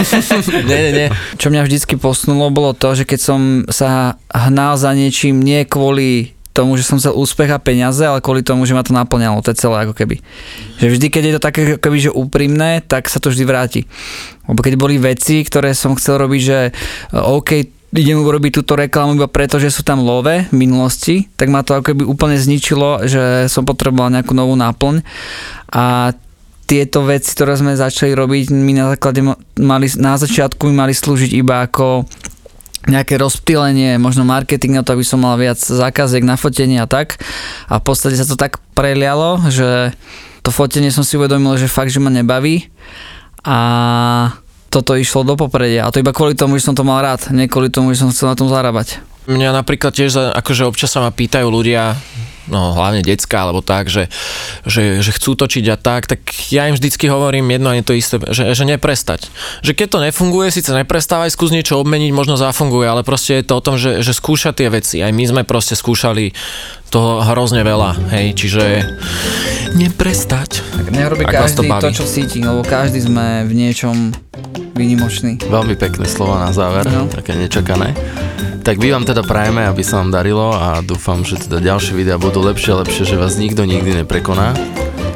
nie, 0.72 0.78
nie, 0.88 0.92
nie. 0.96 1.08
Čo 1.36 1.52
mňa 1.52 1.68
vždycky 1.68 2.00
posunulo, 2.00 2.48
bolo 2.48 2.72
to, 2.72 2.96
že 2.96 3.04
keď 3.04 3.20
som 3.20 3.40
sa 3.68 4.16
hnal 4.32 4.80
za 4.80 4.96
niečím 4.96 5.44
nie 5.44 5.68
kvôli 5.68 6.35
tomu, 6.56 6.80
že 6.80 6.88
som 6.88 6.96
chcel 6.96 7.12
úspech 7.12 7.52
a 7.52 7.60
peniaze, 7.60 8.00
ale 8.00 8.24
kvôli 8.24 8.40
tomu, 8.40 8.64
že 8.64 8.72
ma 8.72 8.80
to 8.80 8.96
naplňalo, 8.96 9.44
to 9.44 9.52
je 9.52 9.60
celé 9.60 9.84
ako 9.84 9.92
keby. 9.92 10.24
Že 10.80 10.86
vždy, 10.96 11.06
keď 11.12 11.22
je 11.22 11.34
to 11.36 11.42
také 11.44 11.60
ako 11.68 11.80
keby, 11.84 11.98
že 12.00 12.10
úprimné, 12.16 12.80
tak 12.80 13.12
sa 13.12 13.20
to 13.20 13.28
vždy 13.28 13.44
vráti. 13.44 13.84
Lebo 14.48 14.64
keď 14.64 14.74
boli 14.80 14.96
veci, 14.96 15.44
ktoré 15.44 15.76
som 15.76 15.92
chcel 15.92 16.16
robiť, 16.24 16.40
že 16.40 16.58
e, 16.68 16.72
OK, 17.12 17.50
idem 17.92 18.18
urobiť 18.18 18.64
túto 18.64 18.74
reklamu 18.74 19.20
iba 19.20 19.28
preto, 19.28 19.60
že 19.60 19.68
sú 19.68 19.84
tam 19.84 20.00
love 20.00 20.48
v 20.48 20.54
minulosti, 20.56 21.28
tak 21.36 21.52
ma 21.52 21.60
to 21.60 21.76
ako 21.76 21.92
keby 21.92 22.02
úplne 22.08 22.40
zničilo, 22.40 23.04
že 23.04 23.52
som 23.52 23.68
potreboval 23.68 24.10
nejakú 24.10 24.32
novú 24.32 24.56
náplň 24.56 25.04
a 25.70 26.16
tieto 26.66 27.06
veci, 27.06 27.30
ktoré 27.30 27.54
sme 27.54 27.78
začali 27.78 28.10
robiť, 28.10 28.50
mi 28.50 28.74
na 28.74 28.90
základe 28.90 29.22
ma- 29.22 29.38
mali, 29.54 29.86
na 30.02 30.18
začiatku 30.18 30.66
mi 30.66 30.74
mali 30.74 30.92
slúžiť 30.92 31.30
iba 31.38 31.62
ako 31.62 32.10
nejaké 32.86 33.18
rozptýlenie, 33.18 33.98
možno 33.98 34.22
marketing 34.22 34.78
na 34.78 34.82
to, 34.86 34.94
aby 34.94 35.04
som 35.06 35.22
mal 35.22 35.34
viac 35.36 35.58
zákaziek 35.58 36.22
na 36.22 36.38
fotenie 36.38 36.78
a 36.78 36.86
tak. 36.86 37.18
A 37.66 37.78
v 37.78 37.84
podstate 37.84 38.14
sa 38.14 38.26
to 38.26 38.38
tak 38.38 38.62
prelialo, 38.78 39.42
že 39.50 39.94
to 40.46 40.54
fotenie 40.54 40.94
som 40.94 41.02
si 41.02 41.18
uvedomil, 41.18 41.58
že 41.58 41.66
fakt, 41.66 41.90
že 41.90 41.98
ma 41.98 42.08
nebaví 42.08 42.70
a 43.42 43.58
toto 44.70 44.94
išlo 44.94 45.26
do 45.26 45.34
popredia. 45.34 45.86
A 45.86 45.90
to 45.90 46.02
iba 46.02 46.14
kvôli 46.14 46.38
tomu, 46.38 46.58
že 46.58 46.66
som 46.66 46.78
to 46.78 46.86
mal 46.86 47.02
rád, 47.02 47.30
nie 47.34 47.50
kvôli 47.50 47.70
tomu, 47.70 47.94
že 47.94 48.06
som 48.06 48.10
chcel 48.14 48.30
na 48.30 48.38
tom 48.38 48.46
zarábať. 48.50 49.02
Mňa 49.26 49.50
napríklad 49.50 49.90
tiež, 49.90 50.38
akože 50.38 50.70
občas 50.70 50.94
sa 50.94 51.02
ma 51.02 51.10
pýtajú 51.10 51.50
ľudia, 51.50 51.98
no 52.46 52.74
hlavne 52.74 53.02
decka, 53.02 53.46
alebo 53.46 53.62
tak, 53.62 53.90
že, 53.90 54.10
že, 54.66 55.02
že 55.02 55.10
chcú 55.14 55.34
točiť 55.34 55.64
a 55.70 55.76
tak, 55.76 56.06
tak 56.10 56.20
ja 56.50 56.70
im 56.70 56.74
vždycky 56.74 57.10
hovorím 57.10 57.50
jedno 57.50 57.70
a 57.70 57.78
je 57.78 57.84
to 57.86 57.94
isté, 57.94 58.16
že, 58.30 58.54
že 58.54 58.64
neprestať. 58.64 59.30
Že 59.62 59.72
keď 59.74 59.86
to 59.90 59.98
nefunguje, 60.02 60.54
síce 60.54 60.70
neprestávaj, 60.70 61.34
skús 61.34 61.50
niečo 61.50 61.78
obmeniť, 61.82 62.10
možno 62.14 62.38
zafunguje, 62.38 62.86
ale 62.86 63.02
proste 63.02 63.42
je 63.42 63.46
to 63.46 63.54
o 63.58 63.64
tom, 63.64 63.74
že, 63.76 64.02
že 64.02 64.14
skúšať 64.14 64.54
tie 64.62 64.68
veci. 64.70 64.96
Aj 65.02 65.10
my 65.10 65.24
sme 65.26 65.42
proste 65.42 65.74
skúšali 65.74 66.32
toho 66.88 67.20
hrozne 67.20 67.60
veľa, 67.60 67.98
hej, 68.10 68.32
čiže 68.32 68.62
neprestať. 69.72 70.62
Tak 70.62 70.86
nerobí 70.88 71.22
Ak 71.22 71.34
vás 71.36 71.52
to 71.52 71.60
každý 71.60 71.68
to, 71.68 71.72
baví. 71.82 71.94
čo 71.94 72.04
cíti, 72.04 72.38
lebo 72.40 72.62
každý 72.62 73.02
sme 73.02 73.44
v 73.44 73.52
niečom 73.54 74.14
výnimočný. 74.72 75.42
Veľmi 75.42 75.74
pekné 75.74 76.06
slova 76.06 76.40
na 76.40 76.50
záver, 76.50 76.86
No. 76.86 77.06
také 77.06 77.32
nečakané. 77.32 77.92
Tak 78.60 78.76
my 78.76 78.88
vám 78.90 79.04
teda 79.04 79.22
prajeme, 79.22 79.62
aby 79.62 79.80
sa 79.80 80.00
vám 80.00 80.10
darilo 80.10 80.50
a 80.50 80.80
dúfam, 80.80 81.22
že 81.22 81.38
teda 81.38 81.62
ďalšie 81.64 81.94
videá 81.94 82.16
budú 82.16 82.42
lepšie 82.42 82.74
a 82.74 82.80
lepšie, 82.82 83.04
že 83.04 83.16
vás 83.16 83.36
nikto 83.36 83.62
nikdy 83.62 84.02
neprekoná. 84.02 84.58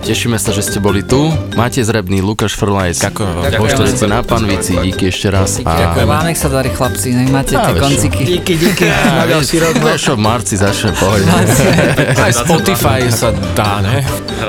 Tešíme 0.01 0.40
sa, 0.40 0.51
že 0.51 0.64
ste 0.64 0.80
boli 0.80 1.05
tu. 1.05 1.28
Máte 1.55 1.84
zrebný 1.84 2.24
Lukáš 2.24 2.57
Frlajs. 2.57 3.05
Ďakujem 3.05 3.70
Štvorici 3.70 4.05
na 4.09 4.24
Panvici, 4.24 4.72
díky 4.80 5.12
ešte 5.12 5.28
raz. 5.28 5.61
A 5.62 5.92
Vám 5.92 6.24
nech 6.26 6.40
sa 6.40 6.48
darí 6.48 6.72
chlapci, 6.72 7.12
nech 7.14 7.28
máte 7.28 7.53
tie 7.55 7.74
konciky. 7.76 8.22
Díky, 8.24 8.55
díky. 8.57 8.88
Na 9.20 9.28
ďalší 9.28 9.61
rok. 9.61 9.74
Čo, 10.01 10.16
v 10.16 10.22
marci 10.24 10.57
začne 10.57 10.96
pohode. 10.96 11.28
Aj 12.16 12.32
Spotify 12.32 13.07
sa 13.12 13.30
dá, 13.53 13.84
ne? 13.84 14.01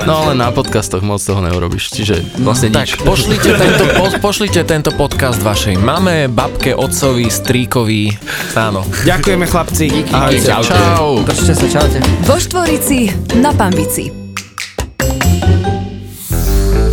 No 0.08 0.26
ale 0.26 0.40
na 0.40 0.50
podcastoch 0.56 1.04
moc 1.04 1.20
toho 1.20 1.44
neurobiš, 1.44 1.92
čiže 1.92 2.24
vlastne 2.40 2.72
Tak, 2.72 2.88
nič. 2.88 3.04
pošlite 3.04 3.52
tento, 3.62 3.84
po, 4.00 4.06
pošlite 4.24 4.62
tento 4.64 4.90
podcast 4.96 5.44
vašej 5.44 5.76
mame, 5.76 6.32
babke, 6.32 6.72
otcovi, 6.72 7.28
strýkovi. 7.28 8.16
Áno. 8.56 8.88
Ďakujeme 9.04 9.46
chlapci. 9.46 10.08
Ahojte. 10.16 10.48
Čau. 10.64 11.28
Držte 11.28 11.54
sa, 11.54 11.68
čaute. 11.68 12.00
Vo 12.24 12.40
Štvorici 12.40 13.12
na 13.38 13.52
Pambici. 13.52 14.31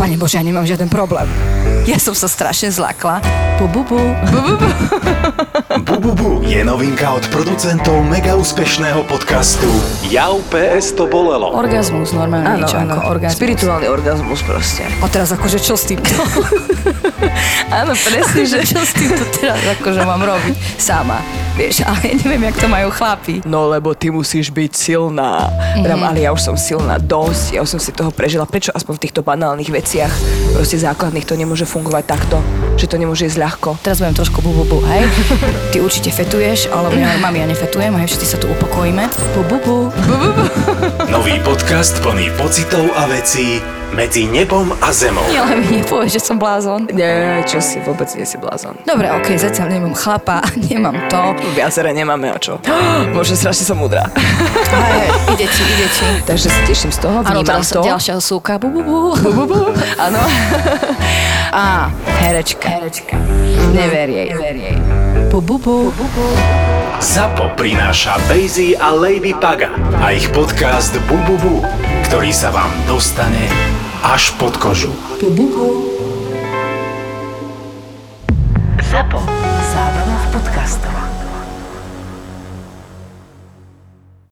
Pane 0.09 0.17
Bože, 0.17 0.41
ja 0.41 0.45
nemám 0.49 0.65
žiaden 0.65 0.89
problém. 0.89 1.29
Ja 1.85 2.01
som 2.01 2.17
sa 2.17 2.33
strašne 2.33 2.73
zlakla. 2.73 3.21
Bu, 3.61 3.69
bu, 3.69 3.85
bu. 3.85 4.01
Bu, 4.33 4.41
bu, 4.41 4.55
bu. 4.57 4.69
Bu, 5.85 5.95
bu, 6.01 6.11
bu 6.17 6.31
je 6.49 6.65
novinka 6.65 7.13
od 7.13 7.29
producentov 7.29 8.01
mega 8.09 8.33
úspešného 8.33 9.05
podcastu 9.05 9.69
Jau 10.09 10.41
PS 10.49 10.97
to 10.97 11.05
bolelo. 11.13 11.53
Orgazmus, 11.53 12.17
normálne 12.17 12.57
Áno, 12.57 12.65
niečo 12.65 12.81
áno. 12.81 12.97
ako 12.97 13.21
orgazmus. 13.21 13.37
Spirituálny 13.37 13.87
orgazmus 13.93 14.41
proste. 14.49 14.89
A 15.05 15.13
teraz 15.13 15.29
akože 15.29 15.61
čo 15.61 15.77
s 15.77 15.85
týmto? 15.85 16.09
Áno, 17.83 17.93
presne, 17.95 18.43
že... 18.47 18.59
čo 18.62 18.81
s 18.81 18.93
týmto 18.95 19.25
teraz 19.35 19.59
akože 19.79 20.03
mám 20.07 20.23
robiť 20.23 20.55
sama. 20.79 21.19
Vieš, 21.59 21.83
ale 21.83 22.14
ja 22.14 22.14
neviem, 22.23 22.55
jak 22.55 22.62
to 22.62 22.69
majú 22.71 22.89
chlapi. 22.95 23.43
No 23.43 23.66
lebo 23.66 23.91
ty 23.91 24.14
musíš 24.14 24.55
byť 24.55 24.73
silná. 24.79 25.51
Mm-hmm. 25.83 26.07
ale 26.07 26.19
ja 26.23 26.31
už 26.31 26.39
som 26.39 26.55
silná 26.55 27.03
dosť, 27.03 27.59
ja 27.59 27.61
už 27.66 27.71
som 27.75 27.81
si 27.83 27.91
toho 27.91 28.14
prežila. 28.14 28.47
Prečo 28.47 28.71
aspoň 28.71 28.95
v 28.95 29.03
týchto 29.03 29.21
banálnych 29.27 29.66
veciach, 29.66 30.12
proste 30.55 30.79
základných, 30.79 31.27
to 31.27 31.35
nemôže 31.35 31.66
fungovať 31.66 32.05
takto? 32.07 32.39
Že 32.79 32.87
to 32.87 32.97
nemôže 33.03 33.27
ísť 33.27 33.43
ľahko? 33.43 33.75
Teraz 33.83 33.99
budem 33.99 34.14
trošku 34.14 34.39
bu, 34.39 34.55
bu, 34.55 34.64
bu, 34.71 34.79
hej? 34.87 35.03
Ty 35.75 35.83
určite 35.83 36.14
fetuješ, 36.14 36.71
alebo 36.71 36.95
ja, 36.95 37.19
mami, 37.19 37.43
ja 37.43 37.47
nefetujem, 37.51 37.91
hej, 37.99 38.07
všetci 38.14 38.27
sa 38.27 38.39
tu 38.39 38.47
upokojíme. 38.47 39.11
Bu, 39.35 39.43
bu, 39.43 39.57
bu. 39.59 39.77
bu, 39.91 40.14
bu, 40.14 40.29
bu. 40.39 40.45
Nový 41.11 41.43
podcast 41.43 41.99
plný 42.07 42.31
pocitov 42.39 42.87
a 42.95 43.11
vecí 43.11 43.78
medzi 43.93 44.28
nebom 44.28 44.68
a 44.78 44.93
zemou. 44.93 45.24
Nie, 45.28 45.41
ale 45.41 45.57
mi 45.59 45.80
nepovieš, 45.80 46.11
že 46.16 46.22
som 46.22 46.36
blázon. 46.36 46.86
Nie, 46.93 47.41
čo 47.45 47.59
si, 47.59 47.80
vôbec 47.80 48.07
nie 48.14 48.24
si 48.24 48.36
blázon. 48.36 48.76
Dobre, 48.84 49.09
okej, 49.11 49.36
zatiaľ 49.41 49.66
nemám 49.74 49.95
chlapa, 49.97 50.45
nemám 50.70 50.97
to. 51.09 51.34
Viacere 51.57 51.91
nemáme 51.93 52.30
o 52.30 52.39
čo. 52.39 52.61
Bože, 53.14 53.34
strašne 53.34 53.64
som 53.64 53.80
múdra. 53.80 54.07
Ide 55.32 55.47
ti, 55.49 55.62
ide 55.64 55.89
ti. 55.93 56.07
Takže 56.24 56.49
sa 56.49 56.61
teším 56.64 56.91
z 56.93 56.99
toho, 57.05 57.20
Áno, 57.22 57.41
vnímam 57.41 57.62
to. 57.64 57.80
ďalšia 57.80 58.16
súka. 58.20 58.57
Bu, 58.61 58.68
bu, 58.68 58.80
bu. 58.84 58.99
Bu, 59.16 59.30
bu, 59.32 59.45
bu. 59.47 59.61
Áno. 60.05 60.20
Á, 61.49 61.89
herečka. 62.20 62.68
Herečka. 62.68 63.16
Never 63.72 64.09
jej. 64.09 64.28
Never 64.32 64.55
jej. 64.57 64.76
Po 65.28 65.41
bubu. 65.41 65.93
ZAPO 66.99 67.55
prináša 67.55 68.18
Bejzy 68.26 68.74
a 68.74 68.91
Lady 68.91 69.30
Paga 69.30 69.70
a 70.03 70.11
ich 70.11 70.26
podcast 70.34 70.91
Bububu, 71.07 71.62
ktorý 72.11 72.34
sa 72.34 72.51
vám 72.51 72.72
dostane 72.91 73.47
až 74.03 74.31
pod 74.31 74.57
kožu. 74.57 74.95
Zapo. 78.91 79.19
Zábrná 79.73 80.17
v 80.19 80.27
podcastovách. 80.33 81.18